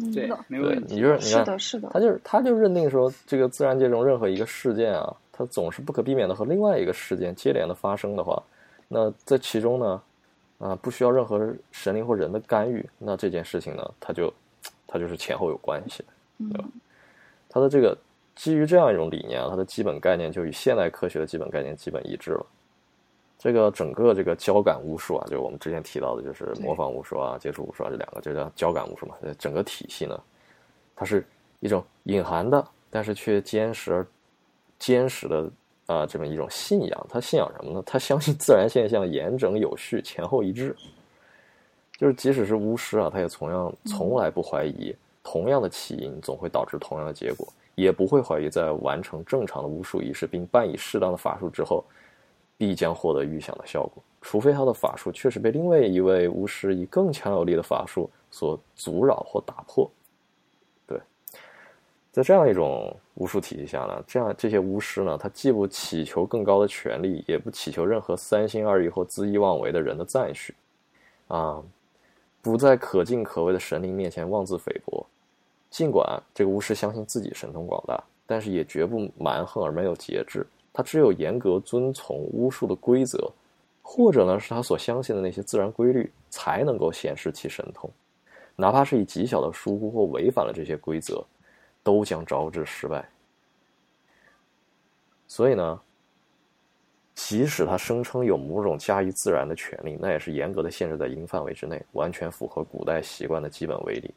[0.00, 0.94] 嗯，对，没有问，题。
[0.94, 8.40] 对你就是你看是的，是的他，就是他就认定说，这个自然界中任何一个事件啊，它总是不可避免的和另外一个事件接连的发生的话，
[8.86, 10.02] 那在其中呢，
[10.58, 14.32] 啊，不需要任何神灵或人的干预，那这件事情呢，它就
[14.86, 16.04] 它就是前后有关系，
[16.38, 16.64] 对吧？
[17.48, 17.96] 它的这个
[18.36, 22.46] 基于这样一种理念啊，它的基本概念就与现代科学的基本概念基本一致了。
[23.38, 29.14] 这个整个这个交感巫术啊，就是我们之前提到的，就是模仿巫术啊、接触巫术啊这两个，就叫交感巫术嘛。
[29.38, 30.20] 整个体系呢，
[30.96, 31.24] 它是
[31.60, 34.06] 一种隐含的，但是却坚实而
[34.80, 35.48] 坚实的
[35.86, 37.06] 啊这么一种信仰。
[37.08, 37.80] 他信仰什么呢？
[37.86, 40.74] 他相信 自然现象严整有序、前后一致。
[41.96, 44.92] 就是即使是巫师啊，他也同样从来不怀疑
[45.22, 47.46] 同样的起因总会导致同样的结果，
[47.76, 51.84] 也不会怀疑在完成正常的巫术仪式并伴以适当的法术之后。
[52.58, 59.88] 必将获得预想的效果，除非他的法术确实被另外一位巫师以更强有力的法术所阻扰或打破。
[60.84, 61.00] 对，
[62.10, 70.52] 在这样一种巫术体系下呢，这样这些巫师呢，他既不祈求更高的权利，也不祈求任何三心二意或恣意妄为的人的赞许，
[71.28, 71.62] 啊，
[72.42, 75.06] 不在可敬可畏的神灵面前妄自菲薄。
[75.70, 80.44] 尽管这个巫师相信自己神通广大，但是也绝不蛮横而没有节制。
[80.78, 83.28] 他只有严格遵从巫术的规则，
[83.82, 87.90] 或者呢是他所相信的那些自然规律，才能够显示其神通。
[88.54, 91.20] 哪怕是以极小的疏忽或违反了这些规则，
[91.82, 93.04] 都将招致失败。
[95.26, 95.80] 所以呢，
[97.16, 104.14] 即使他声称有某种驾驭自然的权利，那也是严格的限制在一定范围之内，完全符合古代习惯的基本威力。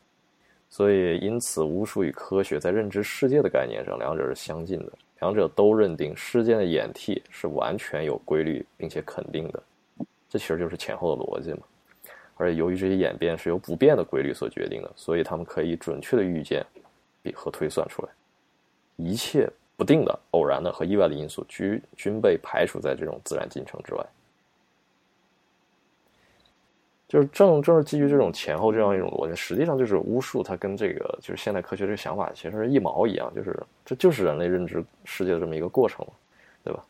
[0.69, 4.91] 所以，因此，巫术与科学在认知世界的概念上，两者是相近的。
[5.21, 9.63] 两者都认定事件的演替是完全有规律并且肯定的，
[10.29, 11.59] 这其实就是前后的逻辑嘛。
[12.35, 16.65] 而且由于这些演变是由不变的规律所决定的，所以他们可以准确的预见
[17.35, 18.09] 和推算出来。
[18.95, 24.05] 一切不定的、偶然的和意外的因素均均被排除在这种自然进程之外。
[27.11, 36.07] 就是正正是基于这种前后这样一种逻辑，实际上就是巫术，它跟这个就是现代科学这个想法其实是一毛一样，就是这就是人类认知世界的这么一个过程，
[36.63, 36.81] 对吧？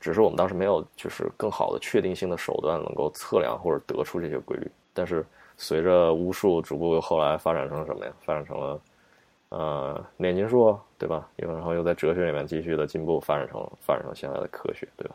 [0.00, 4.68] 只是我们当时没有就是更好的确定性的手段能够测量或者得出这些规律。
[4.92, 5.24] 但是
[5.56, 8.12] 随着巫术逐步后来发展成什么呀？
[8.24, 8.80] 发展成了
[9.50, 11.28] 呃炼金术，对吧？
[11.36, 15.14] 然后又在哲学里面继续的进步，发展成发展成现在的科学，对吧？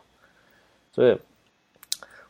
[0.92, 1.20] 所以。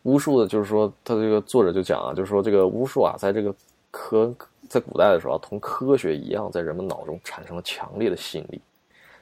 [0.07, 3.53] 巫术的，就是说，他这个作者就讲啊，就是说，这个巫术啊，在这个
[3.91, 4.33] 科
[4.69, 8.61] 在古代的时候，同科学一样，在人们脑中产生了强烈的吸引力，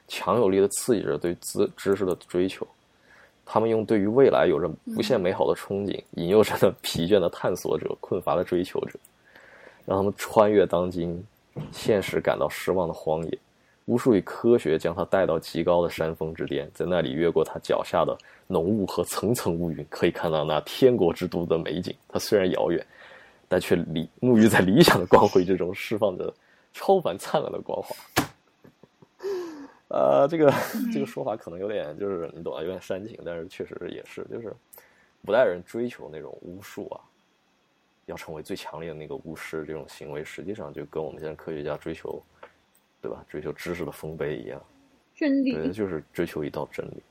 [0.07, 2.65] 强有力的刺激着对知知识的追求。
[3.47, 8.99] 他们用对于未来有着无限美好的憧憬，引诱着那疲倦的探索者、困乏的追求者，
[9.85, 11.23] 让他们穿越当今
[11.71, 13.39] 现实感到失望的荒野。
[13.85, 18.17] 巫术与科学将他带到极高的山峰之巅，在那里越过他脚下的
[18.47, 21.95] 浓雾和层层乌云，可以看到那天国之都的美景。
[22.07, 22.83] 它虽然遥远，
[23.47, 26.33] 但却理沐浴在理想的光辉之中，释放着
[26.73, 27.95] 超凡灿烂的光华。
[29.89, 30.51] 呃，这个
[30.91, 34.51] 这个说法可能有点就是你懂啊，有点煽情，但是确实也是，就是
[35.23, 36.99] 古代人追求那种巫术啊，
[38.07, 42.19] 要成为最强烈的那个巫师，这种行为实际上就跟我们现在科学家追求。
[43.05, 43.23] 对吧？
[43.29, 44.59] 追求知识的丰碑一样，
[45.15, 47.03] 真理对，就是追求一道真理。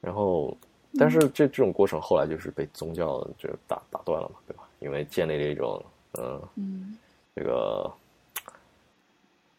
[0.00, 0.56] 然后，
[0.98, 4.66] 但是这这种过程后来就是被宗教就打打断了嘛，对吧？
[4.78, 5.84] 因为建立了一种
[6.14, 6.98] 嗯嗯
[7.34, 7.92] 这个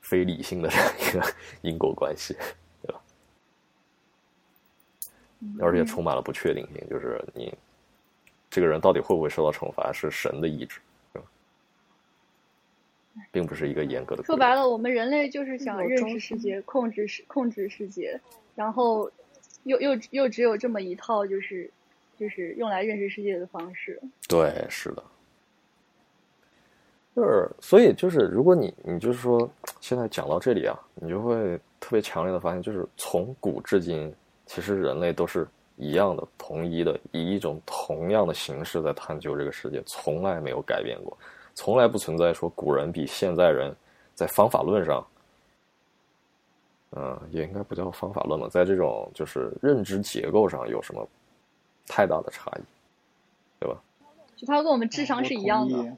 [0.01, 2.35] 非理性的这 样一个因果关系，
[2.81, 2.99] 对吧？
[5.61, 7.53] 而且充满了不确定性，就是你
[8.49, 10.79] 这个人到底会不会受到惩罚，是神的意志。
[13.31, 14.23] 并不是一个严格的。
[14.23, 18.19] 说白了，我们人类就是想认识世界、控制世、控制世界，
[18.55, 19.09] 然后
[19.63, 21.69] 又又又只有这么一套，就是
[22.17, 24.01] 就是用来认识世界的方式。
[24.27, 25.03] 对，是的，
[27.15, 29.49] 就是所以就是，如果你你就是说，
[29.81, 34.13] 现在讲到这里啊，你就会特别强烈的发现，就是从古至今，
[34.45, 41.17] 其实人类都是一样的、同一的，以一种同样的形式在探究这个世界，从来没有改变过。
[41.57, 43.75] 从来不存在说古人比现在人
[44.13, 45.03] 在方法论上，
[46.91, 51.05] 嗯，也应该不叫方法论了，在这种就是认知结构上有什么
[51.87, 52.61] 太大的差异，
[53.59, 53.75] 对吧？
[54.35, 55.97] 就他跟我们智商是一样的。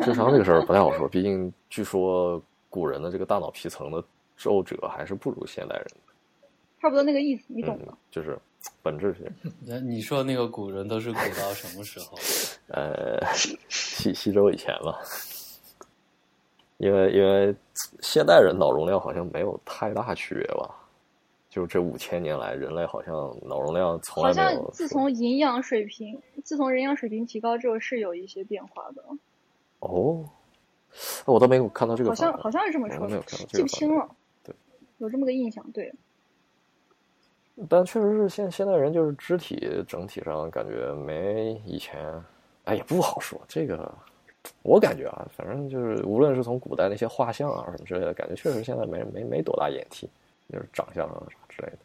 [0.00, 4.04] 智商这个事儿不太好说，毕竟据说古人的这个大脑皮层的
[4.36, 6.12] 皱褶还是不如现代人的。
[6.82, 7.94] 差不多那个意思，你懂的。
[8.10, 8.38] 就是
[8.82, 9.32] 本质是。
[9.66, 12.18] 那 你说那个古人都是古到什么时候？
[12.68, 13.18] 呃。
[13.68, 14.98] 西西周以前吧，
[16.78, 17.54] 因为因为
[18.00, 20.74] 现代人脑容量好像没有太大区别吧？
[21.50, 29.04] 就这五千年来，人类好像脑容量从好来没有像自从营养水平，自从营养水平提高之后，是有一些变化的，
[29.80, 30.24] 哦，
[31.26, 33.62] 我倒没有看到这个，好像好像是这么说的我没有，看到这记。
[33.62, 34.08] 不清了。
[34.42, 34.54] 对，
[34.98, 35.92] 有这么个印象，对。
[37.68, 42.00] 但确实是现现在人就是肢体整体上感觉没以前，
[42.64, 43.92] 哎也不好说这个，
[44.62, 50.08] 我感觉啊，反正就是无论是从古代那些画像啊什么之类的，感觉确实现在没没没多大演替，
[50.50, 51.78] 就是长相啊啥之类的，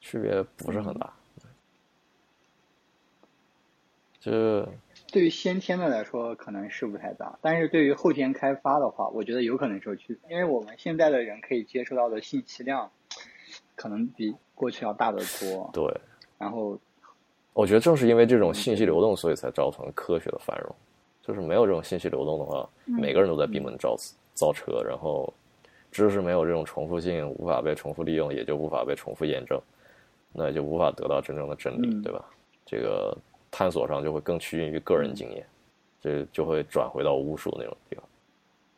[0.00, 1.12] 区别不是很大。
[4.20, 4.68] 这
[5.08, 12.92] 对于先天的来说可能是不太大，但是对于后天开发的话，我觉得有可能是有区别，因为我们现在的人可以接触到的信息量，
[13.82, 15.68] 可能比过去要大得多。
[15.72, 16.00] 对，
[16.38, 16.78] 然后，
[17.52, 20.72] 我觉得正是因为这种信息流动，所以才造成科学的繁荣。
[21.20, 23.96] 就是没有这种信息流动的话，嗯每个人都在闭门造
[24.34, 25.32] 造车，然后
[25.90, 29.60] 知识没有这种重复性，无法被重复利用，也就无法被重复验证，
[30.32, 32.24] 那也就无法得到真正的真理，嗯对吧？
[32.64, 33.16] 这个
[33.50, 35.44] 探索上就会更趋近于个人经验，
[36.00, 38.04] 这就会转回到巫术那种地方。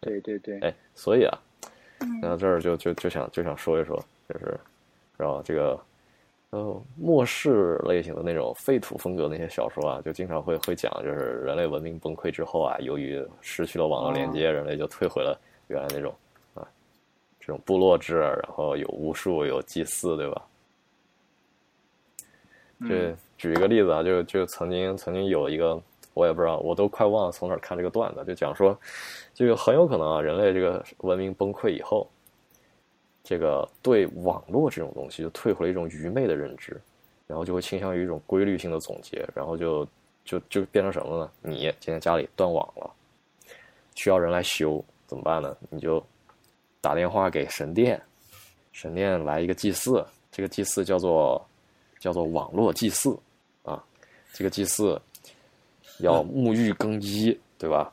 [0.00, 1.38] 对对对，哎，所以啊，
[2.00, 3.96] 嗯那这儿就就就想就想说一说，
[4.28, 4.60] 就是，
[5.16, 5.80] 然后这个，
[6.50, 15.38] 呃，末世类型的那种废土风格的那些小说啊，就经常会会讲，就是人类文明崩溃之后啊，由于失去了网络连接，人类就退回了
[15.68, 16.14] 原来那种
[16.54, 16.66] 啊，
[17.40, 20.42] 这种部落制，然后有巫术，有祭祀，对吧？
[22.80, 25.80] 这嗯举一个例子啊，就就曾经曾经有一个，
[26.12, 28.76] 我也不知道，我都快忘了从哪儿看这个段子，就讲说，
[29.32, 32.08] 这个很有可能啊，人类这个文明崩溃以后，
[33.24, 36.78] 这个对网络这种东西就退回了一种愚昧的认知，
[37.26, 39.88] 然后就会倾向于一种规律性的总结，然后就
[40.24, 41.30] 就就变成什么呢？
[41.40, 42.94] 你今天家里断网了，
[43.94, 45.56] 需要人来修，怎么办呢？
[45.70, 46.04] 你就
[46.82, 48.00] 打电话给神殿，
[48.72, 51.42] 神殿来一个祭祀，这个祭祀叫做
[51.98, 53.18] 叫做网络祭祀
[53.62, 53.82] 啊，
[54.34, 55.00] 这个祭祀
[56.00, 57.90] 要沐浴更衣，对吧？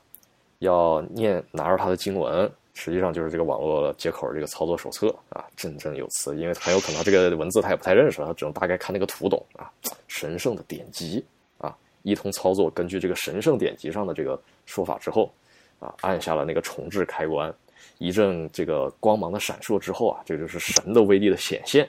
[0.59, 2.51] 要念拿着他的经文，
[2.83, 9.69] 实际上就是这个网络接口这个操作手册啊，振振有词，因为很有可能这个文字他也不太认识，他只能大概看那个图懂啊。
[10.07, 11.23] 神圣的典籍
[11.59, 15.31] 啊，一通操作，根据这个神圣典籍上的这个说法之后
[15.79, 17.53] 啊，按下了那个重置开关，
[17.99, 21.87] 一阵这个光芒的闪烁之后啊，这就是神的威力的显现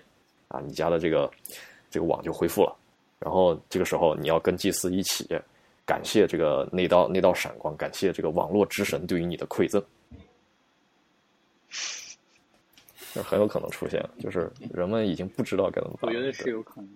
[0.49, 1.31] 啊，你家的这个
[1.91, 2.77] 这个网就恢复了。
[3.19, 5.27] 然后这个时候你要跟祭司一起
[5.87, 9.83] 感谢这个那道那道闪光，感谢这个网络之神对于你的馈赠。
[13.13, 16.11] 这很有可能出现，就是人们已经不知道该怎么办。
[16.11, 16.91] 我觉得是有可能。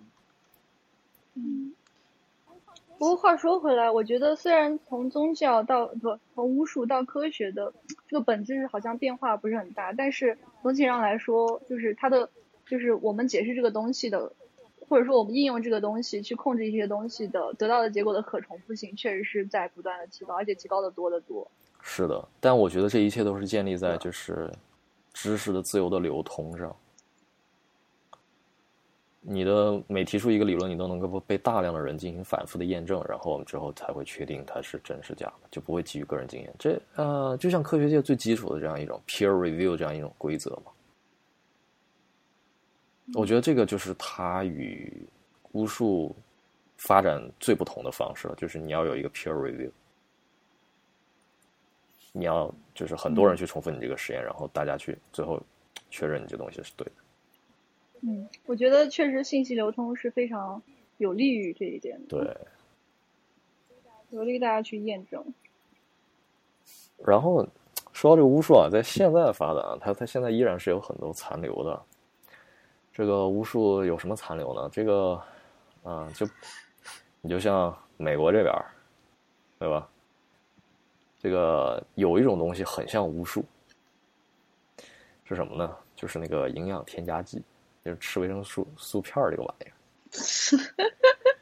[1.34, 1.74] 嗯，
[2.98, 7.72] 不过话说回来，我觉得虽然从宗教到不从巫术到科学的
[8.08, 12.30] 这个本质好像变化不是很大，但是总体上来说，就是它的
[12.66, 14.32] 就是我们解释这个东西的，
[14.88, 21.46] 或者说我们应用这个东西去控制一些东西的得到的结果的可重复性，确实是在不断的提高，而且提高的多得多。
[21.82, 24.50] 是的，但我觉得这一切都是建立在就是
[25.16, 26.76] 知识的自由的流通上。
[29.22, 36.54] 你的每提出一个理论，你都能够被大量的人进行反复的验证，然后我们之后才会确定它是真是假的，就不会基于个人经验。
[36.58, 40.70] 这呃，就像科学界最基础的这样一种 peer review 这样一种规则嘛。
[43.14, 44.92] 我觉得这个就是它与
[45.52, 46.14] 巫术
[46.76, 49.70] 发展最不同的方式了，就是你要有一个 peer review。
[52.18, 55.38] 你要就是很多人去重复你这个实验，然后大家去最后
[55.90, 56.92] 确认你这东西是对的。
[58.00, 60.62] 嗯，我觉得确实信息流通是非常
[60.96, 62.36] 有利于这一点的，对，
[64.10, 65.24] 有利于大家去验证。
[67.04, 67.46] 然后
[67.92, 71.82] 说到这个巫术啊，在现在的发展啊，它它现在依然是有很多残留的。
[72.92, 74.70] 这个巫术有什么残留呢？
[74.72, 75.22] 这个，
[75.82, 76.26] 啊、就
[77.20, 78.64] 你就像美国这边儿，
[79.58, 79.86] 对吧？
[81.26, 83.44] 这个有一种东西很像巫术，
[85.24, 85.76] 是什么呢？
[85.96, 87.42] 就是那个营养添加剂，
[87.84, 89.72] 就是吃维生素素片儿这个玩意儿。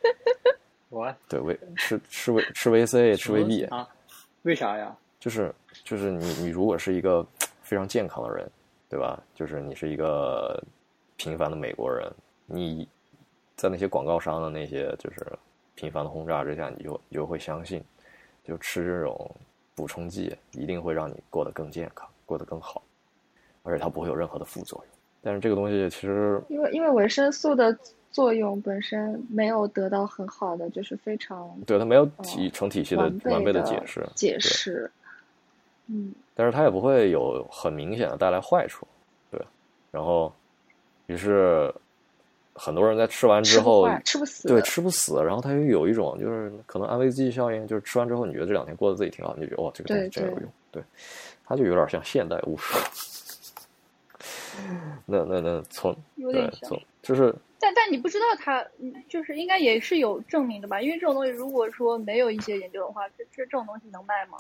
[0.89, 3.87] 我对维吃吃维吃维 C 吃维 B，啊？
[4.45, 4.97] 为啥呀？
[5.21, 5.55] 就是
[5.85, 7.23] 就是你你如果是一个
[7.61, 8.51] 非常健康的人，
[8.89, 9.23] 对吧？
[9.35, 10.59] 就是你是一个
[11.19, 12.11] 平凡的美国人，
[12.47, 12.89] 你
[13.55, 15.27] 在那些广告商的那些就是
[15.75, 17.85] 频繁的轰炸之下，你就你就会相信，
[18.43, 19.31] 就吃这种
[19.75, 22.83] 补充剂一定会让你过得更健康，过得更好，
[23.63, 24.95] 而且它不会有任何的副作用。
[25.21, 27.77] 但是这个东西其实因为因为维生素的
[28.11, 34.91] 作用本身没有得到很好的，就是非常对它没有体成体系的完完备的的解释，解释。
[35.87, 38.87] 嗯，但是它也不会有很明显的带来坏处，
[39.31, 39.41] 对。
[39.91, 40.33] 然后
[41.07, 41.75] 于是
[42.55, 50.43] 很多人在吃完之吃不后吃不死对，吃不死，然后他又有一种就是可能安慰剂效应，就是吃完之后你觉得这两天过得自己挺好，你就觉得哇，这个东西真有用。
[50.71, 50.83] 对，
[51.45, 52.79] 它就有点像现代巫术。
[55.05, 60.81] 那那那从对有点像从就是但但你不知道它，嗯就是应该也是有证明的吧？
[60.81, 64.39] 因为这种东西如果说没有一些研究的话，这这这种东西能卖吗？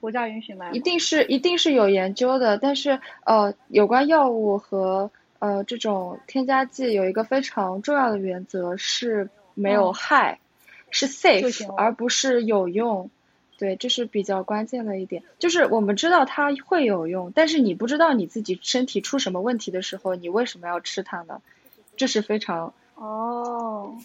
[0.00, 0.70] 国家允许卖？
[0.70, 10.38] 一定是一定是有研究的，但是呃，有关药物和呃这种添加剂有一个非常重要的原则是没有嗯害，
[10.90, 13.10] 是 safe 而不是有用。
[13.58, 21.40] 对，这是比较关键的一点，就是我们知道它会有用，但是你不知道你自己身体出什么问题的时候，你为什么要吃它呢？
[21.96, 23.96] 这是非常哦，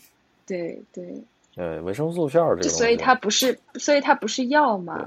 [0.47, 1.21] 对对，
[1.57, 5.05] 呃维生素片儿这个，所以它不是，所以它不是药嘛。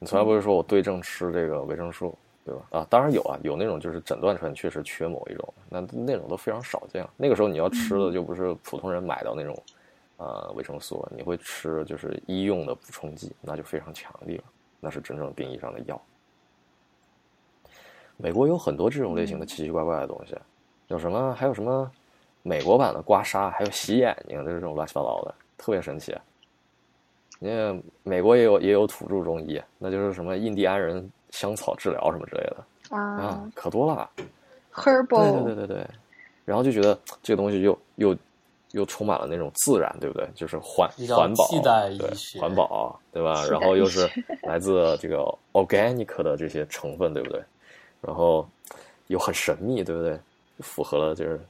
[0.00, 2.18] 你从来不会说我对症吃这个维生素，
[2.48, 2.62] 对吧？
[2.70, 7.06] 啊，当然有啊，有那种就是诊断出来你确实缺某一种，那那种都非常少见。
[7.14, 9.62] 那个时候你要吃的就不是普通人买到那种，
[10.16, 14.44] 呃，维生素，你会吃就是医用的补充剂，那就非常强力了，
[14.80, 16.00] 那是真正定义上的药。
[18.16, 20.34] 美国有很多这种类型的奇奇怪怪的东西，
[20.86, 21.90] 有什么还有什么
[22.42, 26.16] 美国版的刮痧，还有洗眼睛的这种乱七八糟的，特别神奇。
[27.40, 34.08] 因为美国也有也有土著中医，那就是什么印第安人香草治疗什么之类的啊啊，可多了。
[34.72, 35.86] ，herbal，对对对对对，
[36.44, 38.16] 然后就觉得这个东西又又
[38.72, 40.28] 又充满了那种自然，对不对？
[40.34, 41.48] 就是环环保，
[41.98, 43.44] 对环保，对吧？
[43.46, 44.08] 然后又是
[44.42, 45.16] 来自这个
[45.52, 47.42] organic 的这些成分，对不对？
[48.00, 48.48] 然后
[49.08, 50.18] 又很神秘，对不对？
[50.60, 51.40] 符合了就是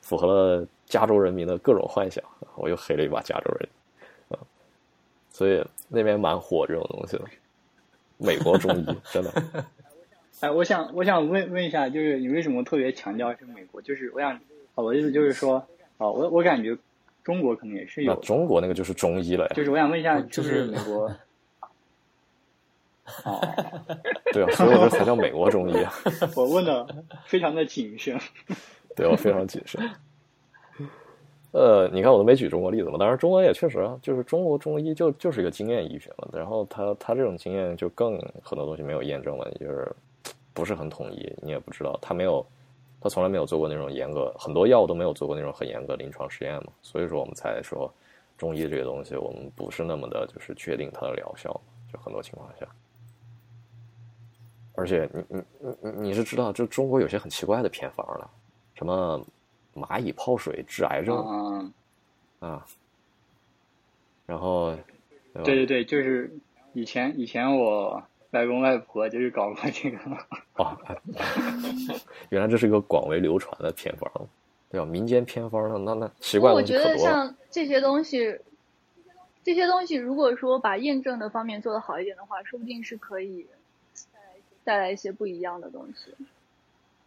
[0.00, 2.22] 符合了加州人民的各种幻想。
[2.56, 3.68] 我又黑了一把加州人，
[4.28, 4.38] 啊，
[5.30, 7.24] 所以那边蛮火这种东西的。
[8.22, 9.32] 美国中医 真的，
[10.40, 13.82] 哎，我想我想问问一下，就是你为什么特别强调是美国？
[13.82, 14.40] 就是我想，啊，
[14.76, 15.56] 我的意思就是说，
[15.98, 16.76] 啊，我我感觉
[17.22, 19.52] 中国可能也是有，中国那个就是中医了呀。
[19.54, 21.06] 就是我想问一下，就是是美国，
[23.24, 23.40] 哦，
[24.32, 25.92] 对啊，所以我这才叫美国中医啊。
[26.36, 28.18] 我问的非常的谨慎。
[28.94, 29.80] 对我非常谨慎。
[31.52, 39.94] 呃，你看我都没举中国例子嘛，当然中国也确实啊，就是中国中医就就是一个经验医学嘛，然后他他这种经验就更很多东西没有验证了，就是
[40.54, 42.44] 不是很统一，你也不知道他没有，
[43.02, 47.92] 他从来没有做过那种严格，很多药都没有做过那种很严格临床实验嘛，所以说我们才说
[48.38, 51.48] 中医这个东西我们不是那么的就是确定它的疗效，
[51.92, 52.66] 就很多情况下。
[54.74, 58.30] 而且你你你你你是知道，就中国有些很奇怪的偏方了，
[58.74, 59.20] 什么
[59.74, 61.72] 蚂蚁泡水治癌症嗯，
[62.40, 62.66] 啊，
[64.26, 64.74] 然后
[65.34, 65.42] 对？
[65.44, 66.30] 对对对，就是
[66.72, 69.98] 以前以前我外公外婆就是搞过这个。
[70.56, 70.96] 哦，哎
[72.30, 74.10] 原来这是一个广为流传的偏方，
[74.70, 74.86] 对吧？
[74.86, 76.96] 民间偏方那那那奇怪我觉得。
[76.98, 78.38] 像这些东西，
[79.42, 83.46] 这些东西如果说把验证的方面做得好一点的话，说不定是可以
[84.64, 86.14] 带来一些不一样的东西。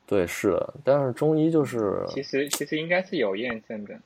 [0.07, 3.99] 对，是的，但是中医就是其实其实应该是有验证的，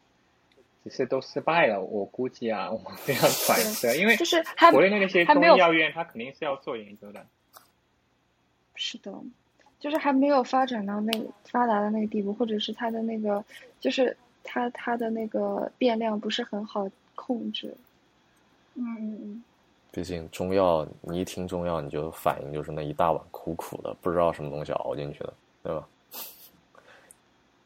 [0.83, 1.81] 只是都失败了。
[1.81, 7.25] 我估计啊，我这样 揣测，因为就是还国内那些中还没有医药院，他肯定是要做研究的。
[8.75, 9.13] 是的，
[9.77, 13.43] 就是还没有发展到那个发达的那个地步，或者是它的那个，
[13.81, 17.75] 就是它它的那个变量不是很好控制。
[18.75, 19.43] 嗯嗯嗯，
[19.91, 25.87] 毕竟中药，你一听中药，你就反应就是那一大碗苦苦的，不知道什么东西熬进去的，对吧？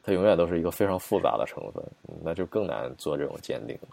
[0.05, 1.83] 它永远都是一个非常复杂的成分，
[2.23, 3.87] 那就更难做这种鉴定了。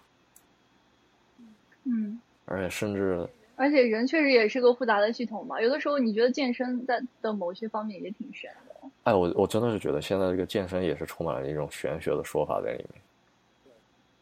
[1.84, 8.90] 嗯，而且甚至而且人确实也是个复杂的系统嘛，有的时候你觉得健身在的某些方面也挺玄的。
[9.04, 13.02] 哎，我我真的是觉得现在这个健身也是充满了一种玄学的说法在里面。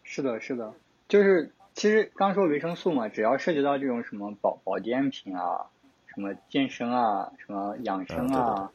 [0.02, 0.72] 是的，是的，
[1.08, 5.66] 就是其实刚说维生素嘛，只要涉及到这种什么保保健品啊，
[6.06, 8.72] 什么健身啊，什么养生嗯对啊，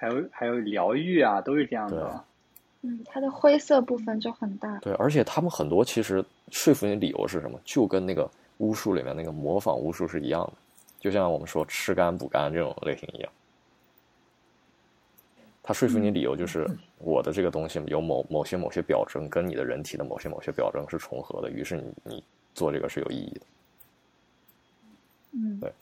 [0.00, 2.24] 还有还有疗愈啊，都是这样对的。
[2.80, 4.78] 嗯，它的灰色部分就很大。
[4.78, 7.60] 对，而且他们很多其实说服你理由是什么？
[7.62, 10.52] 就跟那个巫术里面那个模仿巫术是一样的，
[10.98, 13.30] 就像我们说吃肝补肝这种类型一样。
[15.62, 16.66] 他说服你理由就是
[16.96, 22.24] 我的这个东西有某某些某些表征跟你的人体的某些某些表征是重合的，于是你你
[22.54, 23.40] 做这个是有意义的。
[25.32, 25.72] 嗯对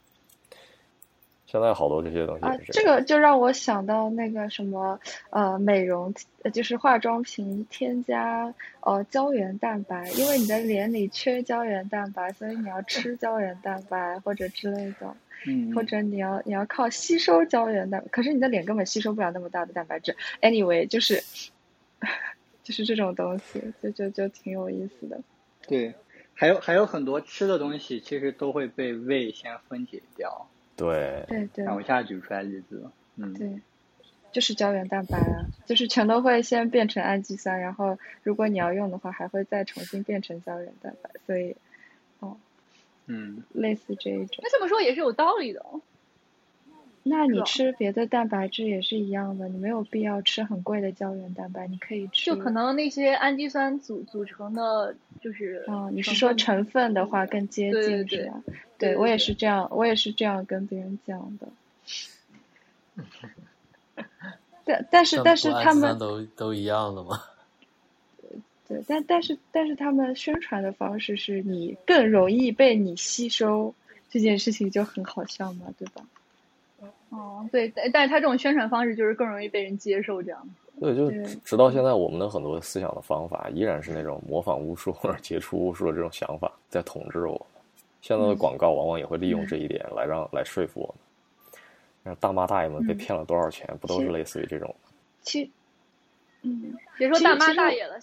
[1.50, 5.00] 现在好多这些东西啊这个就让我想到那个什么
[5.30, 6.12] 呃，美容
[6.42, 15.16] 呃就是化妆品添加呃胶原蛋白，因为你的脸里缺胶原蛋白，所以你要吃胶原蛋白或者之类的，
[15.46, 20.14] 嗯，或者你要你要靠吸收胶原蛋白，可是你的脸根本吸收不了那么大的蛋白质。
[20.42, 21.24] Anyway，就是
[22.62, 25.18] 就是这种东西，就就就挺有意思的。
[25.66, 25.94] 对，
[26.34, 30.46] 还有还有很多吃的东西，其实都会被胃先分解掉。
[30.78, 31.64] 对，对对。
[31.66, 33.60] 那我一下举出来例子了，嗯，对，
[34.32, 41.56] 就是胶原蛋白啊，就是全都会先变成氨基酸，然后如果你要用的话，还会再重新变成胶原蛋白，所以
[42.20, 42.36] 哦
[43.06, 44.36] 嗯，类似这一种。
[44.42, 45.80] 那这么说也是有道理的哦。
[47.02, 52.26] 那你吃别的蛋白质也是一样的，你没有必要吃很贵的胶原蛋白，你可以吃。
[52.26, 58.42] 就可能那些氨基酸组组成的，就是啊、你是说成成分的话更接对对对近是吧？
[58.78, 61.48] 对对我也是这样，我也是这样跟别人讲的。
[64.64, 67.20] 但但是但是他们都都一样的吗？
[68.68, 73.74] 对，但但是但是他们宣传的方式是你更容易被你吸收，
[74.10, 76.02] 这件事情就很好笑嘛，对吧？
[77.18, 80.48] 哦，对，但但是他这种宣传方式就是更容易被人接受，这样。
[80.80, 87.40] 对，就对直到现在，我们的很多思想的方法依然是那种模仿巫术或者接触巫术的这种想法在统治我们。
[88.00, 90.96] 现在的广告往往也会利用这一点来让来说服我们。
[92.04, 94.72] 那大妈大爷们被骗了多少钱，不都是类似于这种？
[95.22, 95.50] 其
[96.42, 97.98] 嗯，别说大妈大爷了，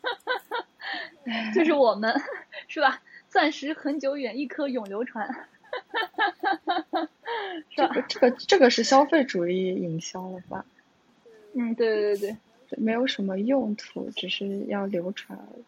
[1.54, 2.18] 就是我们，
[2.66, 3.02] 是吧？
[3.28, 7.08] 钻石很久远，一颗永流传，是吧？
[7.76, 10.64] 这个这个这个是消费主义营销了吧？
[11.54, 12.36] 嗯，对对对
[12.68, 15.62] 对，没有什么用途，只是要流传而已。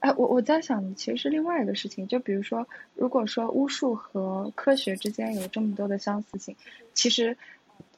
[0.00, 6.54] 哎，我我在想，其实是另外一个事情，就比如说，如果说巫术和科学之间有这么多的相似性，
[6.94, 7.36] 其实，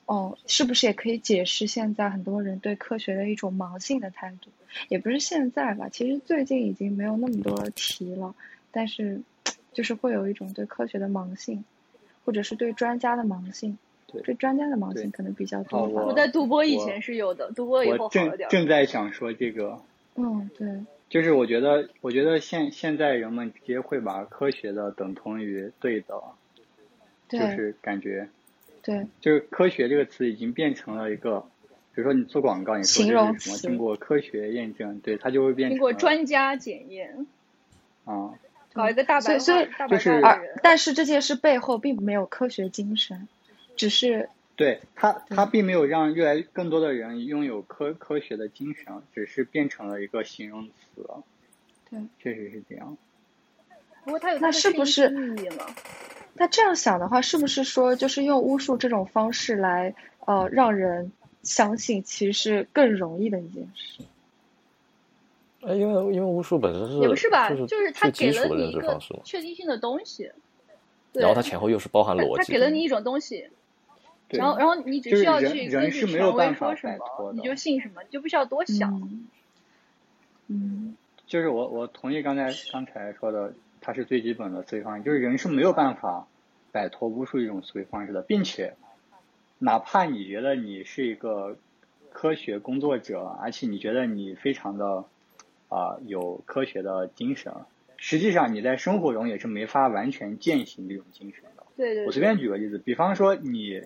[0.06, 4.50] 哦，是不是也可以解释现在很多人对科学的一种盲性的态度？
[4.88, 8.34] 也不是现在吧，其实最近已经没有那么多题了，
[8.70, 9.20] 但是，
[9.74, 11.64] 就是会有一种对科学的盲信，
[12.30, 13.76] 或者是对专家的盲信。
[14.06, 16.02] 对对专家的盲对信可能比较好多吧。
[16.02, 18.50] 我我在读博以前是有的，读博以后好我正了点儿。
[18.50, 19.80] 正在想说这个，
[20.14, 20.68] 嗯，对。
[21.08, 26.22] 就是我觉得，我觉得现现在人们直接会把科学的等同于对的，
[27.28, 28.28] 就是感觉
[28.84, 31.40] 对，就是科学这个词已经变成了一个，
[31.94, 37.26] 比如说你做广告，你说形容这是什么经过科学验证，对它就会变成经过专家检验，
[38.04, 38.34] 啊、
[38.72, 40.22] 搞一个大白话所以所以大白就是。
[40.62, 43.28] 但是这件事背后并没有科学精神，
[43.76, 51.08] 只是对他他并没有让越来更多的人拥有科科学的精神，只是变成了一个形容词。
[51.90, 52.96] 对，确实是这样。
[54.04, 55.08] 不过他有它那是不是？
[56.34, 61.10] 那这样想的话，是不是说就是用巫术这种方式来呃让人
[61.42, 64.04] 相信，其实是更容易的一件事？
[65.62, 70.30] 哎，因为因为巫术本身是也不是吧，就是就是它给了你一个确定性的东西，
[71.12, 72.36] 对然后它前后又是包含它逻辑。
[72.38, 73.48] 它给了你一种东西，
[74.28, 78.92] 然后然后你只需要去根据是没有权威办法说什摆脱么，你就信什么，你就不需要多想。
[79.00, 79.28] 嗯
[80.48, 80.96] 嗯
[81.26, 86.26] 就是我我同意刚才刚才说的，它是最基本的思维方式，就是人是没有办法
[86.72, 88.74] 摆脱巫术一种思维方式的，并且
[89.58, 91.56] 哪怕你觉得你是一个
[92.10, 95.04] 科学工作者，而且你觉得你非常的
[95.70, 97.54] 啊、有科学的精神，
[97.96, 101.64] 实际上你在生活中也是没法完全践行这种精神的。
[101.76, 103.82] 对对对，我随便举个例子，比方说你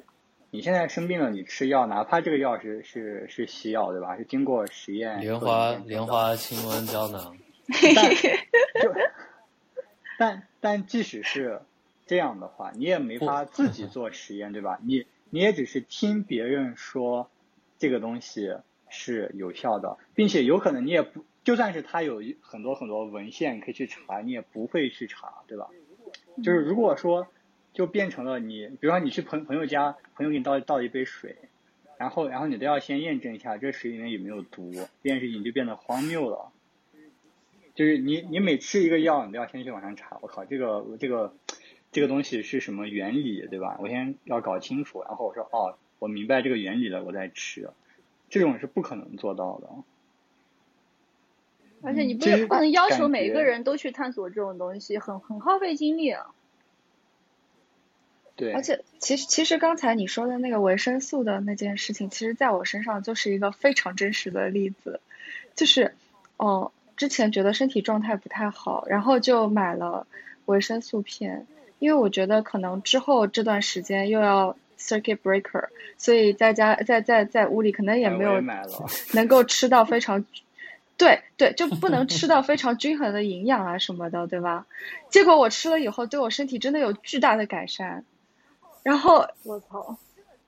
[0.51, 4.16] 你现在生病了，你吃药，哪怕这个药是是是西药，对吧？
[4.16, 7.36] 是经过实验莲花莲花清瘟胶囊，
[10.19, 11.61] 但但即使是
[12.06, 14.78] 这样的话，你也没法自己做实验，对吧？
[14.82, 17.28] 你你也只是听别人说
[17.78, 18.56] 这个东西
[18.89, 25.69] 是有效的，并且有可能你也不，就算是他有很多很多文献可以去查，你也不会去查，对吧？
[26.43, 27.29] 就是如果说
[27.73, 31.37] 就变成了你，比如说你去朋朋友家，朋友给你倒倒一杯水，
[31.99, 36.51] 然后然后你都要先验证一下这水里面有没有毒，这件事情就变得荒谬了。
[37.75, 41.35] 就是你你每吃一个药，你都要先去网上查，我靠，这个这个
[41.93, 43.77] 这个东西是什么原理，对吧？
[43.81, 47.71] 我先要搞清楚，然后我说哦，我明白这个原理了，我再吃，
[48.31, 49.69] 这种是不可能做到的。
[51.85, 56.27] 而且你不其实能不能要求每个人都去探索这种东西，很很耗费精力啊。
[58.36, 65.01] 对，而且其实其实刚才你说的那个维生素的那件事情，其实在我身上就是一个非常真实的例子，
[65.55, 65.94] 就是
[66.36, 70.06] 哦、之前觉得身体状态不太好，然后就买了
[70.47, 71.47] 维生素片，
[71.78, 78.43] 因为我觉得可能之后这段时间又要 circuit breaker，所以在家在在在屋里可能也没有
[79.12, 80.24] 能够吃到非常，
[80.97, 84.66] 对对，就不能吃到非常均衡的营养啊什么的，对吧？
[85.11, 88.05] 结果我吃了以后，对我身体真的有巨大的改善，
[88.83, 89.99] 然后我操，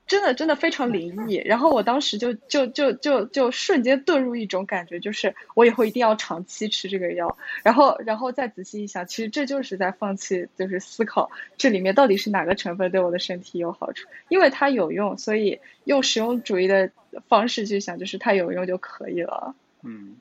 [0.07, 1.35] 真的真的非常灵异。
[1.35, 7.37] 然后我当时就就就就就瞬间遁入一种感觉，就是我以后一定要长期吃这个药。
[7.61, 16.89] 然后然后再仔细一想，其实这就是在放弃，就是思考这里面到底是哪个成分对我的身体有好处，因为它有用，所以用实用主义的
[17.27, 19.53] 方式去想，就是它有用就可以了。
[19.83, 20.15] 嗯，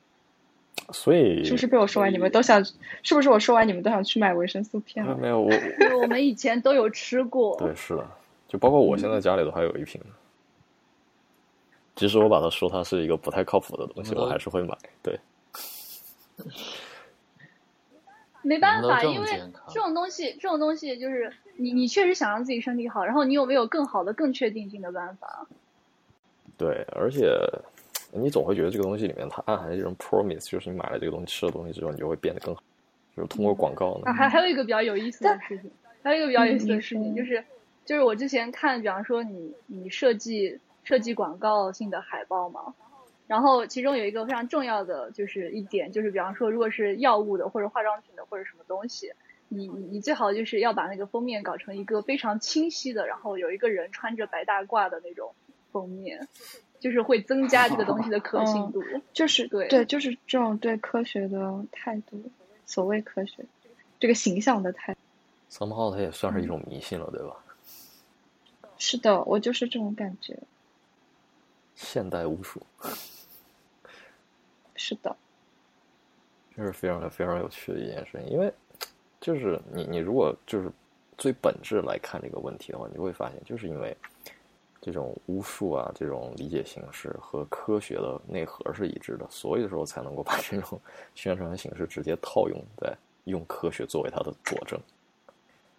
[0.93, 2.65] 所以是不是被我说完，你们都想？
[3.03, 5.17] 是不是我说完，你们都想去买维生素片了？
[5.17, 5.51] 没有我
[5.81, 7.57] 因为我们以前都有吃过。
[7.59, 8.07] 对是的，
[8.47, 10.11] 就包括我现在家里都还有一瓶呢。
[11.95, 14.77] 即使我把它说它是一个不太靠谱的东西，嗯我还是会买。
[15.03, 15.19] 对，
[18.43, 19.27] 没办法，因为
[19.69, 25.47] 这种东西，这种东西就是你，你确实想让自己身体好，然后你有没有更好的、更确定性的办法？
[26.59, 27.37] 对，而且
[28.13, 32.63] 你总会觉得这个东西里面它暗含的这种 promise，就是你买了这个东西吃了东西之后，你就会变得更好。
[33.17, 35.71] 就是通过广告呢啊，，还还有一个比较有意思的事情，
[36.03, 37.43] 还有一个比较有意思的事情，就是
[37.85, 42.75] 就是我之前看，比方说你你设计设计广告性的海报嘛，
[43.27, 49.11] 然后其中有一个非常重要的就是一点，就是比方说如果是药物的或者化妆品的或者什么东西，
[49.49, 55.33] 你你你最好就是要把那个封面搞成一个非常清晰的，然后有一个人穿着白大褂的那种
[55.73, 56.29] 封面，
[56.87, 58.81] 就是会增加这个东西的可信度。
[59.13, 62.23] 就是对对，就是这种对科学的态度，
[62.65, 63.45] 所谓科学，
[63.99, 65.01] 这个形象的态度。
[65.51, 67.37] somehow 它也算是一种迷信了，对吧？
[68.79, 70.39] 是的，我就是这种感觉。
[71.75, 72.63] 现代巫术，
[74.77, 75.17] 是的，
[76.55, 78.53] 这是非常非常有趣的一件事情，因为
[79.21, 80.71] 就是你你如果就是
[81.19, 83.97] 最本质来看这个问题的话，你就会发现，就是因为
[84.87, 90.81] 这种巫术啊，这种理解形式和科学的内核是一致的，所以的时候才能够把这种
[91.17, 94.79] 宣传形式直接套用在用科学作为它的佐证。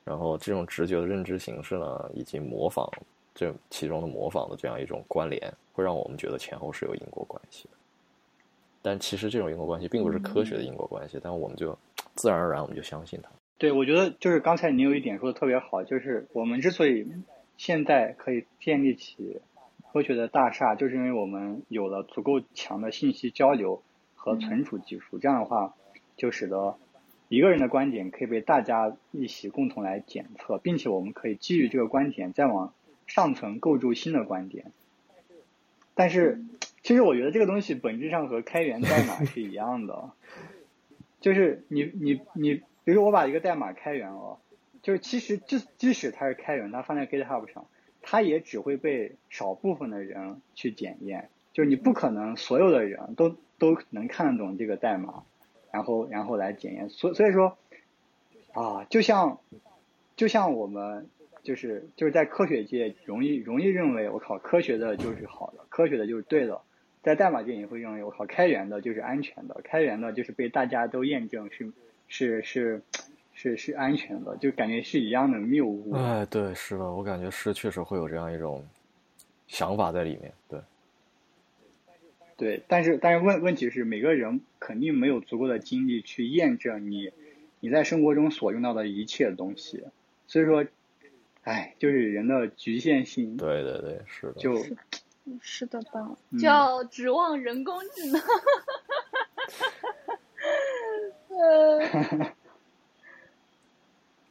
[0.03, 2.85] 然后这种直觉的认知形式呢，以及模仿
[3.33, 7.77] 这其中的模仿的这样一种关联，会让我们觉得前后是有因果关系的。
[8.81, 11.77] 但其实这种因果关系并不是科学的因果关系，但我们就
[12.15, 13.29] 自然而然我们就相信它。
[13.57, 17.07] 对，我觉得就是刚才你有一点说的特别好，就是我们之所以
[17.57, 19.41] 现在可以建立起
[19.91, 23.81] 科学的大厦，就是因为我们有了足够强的信息交流
[24.15, 25.75] 和存储技术，这样的话
[26.15, 26.77] 就使得
[27.29, 32.73] 一个人的观点可以被大家一起共同来检测，并且我们可以基于这个观点再往
[33.05, 34.71] 上层构筑新的观点。
[35.95, 36.43] 但是，
[36.83, 40.11] 其实我觉得这个东西本质上和开源代码是一样的，
[41.19, 44.37] 就是你你你，比如我把一个代码开源了，
[44.87, 47.67] 就是其实即即使它是开源，它放在 GitHub 上，
[48.01, 55.23] 它也只会被少部分的人去检验，就是你不可能所有的人都都能看得懂这个代码，
[55.73, 57.57] 然后然后来检验，所所以说
[58.53, 59.41] 啊，就像
[60.15, 61.09] 就像我们
[61.43, 66.61] 就是就是在科学界容易容易认为我靠科学的就是好的，科学的就是对的，
[67.03, 71.73] 在代码界也会认为我靠开源的就是安全的，开源的就是被大家都验证是
[72.07, 72.83] 是是
[73.39, 75.93] 是是安全的，就感觉是一样的谬误。
[75.93, 78.65] 哎，对，是的，我感觉是确实会有这样一种
[79.47, 80.33] 想法在里面。
[80.49, 80.59] 对，
[82.35, 87.11] 对，但是但是问问题是，每个人肯定没有足够的精力去验证你
[87.59, 89.83] 你在生活中所用到的一切东西，
[90.25, 90.65] 所以说，
[91.43, 94.33] 哎，就是人的局限性，对对对，是的。
[94.33, 94.65] 就
[95.41, 96.17] 是的吧？
[96.31, 98.19] 嗯就要指望人工智能。
[101.29, 101.79] 呃，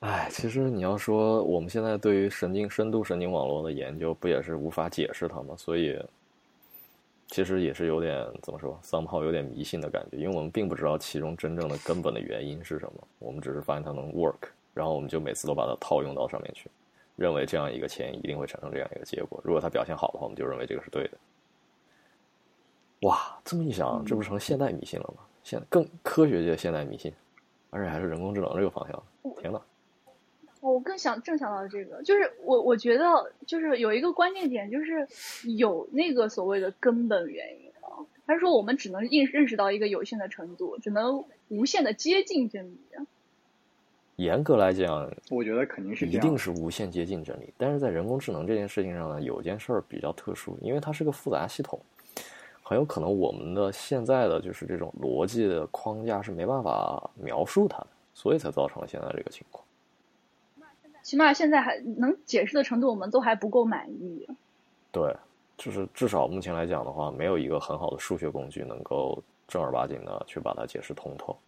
[0.01, 5.55] 哎，其实你要说我们现在对于神经深度神经网络的研究，不也是无法解释它吗？
[5.56, 5.98] 所以，
[7.28, 16.70] 其实也是有点怎么说，somehow 有点迷信的感觉，因为我们并不知道其中真正的根本的原因是什么，我们只是发现它能 work，然后我们就每次都把它套用到上面去，
[17.16, 19.40] 认为这样一个前因一定会产生这样一个结果。
[19.43, 21.18] 如果它表现好的话，我们就认为这个是对的。
[23.01, 25.23] 哇，这么一想，这不成现代迷信了吗？
[25.43, 27.12] 现更科学界现代迷信，
[27.70, 29.02] 而且还是人工智能这个方向。
[29.40, 29.60] 天呐！
[30.61, 33.05] 我更想正想到这个，就是我我觉得
[33.47, 35.07] 就是有一个关键点，就是
[35.57, 38.05] 有那个所谓的根本原因啊。
[38.27, 42.81] 他说我们只能认认识到一个有限的程度，只能无限的接近真理。
[44.16, 46.19] 严格来讲，我觉得肯定是一。
[46.19, 47.53] 定是无限接近真理。
[47.59, 51.78] 但是在人工智能这件事情上呢，有件事儿比较特殊，因为它是个复杂系统，
[52.62, 59.62] 很有可能我们的现在的就是这种逻辑的框架是没办法描述它的，所以才造成了现在这个情况。
[61.07, 64.27] 起码现在还能解释的程度，我们都还不够满意。
[64.91, 65.15] 对，
[65.57, 71.39] 就是至少目前来讲的话，没有一个很好的数学工具能够正儿八经的去把它解释通透。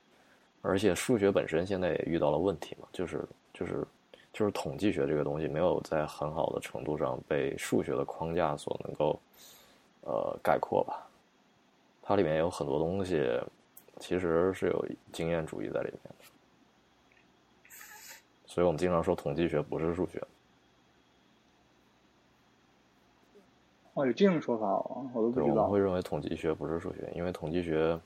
[0.62, 3.84] 而且数学本身现在也遇到了问题嘛，就是就是
[4.32, 9.20] 就是统计学这个东西没有在很好的程度上被数学的框架所能够
[10.02, 11.04] 呃概括吧。
[12.00, 13.28] 它里面有很多东西
[13.98, 16.24] 其实是有经验主义在里面的，
[18.48, 20.20] 所以我们经常说统计学不是数学。
[23.92, 25.78] 哦，有这种说法哦，我都不对，我们知道会。
[25.78, 27.98] 认为统计学不是数学，因为统计学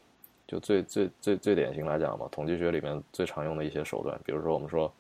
[0.47, 4.93] 就最最最最典型来讲嘛，统计学里面最常用的一些手段，比如说我们说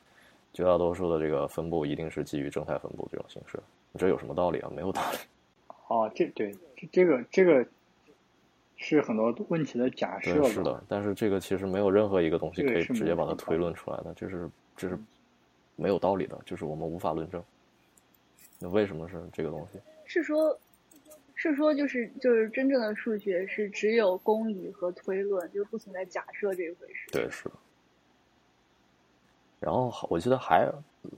[0.52, 3.59] 绝大多数的这个分布一定是基于正态分布这种形式，
[3.90, 4.70] 你这有什么道理啊？
[4.74, 5.19] 没有道理。
[5.89, 7.66] 哦，这对这这个这个
[8.77, 14.98] 是很多问题的假设对，是的，但是这个其实没有任何一个东西可以直接把它推论出来的，这是这是
[15.77, 17.43] 没有道理的，就是我们无法论证。
[18.59, 19.81] 那为什么是这个东西？
[20.05, 20.59] 是说，
[21.35, 27.11] 是说就是就是真正的数学是只有公理和推论，就不存在假设这一回事。
[27.11, 27.53] 对，是的。
[29.59, 30.69] 然后我记得还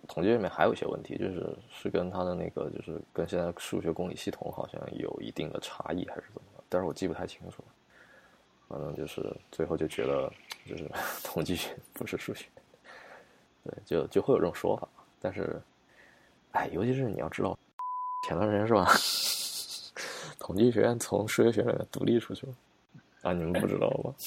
[0.06, 6.64] 统计学里面还有一些问题，就是是跟他的那个就是跟现在数学公理系统好像有一定的差异，还是怎么的？
[6.68, 7.68] 但是我记不太清楚了。
[8.68, 10.32] 反正就是最后就觉得
[10.66, 10.90] 就是
[11.22, 12.46] 统计学不是数学，
[13.64, 14.86] 对，就就会有这种说法。
[15.20, 15.60] 但是，
[16.52, 17.58] 哎，尤其是你要知道，
[18.28, 18.86] 前段时间是吧？
[20.38, 22.52] 统计学院从数学学院里面独立出去了
[23.22, 24.14] 啊，你们不知道吗？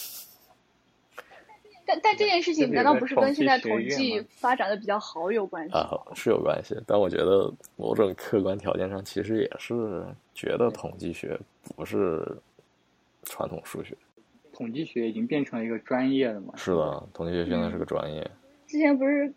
[1.86, 5.74] 但但这件事情难道不是跟现在统计发展的比较好有关系？
[5.74, 11.40] 啊，是有关系，但我觉得某种客观条件上，其实也是觉得统计学
[11.76, 12.38] 不是
[13.24, 13.96] 传统数学。
[14.52, 16.54] 统计学已经变成了一个专业了嘛？
[16.58, 18.30] 是的，统计学现在是个专业。
[18.68, 19.34] 之前不是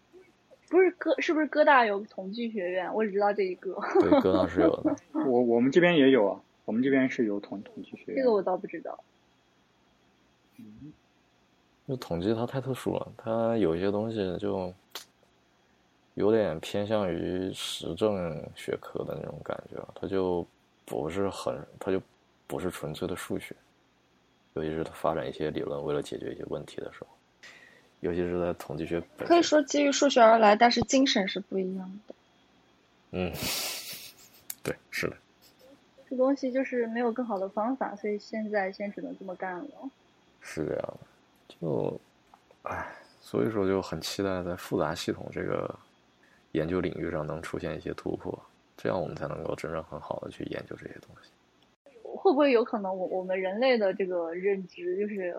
[0.69, 2.93] 不是哥是不是哥大有统计学院？
[2.93, 4.95] 我只知道这一个，对，哥大是有的。
[5.27, 8.17] 我我们这边也有啊，我们这边是有统统计学院。
[8.17, 9.03] 这个我倒不知道。
[11.89, 14.73] 就统计它太特殊了，它有一些东西就
[16.15, 20.47] 有点偏向于实证学科的那种感觉，它就
[20.85, 22.01] 不是很，它就
[22.47, 23.57] 不是纯粹的数学。
[24.55, 27.07] 尤其是它发展一些理论，为了解决一些问题的时候，
[28.01, 32.15] 尤其是在统计学本身可以说基于数学而来，但是精神是不一样的。
[33.13, 33.33] 嗯，
[34.63, 35.17] 对，是的，
[36.09, 39.71] 这东西就是没有更好的方法，所以现在先只能这么干了。
[40.41, 41.07] 是这样的。
[41.61, 42.01] 就，
[42.63, 42.87] 唉，
[43.21, 45.79] 所以说就很期待在复杂系统这个
[46.53, 48.37] 研究领域上能出现一些突破，
[48.77, 51.31] 这样我们才能够真正很好的去研究这些东西。
[52.03, 55.37] 会不会有可能我我们人类的这个认知就是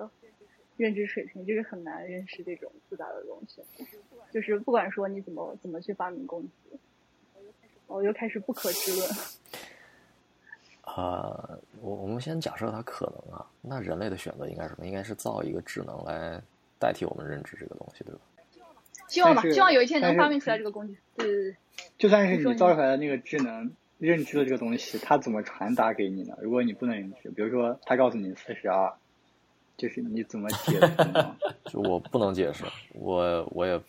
[0.81, 3.61] 认知水平就是很难认识这种复杂的东西，
[4.31, 6.75] 就是不管说你怎么怎么去发明工具，
[7.85, 9.07] 我又开始不可知论。
[10.83, 14.87] 呃， 我我们先假设它可能啊，那人类的选择应该是什么？
[14.87, 16.41] 应该是造一个智能来
[16.79, 18.19] 代替我们认知这个东西，对吧？
[19.07, 20.97] 希望吧，希望有一天能发明出来这个工具。
[21.15, 21.55] 对对对，
[21.99, 26.35] 就算是你造出来的那个智能认知的这个东西，它怎么传达给你呢？
[26.41, 28.93] 如果你不能认知，比如说它告诉你四十二，
[29.81, 30.79] 就是你怎么解释
[31.11, 31.35] 呢？
[31.65, 32.63] 就我不能解释，
[32.93, 33.81] 我我也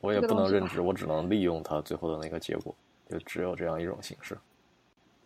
[0.00, 2.74] 我也不能认知，我只能利用它最后的那个结果，
[3.08, 4.36] 就只有这样一种形式。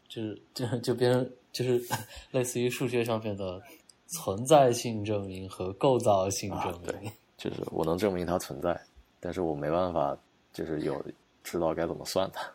[0.07, 1.83] 就是就就变成就是
[2.31, 3.59] 类似于数学上面的
[4.07, 6.91] 存在性证明和构造性啊证明。
[7.01, 7.13] 对
[7.51, 8.79] 就是我能证明它存在，
[9.19, 10.15] 但是我没办法，
[10.53, 11.03] 就是有
[11.43, 12.47] 知道该怎么算它。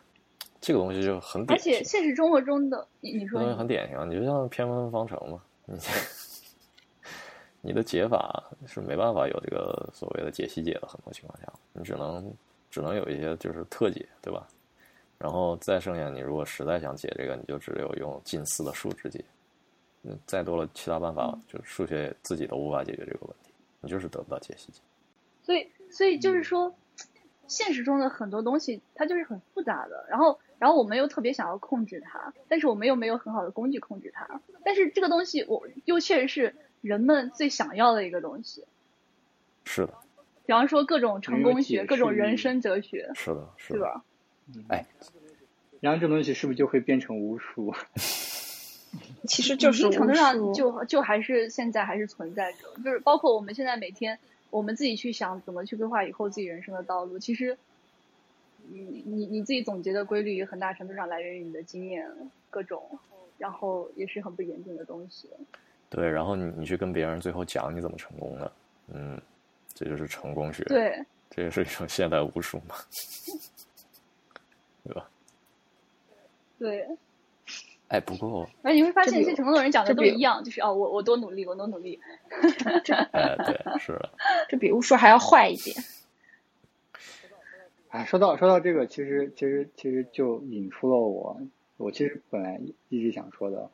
[0.60, 5.76] 这个东西就很而典型且，现实生活中的你你说这东西很典型啊，你就像偏分方程嘛，你
[7.60, 12.32] 你的解法是没办法有这个所谓的解析解的，很多情况下，你只能
[12.70, 14.46] 只能有一些就是特解，对吧？
[15.18, 19.24] 然后再剩下，你如果实在想解这个，你就只有用近似的数值解。
[20.04, 24.80] 嗯，再多了其他办法，就是数学自己都无法解决这个问题，你就是得不到解析解。
[25.42, 26.72] 所以，所以就是说，
[27.48, 34.40] 现实中的很多东西它就是很复杂的，然后，然后我们又特别想要控制它，但是我们又没有很好的工具控制它。
[34.64, 38.64] 但是这个东西，我又确实是人们最想要的一个东西。
[39.64, 39.94] 是的，
[40.46, 43.78] 比方说各种成功学、各种人生哲学，是的，是的。
[43.78, 44.04] 对吧？
[44.68, 44.86] 哎，
[45.80, 47.74] 然后这东西是不是就会变成巫术？
[49.28, 50.54] 其实就是一定程度上术。
[50.54, 54.18] 就就还是现在还是存在着，就是包括我们现在每天
[54.48, 57.58] 我们自己去想怎么去规划以后自己人生的道路，其实
[58.70, 62.10] 你你你自己总结的规律，很大程度上来源于你的经验
[62.48, 62.98] 各种，
[63.36, 65.28] 然后也是很不严谨的东西。
[65.90, 68.52] 对，然后你你去跟别人最后讲你怎么成功的，
[68.92, 69.20] 嗯，
[69.74, 72.74] 这就是成功学，，对，这也是一种现代巫术嘛。
[74.84, 75.10] 对吧？
[76.58, 76.86] 对，
[77.88, 82.00] 哎，不过，而你会发现，一些成功的人讲的都一样，就是哦，我我多努力，我多努力。
[83.12, 84.10] 哎，对， 是的，
[84.48, 85.76] 这比巫术还要坏一点。
[87.90, 91.40] 哎，说到说到这个，其实其实其实就引出了我
[91.76, 93.70] 我其实本来一直想说的，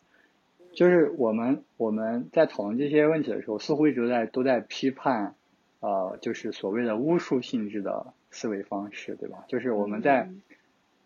[0.75, 5.35] 就是我们我们在讨论这些问题的时候，似乎一直在都在批判，
[5.81, 9.45] 呃，就是所谓的巫术性质的思维方式，对吧？
[9.49, 10.31] 就是我们在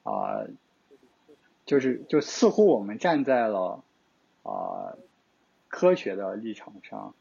[0.05, 0.47] 啊、
[1.67, 3.85] 就是就似乎我们站在了
[4.43, 4.97] 啊、
[5.69, 7.15] 科学的立场上，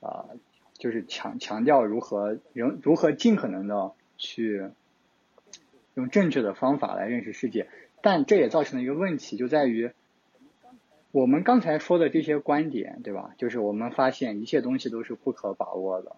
[0.00, 0.30] 啊、
[0.78, 4.70] 就是强强调如何人如何尽可能的去
[5.94, 7.68] 用正确的方法来认识世界，
[8.00, 9.92] 但这也造成了一个问题，就在于
[11.12, 13.34] 我们刚才说的这些观点，对吧？
[13.36, 16.16] 就是我们发现一切东西都是不可把握的。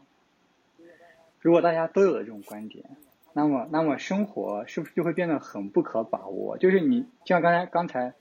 [1.41, 2.85] 如果大家都有了这种观点，
[3.33, 6.57] 那么那么生活是不是就会变得很不可把握？
[6.59, 8.15] 就是你就像刚才刚才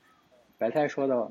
[0.58, 1.30] 白菜说的，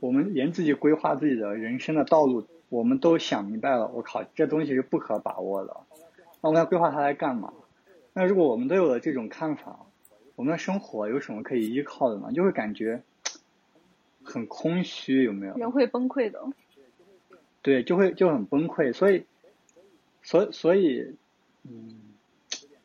[0.00, 3.88] 我们连自己规划自己的人生的道路，我们都想明白了。
[3.88, 5.76] 我靠，这东西是不可把握的，
[6.40, 7.52] 那我们要规划它来干嘛？
[8.14, 9.80] 那如果我们都有了这种看法，
[10.34, 12.32] 我们的生活有什么可以依靠的呢？
[12.32, 13.02] 就会感觉
[14.28, 15.54] 很空虚，有没有？
[15.54, 16.44] 人会崩溃的。
[17.62, 18.92] 对，就会就很崩溃。
[18.92, 19.24] 所以，
[20.22, 21.14] 所所以，
[21.64, 21.98] 嗯，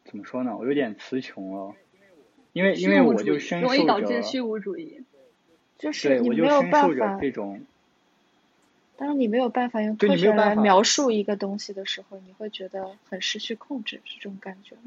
[0.05, 0.57] 怎么说呢？
[0.57, 1.75] 我有点词穷了，
[2.53, 5.01] 因为因为虚无主义我就深容易受着，导致虚无主义。
[5.77, 7.61] 就是对我就你没有深受着办法，这种，
[8.95, 14.81] 当你没有办法用科学来描述一个东西的时候，你会觉得很失去控制，是这种感觉吗？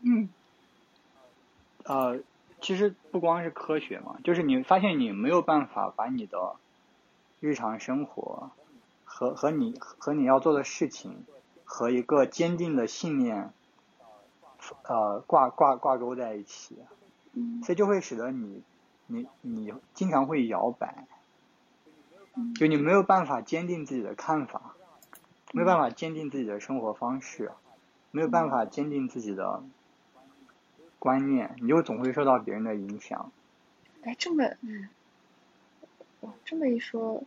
[0.00, 0.28] 嗯，
[1.84, 2.20] 呃，
[2.60, 6.56] 其实不光是科学嘛，就是你发现你没有办法把你的
[7.40, 8.50] 日常生活
[9.04, 11.24] 和和你和你要做的事情
[11.64, 13.52] 和一个坚定的信念，
[14.84, 16.78] 呃，挂挂挂钩在一起，
[17.32, 17.62] 嗯。
[17.62, 18.62] 所以就会使得你
[19.06, 21.06] 你你经常会摇摆，
[22.34, 22.54] 嗯。
[22.54, 24.74] 就你没有办法坚定自己的看法，
[25.52, 27.52] 没有办法坚定自己的生活方式，
[28.10, 29.62] 没有办法坚定自己的
[30.98, 33.30] 观念，你就总会受到别人的影响。
[34.02, 34.44] 哎，这么，
[36.20, 37.22] 哇，这么一说，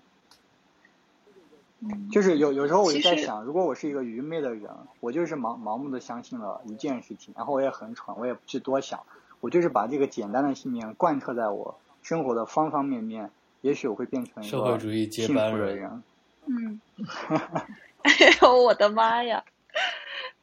[1.80, 4.70] 嗯，就是有有时候我就在想，如果我是一个愚昧的人，
[5.00, 9.02] 我就是盲盲目的相信了一件事情，然后我也很蠢，我也不去多想，
[9.40, 13.32] 我就是把这个简单的信念贯彻在我生活的方方面面，
[13.62, 16.04] 也许我会变成一个社会主义接幸班人福的人。
[16.46, 16.82] 嗯，
[18.04, 18.12] 哎
[18.42, 19.44] 呦，我的妈呀！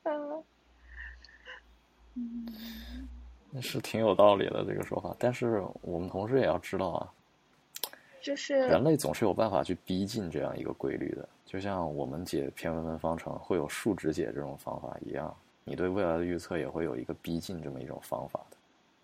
[0.05, 0.43] 嗯
[3.61, 7.13] 是挺有道理的这个说法，但是我们同时也要知道啊，
[8.21, 18.57] 就是人类总是有办法去逼近这样一个规律的，就像我们解偏微分方程会有数值解这种方法一样，你对未来的预测也会有一个逼近这么一种方法的，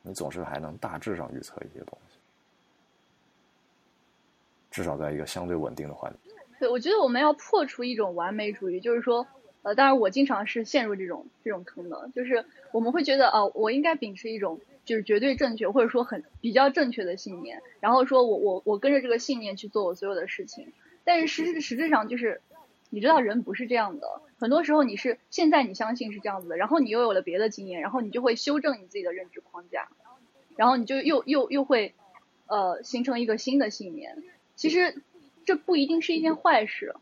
[0.02, 2.18] 你总是还能大致上预测一些东西，
[4.70, 6.32] 至少在一个相对稳定的环境。
[6.58, 9.26] 对，我觉得我们要破除一种完美主义，就是说，
[9.64, 20.72] 呃，当然我经常是陷入这种这种坑的，就是我们会觉得，哦、我应该秉持一种就是绝对正确或者说很比较正确的信念，然后说我我我跟着这个信念去做我所有的事情，
[21.02, 22.42] 但是实质实质上就是，
[22.90, 24.06] 你知道人不是这样的，
[24.38, 29.88] 很多时候你是现在你相信是这样子的，然后你又有了别的经验，然后你就会修正你自己的认知框架，
[30.56, 31.94] 然后你就又又又会，
[32.48, 34.22] 呃，形成一个新的信念。
[34.56, 35.02] 其实
[35.46, 36.94] 这不一定是一件坏事。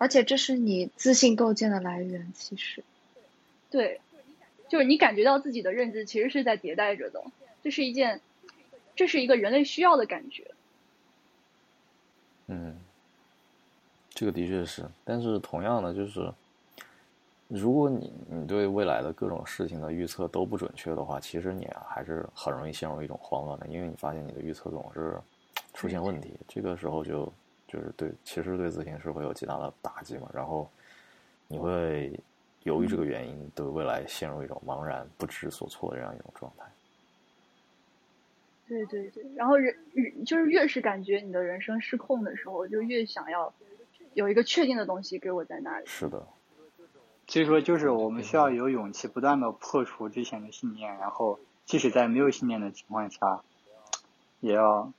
[0.00, 2.84] 而且这是你自信构建的来源，其实，
[3.68, 4.00] 对，
[4.68, 7.20] 就是你感觉到自己的认知其实是在迭代着的，
[7.64, 8.20] 这是一件，
[8.94, 10.48] 这是一个人类需要的感觉。
[12.46, 12.78] 嗯，
[14.10, 16.32] 这个的确是，但是同样的，就是
[17.48, 25.18] 如果你你对未来的各种事情的预测都不准确的话，其实你啊还是很容易陷入一种慌乱的，因为你发现你的预测总是
[25.74, 27.32] 出现问题，这个时候就
[27.68, 30.68] 就是对，其实对自信是会有极大的打击嘛，然后
[31.46, 32.18] 你会
[32.64, 36.64] 由于这个原因对未来陷入一种茫然不知所措的这样一种状态。
[38.66, 43.52] 对对对，然后人人就是越是感觉你的人生失控的时候，就越想要
[44.12, 45.86] 有一个确定的东西给我在那里。
[45.86, 46.26] 是的，
[47.26, 53.42] 所以说，就是我们需要有勇气，不断的破除之前的信念，然后即使在没有信念的情况下，
[54.40, 54.92] 也要，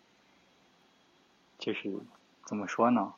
[1.60, 1.94] 就是
[2.50, 3.14] 怎么说呢？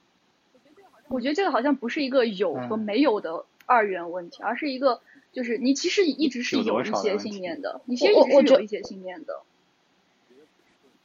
[1.08, 5.00] 我觉得这个好像不是一个有和没有的二元问题，而是一个
[5.32, 9.40] 就是你其实一直是有一些信念的，你其实一直是有一些信念的。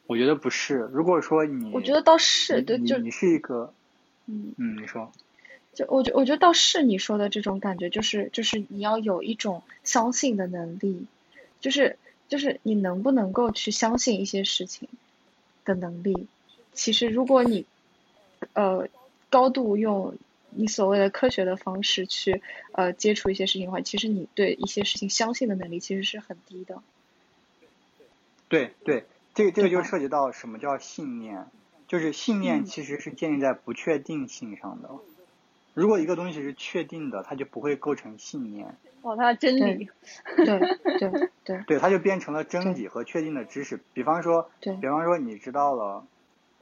[0.09, 0.91] 我觉得不是。
[0.93, 3.73] 如果说你，我觉得倒是，对，就你你是一个，
[4.27, 5.13] 嗯，嗯，你说，
[5.73, 11.07] 就我觉我觉得倒是你说的这种感觉，就是就是你要有一种相信的能力，
[11.61, 11.97] 就是
[12.27, 14.89] 就是你能不能够去相信一些事情
[15.65, 16.27] 的能力。
[16.73, 17.65] 其实，如果你
[18.53, 18.89] 呃
[19.31, 20.17] 高度用
[20.51, 22.43] 你所谓的科学的方式去
[22.73, 26.83] 呃接触一些事情的话，其实你对一些事情相信的能力其实是很低的。
[28.49, 29.05] 对对，
[29.35, 31.47] 这个这个就涉及到什么叫信念，
[31.89, 34.91] 就是信念其实是建立在不确定性上的。
[35.75, 39.91] 如果一个东西是确定的，它就不会构成信念，哦，它的真理，
[40.37, 40.59] 对
[40.99, 41.11] 对
[41.45, 43.79] 对 对，它就变成了真理和确定的知识。
[43.93, 46.07] 比方说，对比方说你知道了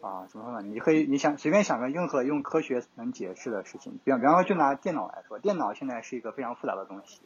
[0.05, 0.69] 啊，怎么说呢？
[0.69, 7.23] 你可以你想随便想个任何用科学能解释的事情，比方比方说就拿电脑来说，电脑现在是一个非常复杂的东西，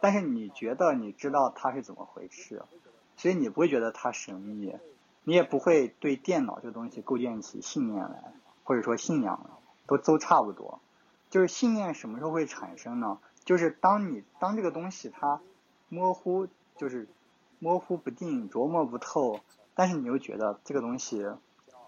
[0.00, 2.62] 但是你觉得你知道它是怎么回事，
[3.16, 4.72] 所以你不会觉得它神秘，
[5.24, 8.32] 你也不会对电脑这个东西构建起信念来，
[8.62, 9.50] 或者说信仰，
[9.88, 10.80] 都都差不多。
[11.28, 13.18] 就是信念什么时候会产生呢？
[13.44, 15.40] 就是当你当这个东西它
[15.88, 16.46] 模糊，
[16.76, 17.08] 就是
[17.58, 19.40] 模糊不定、琢磨不透，
[19.74, 21.26] 但是你又觉得这个东西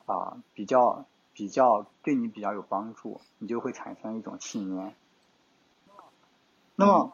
[0.06, 4.94] 啊、比较比较对你比较有帮助，你就会产生一种信念。
[6.76, 7.12] 那么，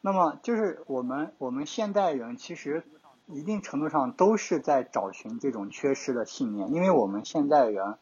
[0.00, 2.84] 那么就是我们我们现代人其实
[3.26, 7.96] 一定程度上都是在找寻这种缺失的信念，因为我们现代人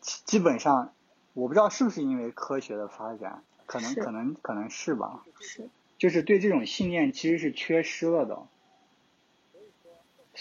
[0.00, 0.92] 基基本上，
[1.34, 5.68] 我不知道是不是因为科学的发展，可能可能可能是吧，是。
[5.98, 8.46] 就是对这种信念其实是缺失了的。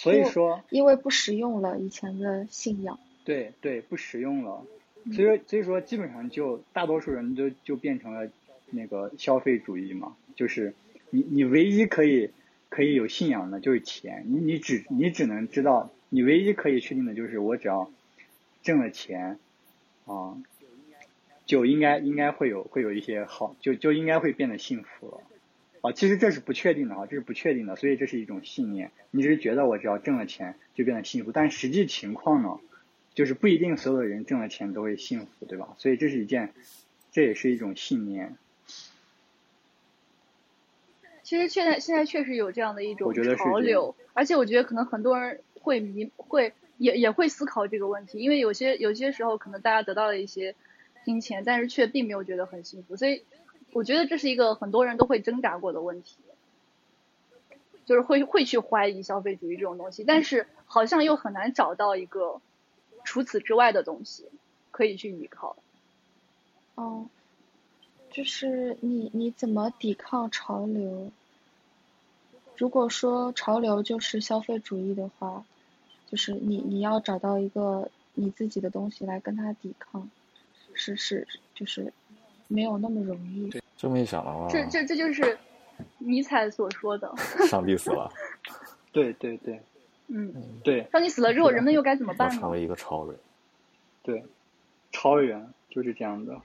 [0.01, 2.97] 所以说，因为不实用了以前的信仰。
[3.25, 4.65] 对对，不实用了。
[5.03, 8.29] 嗯所以说，所以说，基本上就大多数人都就变成了
[8.69, 10.73] 那个消费主义嘛，就是
[11.09, 12.31] 你你唯一可以
[12.69, 17.89] 可以有信仰的就是钱，你你只你只能知道，你唯一可以确定的就是我只要
[18.61, 19.39] 挣了钱，
[20.05, 20.37] 啊，
[21.45, 25.21] 就应该应该会有会有一些好，就就应该会变得幸福了。
[25.81, 28.91] 啊，其实这是不确定的啊，这是不确定的，所以这是一种信念。
[29.11, 32.59] 你只是觉得我只要挣了钱就变得幸福，但实际情况呢，
[33.13, 35.75] 就是不一定所有的人挣了钱都会幸福，对吧？
[35.77, 36.53] 所以这是一件，
[37.11, 38.35] 这也是一种信念。
[41.23, 50.55] 其实现在现在确实有这样的一种潮流，而且我觉得可能很多人会迷会也也会思考这个问题，因为有些有些时候可能大家得到了一些
[51.05, 53.23] 金钱，但是却并没有觉得很幸福，所以
[53.73, 56.17] 我觉得这是一个很多人都会挣扎过的问题，
[57.85, 62.41] 就是会会去怀疑消费主义这种东西，但是好像又很难找到一个
[63.03, 64.25] 除此之外的东西
[64.71, 65.55] 可以去依靠。
[66.75, 67.07] 哦，
[68.11, 71.11] 就是你你怎么抵抗潮流？
[72.57, 75.45] 如果说潮流就是消费主义的话，
[76.09, 80.09] 就是你你要找到一个你自己的东西来跟它抵抗，
[80.73, 81.93] 是是就是
[82.49, 83.49] 没有那么容易。
[83.77, 85.37] 这么一想的话，这这这就是
[85.99, 87.09] 尼采所说的，
[87.47, 88.11] 上帝死了，
[88.91, 89.61] 对对对
[90.07, 92.51] 嗯，对当你死了之后，人们又该怎么办呢成？
[92.51, 93.15] 为一个超人。
[94.03, 94.25] 对，
[94.91, 96.41] 超人就是这样的。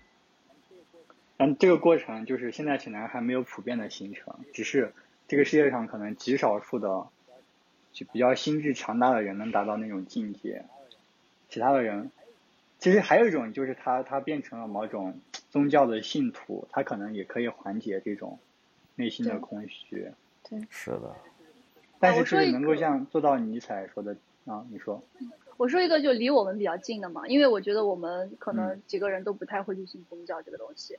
[1.36, 4.92] 但这个过程就是现在显然还没有普遍的形成，只是
[5.26, 7.08] 这个世界上可能极少数的
[7.92, 10.64] 就比较心智强大的人能达到那种境界，
[11.48, 12.12] 其他的人，
[12.78, 15.18] 其实还有一种就是他他变成了某种
[15.54, 18.40] 宗教的信徒，他可能也可以缓解这种
[18.96, 20.10] 内心的空虚，
[20.50, 20.60] 对。
[20.68, 21.14] 是的，
[22.00, 24.16] 但是我说一就是能够像做到尼采说的
[24.46, 25.00] 啊，你说，
[25.56, 28.82] 我说一个就离我们比较近的嘛，因为我觉得我们可能嗯。
[28.88, 30.98] 几个人都不太会去信宗教这个东西，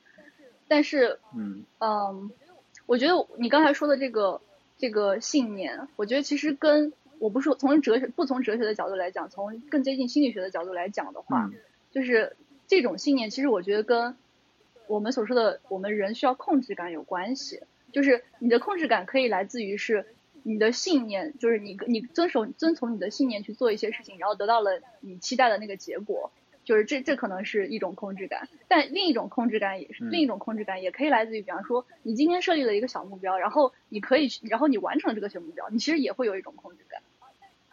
[0.69, 1.65] 但是嗯。
[1.79, 2.31] 嗯，
[2.85, 4.39] 我觉得你刚才说的这个
[4.77, 11.55] 这个信念，我觉得其实跟我不是从哲学不从哲学的角度来讲，从更接近心理学的角度来讲的话，嗯。
[11.91, 12.37] 就是
[12.67, 14.15] 这种信念，其实我觉得跟
[14.87, 17.61] 我们所说的我们人需要控制感有关系。
[17.91, 20.05] 就是你的控制感可以来自于是
[20.43, 26.31] 你的信念，就是你你遵守遵从你的信念去做一些事情，然后得到了你期待的那个结果。
[26.65, 37.03] 就是这这可能是一种控制感，但另一种控制感也是、嗯另一种控制感也可以来自于，比方说你今天设立了一个小目标，然后你可以去，然后你完成了这个小目标，你其实也会有一种控制感。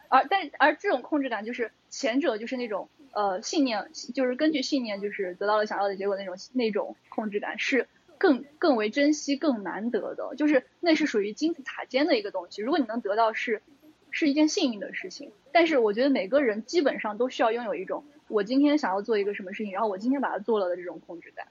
[0.08, 12.62] 而但而这种控制感就是前者就是那种呃信念，就是根据信念就是得到了想要的结果那种那种控制感是更更为珍惜、更难得的，就是那是属于金字塔尖的一个东西。
[12.62, 13.62] 如果你能得到是
[14.10, 21.46] 是一件幸运的事情，但是我觉得每个人基本上都需要拥有一种我今天想要做一个什么事情，然后我今天把它做了的这种控制感。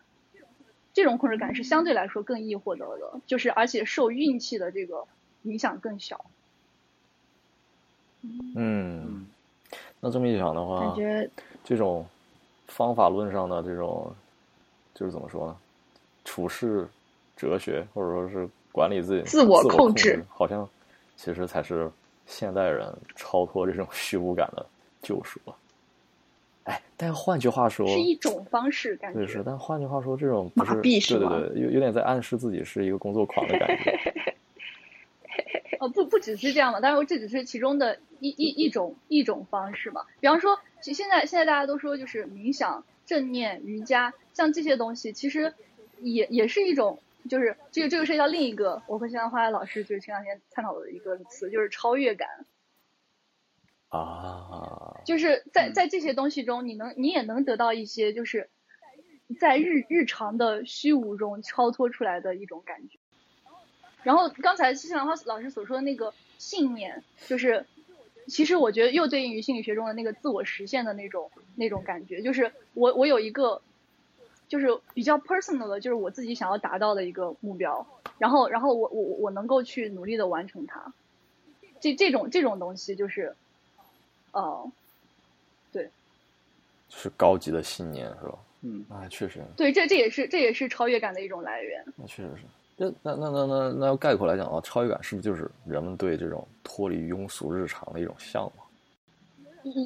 [0.93, 5.07] 这种控制感是相对来说更易获得的，就是而且受运气的这个
[5.43, 6.25] 影响更小。
[8.55, 9.25] 嗯，
[10.01, 11.29] 那这么一想的话感，觉
[11.63, 12.05] 这种
[12.67, 14.13] 方法论上的这种，
[14.93, 15.55] 就是怎么说呢？
[16.23, 16.87] 处事
[17.35, 20.69] 哲学或者说是管理自己自我控制制，好像
[21.15, 21.89] 其实才是
[22.27, 24.63] 现代人超脱这种虚无感的
[25.01, 25.55] 救赎吧。
[26.65, 29.17] 哎，但换句话说，是一种方式感觉。
[29.17, 34.13] 对，是，但换句话说，这种不是对对对，有有点在暗示自己是一个工作狂的感觉。
[35.81, 40.05] 呃，不不只是这样嘛，当然这只是其中的一一一种一种方式嘛。
[40.19, 45.55] 比方说，其现在现在大家都说就是冥想、正念、瑜伽，像这些东西，其实
[45.99, 52.29] 也也是一种，就是这个这个涉及到另一个我和新兰花老师就是前两天探讨的一个词，就是超越感。
[53.89, 58.51] 啊，就是在嗯在这些东西中，你能你也能得到一些就是
[59.39, 62.99] 在日日常的虚无中超脱出来的一种感觉。
[64.03, 67.65] 然后刚才西兰花老师所说的那个信念，就是
[68.27, 73.61] 其实我觉得又对应于心理学中的那个自我实现的那种那种感觉，就是我我有一个
[74.47, 77.85] 就是比较 personal 的，就是我自己想要达到的一个目标，
[78.17, 80.93] 然后然后我我我能够去努力的完成它。
[81.79, 83.35] 这这种这种东西就是，
[84.33, 84.71] 哦
[85.71, 85.83] 呃，
[86.89, 88.37] 是高级的信念是吧？
[88.61, 91.83] 嗯，啊，确实，对，这这也是这也是超越感的一种来源。
[91.95, 92.43] 那确实是。
[92.77, 98.67] 那那那那那那要概括来讲的话，超越感是不是就是人们对这种脱离庸俗日常的一种向往？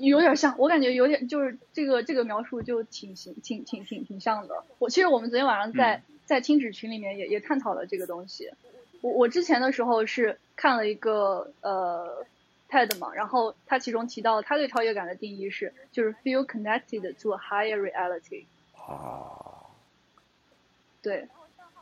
[0.01, 4.63] 有点像，我感觉有点就是这个这个描述就挺行挺挺挺挺像的。
[4.79, 8.49] 我其实我们昨天晚上在、嗯在听纸群里面也也探讨了这个东西。
[9.01, 12.25] 我我之前的时候是看了一个呃
[12.67, 18.45] TED 嘛，然后他其中提到他对超越感的定义是就是 feel connected to a higher reality。
[18.73, 19.69] 啊，
[21.03, 21.27] 对，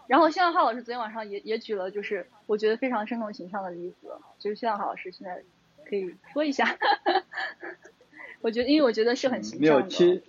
[0.07, 5.41] 然后谢浪浩老师昨天晚上也也举了，就是我觉得非常生动形象的例子，就是谢浪浩老师现在
[5.85, 6.77] 可以说一下。
[8.41, 10.21] 我觉得，因为我觉得是很形嗯没有，其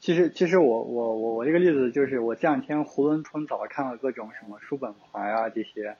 [0.00, 5.96] 其实其实我我我我这个例子就是我这两天囫囵吞枣看了各种什么叔本华啊这些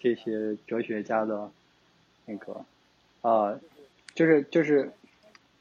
[0.00, 1.50] 这些哲学家的
[2.24, 2.64] 那个
[3.22, 3.60] 呃，
[4.14, 4.92] 就是就是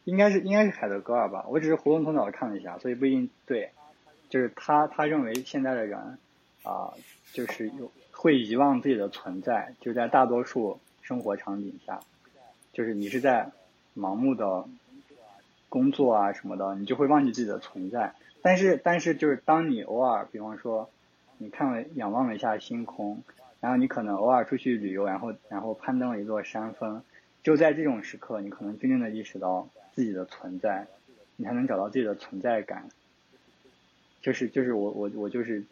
[0.03, 3.69] 应该是应该是海德格尔吧，我只是囫囵吞枣地看了一下，所以不一定对。
[4.27, 6.17] 就是他他认为现在的人
[6.65, 6.93] 啊、
[7.31, 11.99] 就是有会遗忘自己的存在，就在大多数生活场景下，
[12.73, 13.51] 就是你是在
[13.95, 14.67] 盲目的
[15.69, 18.13] 工作啊什么的，你就会忘记自己的存在。
[18.41, 20.89] 但是但是就是当你偶尔，比方说
[21.37, 23.23] 你看了仰望了一下星空，
[23.59, 27.03] 然后你可能偶尔出去旅游，然后然后攀登了一座山峰，
[27.43, 30.87] 就在这种时刻，你可能真正的意识到自己的存在，
[31.35, 32.87] 你才能找到自己的存在感。
[34.21, 35.63] 就是就是我我我就是，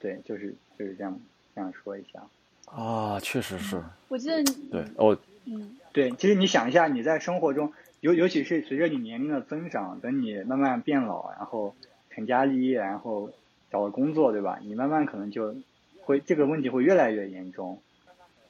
[0.00, 1.18] 对，就是就是这样
[1.54, 2.22] 这样说一下。
[2.66, 11.76] 啊，确实是，我记得你，对，哦，嗯，对，其实你想一下，你在生活中，尤尤其是随着你年龄的增长，等你慢慢变老，然后
[12.10, 13.30] 成家立业，然后
[13.70, 14.58] 找了工作，对吧？
[14.62, 15.54] 你慢慢可能就
[16.02, 17.80] 会这个问题会越来越严重，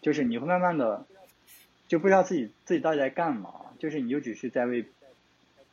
[0.01, 1.05] 就是你会慢慢的
[1.86, 4.82] 就不知道自己自己到底在干嘛，就是你就只是在为，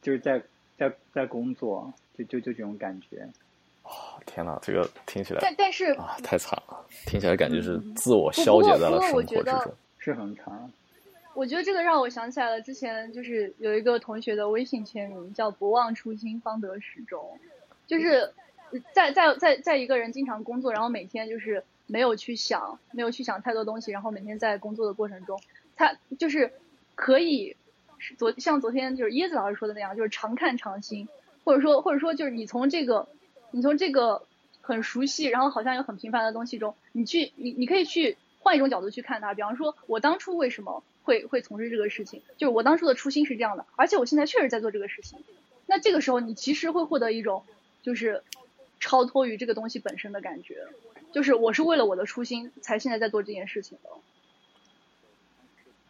[0.01, 0.43] 就是在
[0.77, 3.29] 在在工作，就就就这种感觉。
[4.25, 9.73] 天哪，这个听起来但但是啊太惨了，听起来感觉是嗯自我消解在了生活之我觉得中。
[9.97, 10.69] 是很长，
[11.33, 17.39] 我觉得这个让我想起来了，之前就是有一个同学的微信签名叫“不忘初心，方得始终”，
[17.87, 18.29] 就是
[18.91, 25.39] 在在在在一个人经常工作，然后每天就是没有去想，没有去想太多东西，然后每天在工作的过程中，
[25.77, 26.51] 他就是
[26.95, 27.55] 可以
[27.97, 31.07] 是昨像昨天就是椰子老师说的那样，就是常看常新，
[31.45, 33.07] 或者说或者说就是你从这个
[33.53, 34.25] 你从这个
[34.61, 39.33] 很熟悉，然后好像又很平凡的东西中，你去你你可以去换一种角度去看它。
[39.33, 45.19] 比方说，我当初为什么会会从事这个事情，就是我当初的初心是这样的，而且我现在确实在做这个事情。
[45.67, 47.43] 那这个时候，你其实会获得一种
[47.83, 48.23] 就是
[48.79, 50.65] 超脱于这个东西本身的感觉，
[51.11, 53.89] 就是我是为了我的初心才现在在做这件事情的。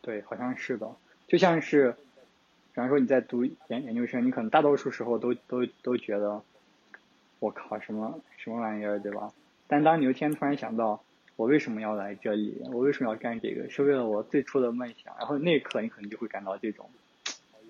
[0.01, 0.95] 对，好像是的，
[1.27, 1.95] 就像是，
[2.73, 6.43] 比方说你在读研研究生，你可能大多数时候都都都觉得，
[7.43, 9.33] 我靠，什么什么玩意儿，对吧？
[9.67, 11.03] 但当你有一天突然想到，
[11.35, 12.61] 我为什么要来这里？
[12.71, 13.69] 我为什么要干这个？
[13.69, 15.13] 是为了我最初的梦想。
[15.17, 16.89] 然后那一刻，你可能就会感到这种，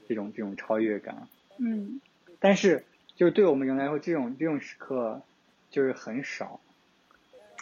[0.08, 1.28] 这种这种超越感。
[1.58, 2.00] 嗯，
[2.40, 2.84] 但是，
[3.16, 5.22] 就是对我们人来说，这种这种时刻
[5.72, 6.60] 就是很少。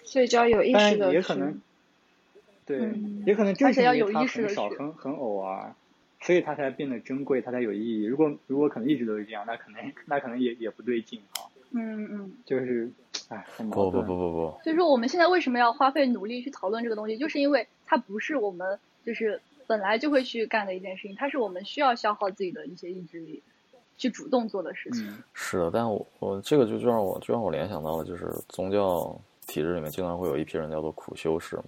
[0.04, 1.62] 所以就要有意当识的然也可能，
[2.66, 5.74] 对，嗯也可能正而且要是因为它有意识很少、很很偶尔，
[6.20, 8.04] 所以它才变得珍贵，它才有意义。
[8.06, 11.48] 如果如果可能一直都是这样，那可能那可能也也不对劲啊。
[11.72, 12.32] 嗯嗯。
[12.46, 12.92] 就是，
[13.30, 13.92] 哎，不不。
[13.92, 23.42] 不不不，所以说我们现在为什么要花费努力去讨论这个东西，就是因为它不是我们就是本来就会去干的一件事情，它是我们需要消耗自己的一些意志力
[23.98, 25.08] 去主动做的事情。
[25.10, 29.18] 嗯是的，但我我这个就就让我就让我联想到了，就是宗教
[29.48, 31.64] 体制里面经常会有一批人叫做苦修士嘛，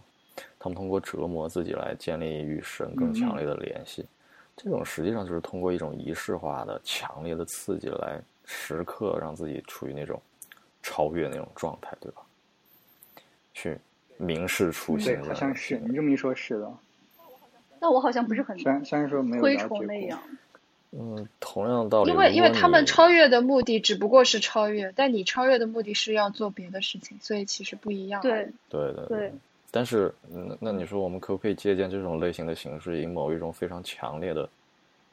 [0.60, 4.06] 他们通过折磨自己来建立与神更强烈的联系。
[4.56, 10.22] 这种实际上就是通过一种仪式化的强烈的刺激来时刻让自己处于那种
[10.82, 12.22] 超越那种状态，对吧？
[13.54, 13.78] 去
[14.18, 16.72] 明示初心对，好像是你这么一说，是的。
[17.80, 20.20] 那我好像不是很虽然虽然说没有推崇那样。
[20.96, 28.22] 嗯，同样道理，因为因为他们超越的目的只不过是超越，但你超越的目的是要做别的事情，所以其实不一样。
[28.22, 29.34] 对，对对对，
[29.72, 34.48] 但是，那，那你说我们可不可以借鉴这种类型的形式，以某一种非常强烈的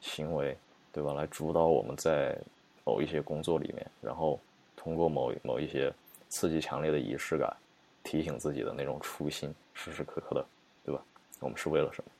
[0.01, 0.55] 行为，
[0.93, 2.37] 对吧，来主导我们在
[2.83, 4.39] 某一些工作里面，然后
[4.75, 5.93] 通过某某一些
[6.29, 7.55] 刺激强烈的仪式感，
[8.03, 10.45] 提醒自己的那种初心，时时刻刻的，
[10.85, 11.01] 对吧？
[11.39, 12.11] 我们是为了什么？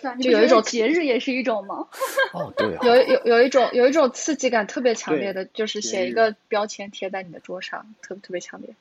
[0.00, 1.86] 是啊，你不觉得就有一种节日也是一种吗？
[2.34, 8.74] 哦，对啊， 有有有一种有一种刺激感特别强烈的，就是写一个标签贴在你的桌上，特特别强烈。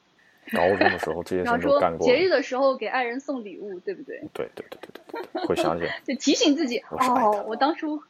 [0.54, 4.20] 高中的时候这些都干过，节日的时候给爱人送礼物，对不对？
[4.34, 6.00] 对对对对对对，会想起来。
[6.04, 8.02] 就提醒自己，哦，我当初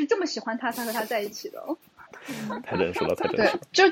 [0.00, 1.62] 是这么喜欢他，才和他在一起的。
[2.64, 3.88] 太真实了，太真对实了。，就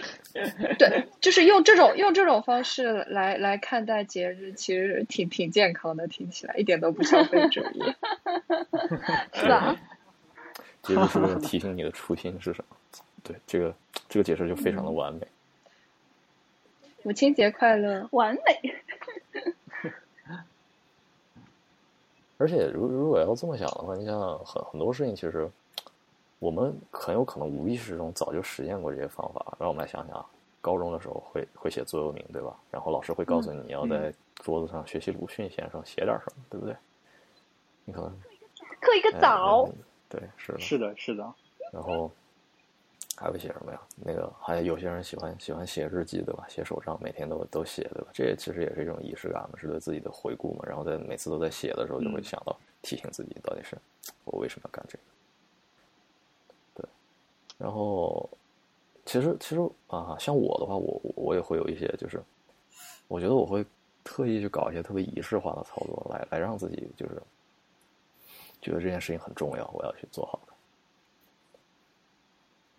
[0.79, 7.83] 对，就是用这种用这种方式来来看待节日，其实挺挺健康的，听起来一点都不消费主义。
[9.35, 9.77] 是吧？
[10.83, 12.77] 节日是为了提醒你的初心是什么？
[13.23, 13.75] 对，这个
[14.09, 15.27] 这个解释就非常的完美。
[17.03, 18.09] 母亲节快乐！
[18.13, 18.75] 完美。
[22.39, 25.51] 而且如如果要这么想的话，你想想很很多事情，其实
[26.41, 29.57] 我们很有可能无意识中早就实践过这些方法。
[29.61, 30.27] 让我们来想想啊，
[30.61, 32.57] 高中的时候会会写座右铭，对吧？
[32.71, 36.75] 然后老师会告诉你你要在桌子上学习鲁迅先生写点什么，对不对？
[37.85, 38.11] 你可能
[38.81, 39.75] 刻一个哎枣，嗯
[40.09, 40.59] 对，是的。
[40.59, 41.35] 是的，是的，
[41.73, 42.11] 然后
[43.17, 43.81] 还会写什么呀？
[43.97, 46.47] 那个还有些人喜欢喜欢写日记，对吧？
[46.49, 48.09] 写手账，每天都都写，对吧？
[48.15, 50.65] 这也其实也是一种仪式感嘛，是对自己的回顾嘛。
[50.67, 53.77] 然后在每次都在写的时候，就会想到提醒自己，到底是
[54.25, 55.05] 我为什么要干这个？
[57.61, 57.65] 对。
[57.65, 58.29] 然后
[59.05, 62.23] 其实其实啊，像我的话，我我也会有一些，就是
[63.07, 63.65] 我觉得我会
[64.03, 67.23] 特意去搞一些特别仪式化的操作，来来让自己就是
[68.63, 70.55] 觉得这件事情很重要，我要去做好它。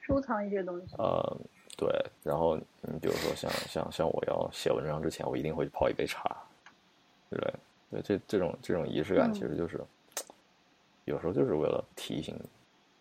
[0.02, 0.96] 收藏一些东西。
[0.98, 1.38] 呃，
[1.78, 1.90] 对，
[2.24, 6.36] 然后你比如说像像像我要写文章之前，我一定会泡一杯茶，
[7.30, 7.54] 对不对？
[7.92, 9.80] 对，这这种这种仪式感，嗯其实就是、
[11.06, 12.50] 有时候就是为了提醒你，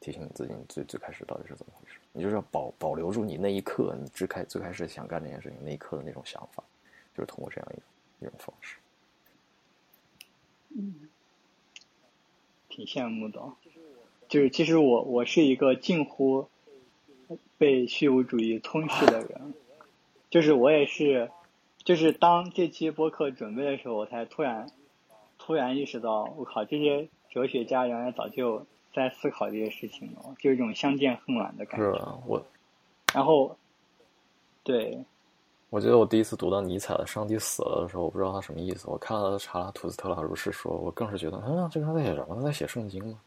[0.00, 1.98] 提醒你自己，你最最开始到底是怎么回事。
[2.12, 6.64] 你就是要保保留住你那一刻，你最开最开始想干这件事情那一刻的那种想法，
[7.14, 7.82] 就是通过这样一种
[8.20, 8.76] 一种方式。
[10.70, 11.08] 嗯，
[12.68, 13.40] 挺羡慕的。
[14.28, 16.48] 就是其实我我是一个近乎
[17.58, 19.54] 被虚无主义吞噬的人，
[20.30, 21.30] 就是我也是，
[21.82, 24.70] 就是当这期播客准备的时候，我才突然
[25.36, 31.86] 突然意识到，我靠，这些哲学家原来早就在思考这些事情了，就有一种相见恨晚的感觉。
[31.86, 32.42] 是啊，我
[33.14, 33.56] 然后，
[34.62, 35.02] 对，
[35.68, 38.88] 我记得我第一次读到尼采的《上帝死了》的时候，我不知道他什么意思。
[38.88, 42.34] 我看了查拉图斯特拉如是说，我更是觉得，啊，这个人在写什么？
[42.36, 43.20] 他在写圣经吗？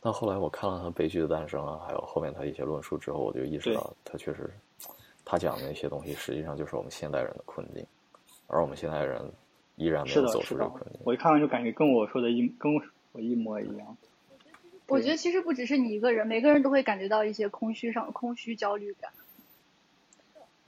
[0.00, 4.50] 但后来我看了他《悲剧的诞生》啊，还有后面他一些论述之后，我就意识到，他确实，
[5.24, 7.84] 他讲的那些东西，实际上就是我们现代人的困境，
[8.46, 9.20] 而我们现代人
[9.76, 12.72] 依然没，有走出这个困境。，我一看完就感觉跟我说的一跟
[13.12, 13.96] 我一模一样。
[14.88, 19.12] 我觉得其实不只是你一个人，每个人都会感觉到一些空虚上空虚焦虑感。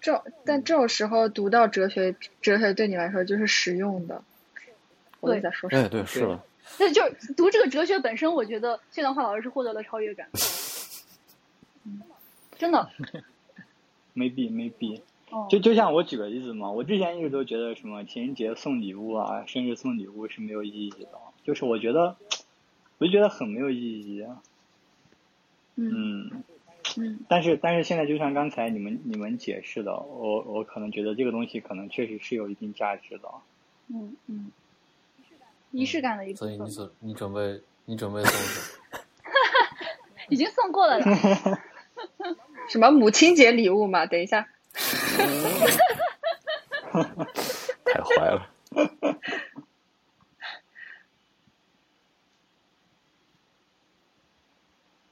[0.01, 4.23] 这种但这种时候读到哲学，哲学对你来说就是实用的。
[5.21, 5.83] 我对在说什么？
[5.83, 6.41] 哎，对，是的，
[6.79, 10.29] 那就是读这个哲学本身，我觉得谢段话老师是获得了超越感。
[11.85, 12.01] 嗯
[12.57, 12.91] 真的，
[14.17, 21.09] maybe maybe，哦，就就像我举个例子嘛，我之前一直都觉得什么情人节送礼物啊，生日送礼物是没有意义的，
[21.43, 22.17] 就是我觉得，
[23.01, 24.23] 我就觉得很没有意义。
[24.23, 24.41] 啊
[25.77, 26.45] 嗯，
[26.99, 33.29] 嗯，但是但是现在就像刚才你们你们解释的，我我可能觉得这个东西可能确实是有一定价值的。
[33.89, 34.53] 嗯嗯，
[35.71, 38.99] 仪式感的一部分所以你，准你准备你准备送什么？
[40.29, 41.07] 已经送过了的。
[42.69, 44.05] 什么母亲节礼物嘛？
[44.07, 44.47] 等一下，
[46.93, 48.49] 太坏了。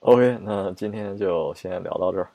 [0.08, 2.28] OK，那今天就先聊到这儿，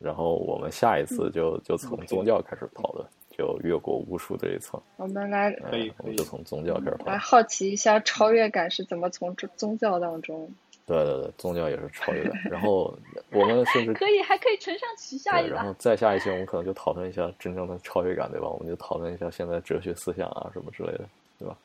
[0.00, 7.06] 然后我们下一次就就从宗教开始讨论，就越过巫术这一层，我们来可以我们就从宗教开始讨论。
[7.06, 10.50] 来好奇一下超越感是怎么从宗宗教当中。
[10.84, 12.32] 对对对，宗教也是超越的。
[12.50, 12.92] 然后
[13.30, 15.72] 我们甚至 可以，还可以承上启下一，然后。
[15.78, 18.48] 再下一期我们可能就讨论一下真正的超越感，对吧？
[18.48, 21.04] 我们就讨论一下现在哲学思想啊什么之类的。
[21.38, 21.56] 对吧？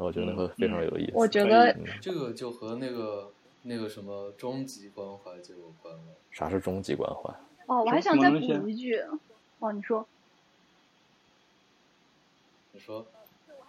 [0.00, 1.12] 那我觉得那会非常有意思。
[1.14, 3.30] 我觉得嗯这个就和那个
[3.64, 6.02] 那个什么终极关怀就有关了。
[6.30, 7.30] 啥是终极关怀？
[7.66, 8.96] 哦，我还想再补一句，
[9.58, 10.06] 哦，你说，
[12.72, 13.06] 你说，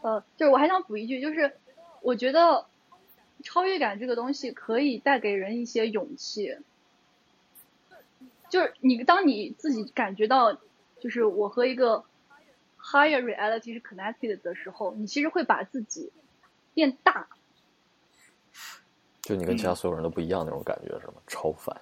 [0.01, 1.53] 呃，就是我还想补一句，就是
[2.01, 2.65] 我觉得
[3.43, 6.55] 超越感这个东西可以带给人一些勇气，
[8.49, 10.57] 就是你当你自己感觉到，
[11.01, 12.05] 就是我和一个
[12.81, 16.11] higher reality 是 connected 的时候，你其实会把自己
[16.73, 17.27] 变大。
[19.21, 21.13] 就你跟其他所有人都不一样那种感觉是吗？
[21.27, 21.75] 超凡。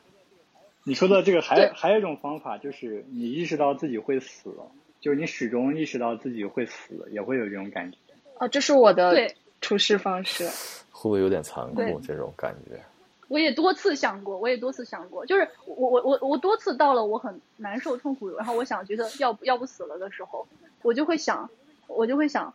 [0.84, 4.53] 你说的这个还还有一种方法，就是你意识到自己会死，
[4.99, 7.97] 就是你始终意识到自己会死，也会有这种感觉。
[8.39, 10.47] 哦，这是我的处事方式。
[10.91, 11.99] 会不会有点残酷？
[12.01, 12.81] 这种感觉，
[13.30, 20.45] 我也多次想过，我也多次想过，就是我我我我多次到了我很难受痛苦，然后我想觉得要不要不死了的时候，
[20.81, 21.49] 我就会想，
[21.88, 22.53] 我就会想，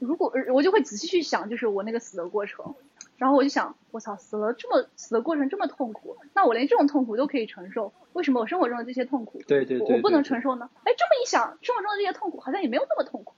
[0.00, 2.74] 如果我就会仔细去想，就是我那个死的过程，
[3.18, 10.70] 然后我就想，我操，死了这么死的过程这么痛苦，那我连这种痛苦都可以承受，为什么我生活中的这些痛苦，对对对我我不能承受呢？
[10.84, 13.34] 哎，这么一想，生活中的这些痛苦好像也没有那么痛苦，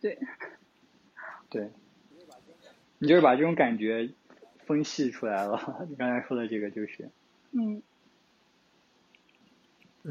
[0.00, 0.18] 对，
[1.50, 1.70] 对，
[2.98, 4.10] 你就是把这种感觉
[4.66, 5.86] 分析出来了。
[5.88, 7.08] 你刚才说的这个就是，
[7.52, 7.82] 嗯，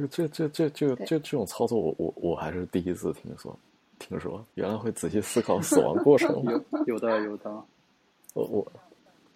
[0.09, 3.57] 这这这这对这这种操作我，我我还是第一次听说。
[3.99, 6.43] 听说原来会仔细思考死亡过程？
[6.43, 7.49] 有有的有的，
[8.33, 8.71] 我我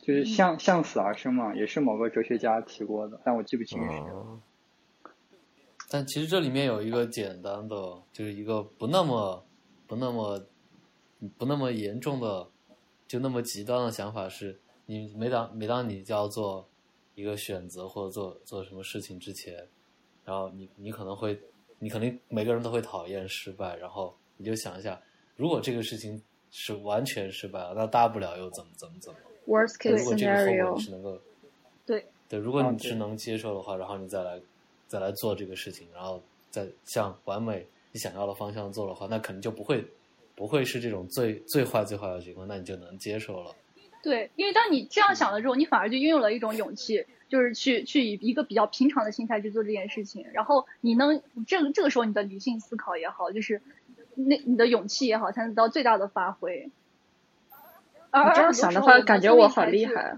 [0.01, 4.19] 就是向向死而生嘛，也是某个哲学家提过的，但我记不清是谁了。
[4.19, 4.41] 啊，
[5.89, 7.75] 但其实这里面有一个简单的，
[8.11, 9.45] 就是一个不那么
[9.85, 10.43] 不那么
[11.37, 12.49] 不那么严重的，
[13.07, 16.67] 就那么极端的想法是，你每当每当你就要做
[17.13, 19.67] 一个选择或者做做什么事情之前，
[20.23, 21.37] 然后你你可能会，
[21.77, 24.99] 你肯定每个人都会讨厌失败，然后你就想一下，
[25.35, 26.19] 如果这个事情
[26.51, 29.19] 是完全失败了，那大不了又怎么怎么怎么。
[29.45, 31.21] Worst 如 case 果这个后果 scenario，你是能够
[31.85, 34.41] 对对，如果你是能接受的话，然后你再来
[34.87, 39.85] 再来做这个事情，然后再向完美你想要的方向做的话，那肯定就不会
[40.33, 43.53] 不会是这种最最坏最坏的情况，那你就能接受了。
[44.07, 50.25] 对，因为当你这样想了之后，你反而就拥有了一种勇气，就是去去以一个比较平常的心态去做这件事情。
[50.31, 53.61] 然后你能这个这个时候你的理性思考也好，就是
[54.15, 56.71] 那你的勇气也好，才能得到最大的发挥。
[58.11, 59.85] 而你这样想的话，感觉我好厉。
[59.85, 60.17] 害。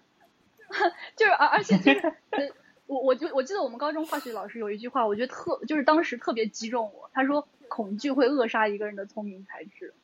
[1.18, 2.48] 就是而而且就是呃，
[2.86, 7.10] 我我就我记得我们高中化学老师有一句话，我觉得特就是当时特别击中我。
[7.12, 9.96] 他说：“恐惧会扼杀一个人的聪明才智。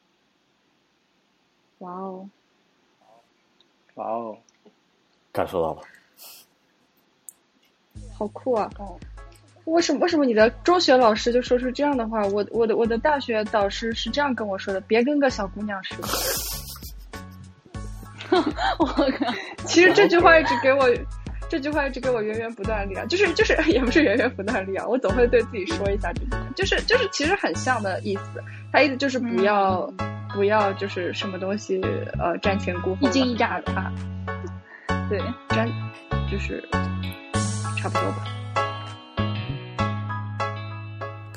[1.78, 2.30] 哇哦，
[3.96, 4.38] 哇哦，
[5.32, 5.82] 感受到了。
[8.18, 8.98] 好酷啊！”哦，
[9.66, 12.24] 为什么为什么你的中学老师就说出这样的话？
[12.28, 16.08] 我我的我的大学导师是这样跟我说的：别跟个小姑娘似的。
[18.80, 19.34] 我靠！
[19.66, 20.90] 其实这句话一直给我，
[21.50, 29.86] 这句话一直给我源源不断的力量，就是就是 也不是源源不断的力量，我总会对自己说一下这句话，就是就是其实很像的意思，他意思就是不要、
[30.34, 31.80] 不要就是什么东西
[32.20, 33.94] 呃瞻前顾后，一惊一乍的啊，
[35.10, 35.20] 对，
[35.50, 35.70] 瞻
[36.32, 36.64] 就是
[37.78, 38.26] 差不多吧。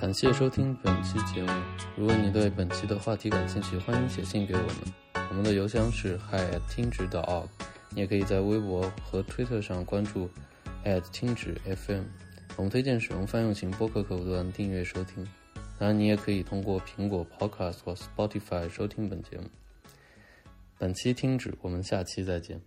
[0.00, 1.50] 感谢收听本期节目。
[1.96, 4.68] 如果你对本期的话题感兴趣，欢迎写信给我们。
[5.28, 7.46] 我们的邮箱是 hi 听指 org，
[7.90, 10.28] 你也可以在微博和推特上关注
[10.84, 12.04] at 听指 FM。
[12.56, 15.26] 我们推荐使用泛用型播客客户端订阅收听。
[15.78, 19.44] 当然，你也可以通过苹果 Podcast 或 Spotify 收听本节目。
[20.76, 22.60] 本期听指，我们下期再见。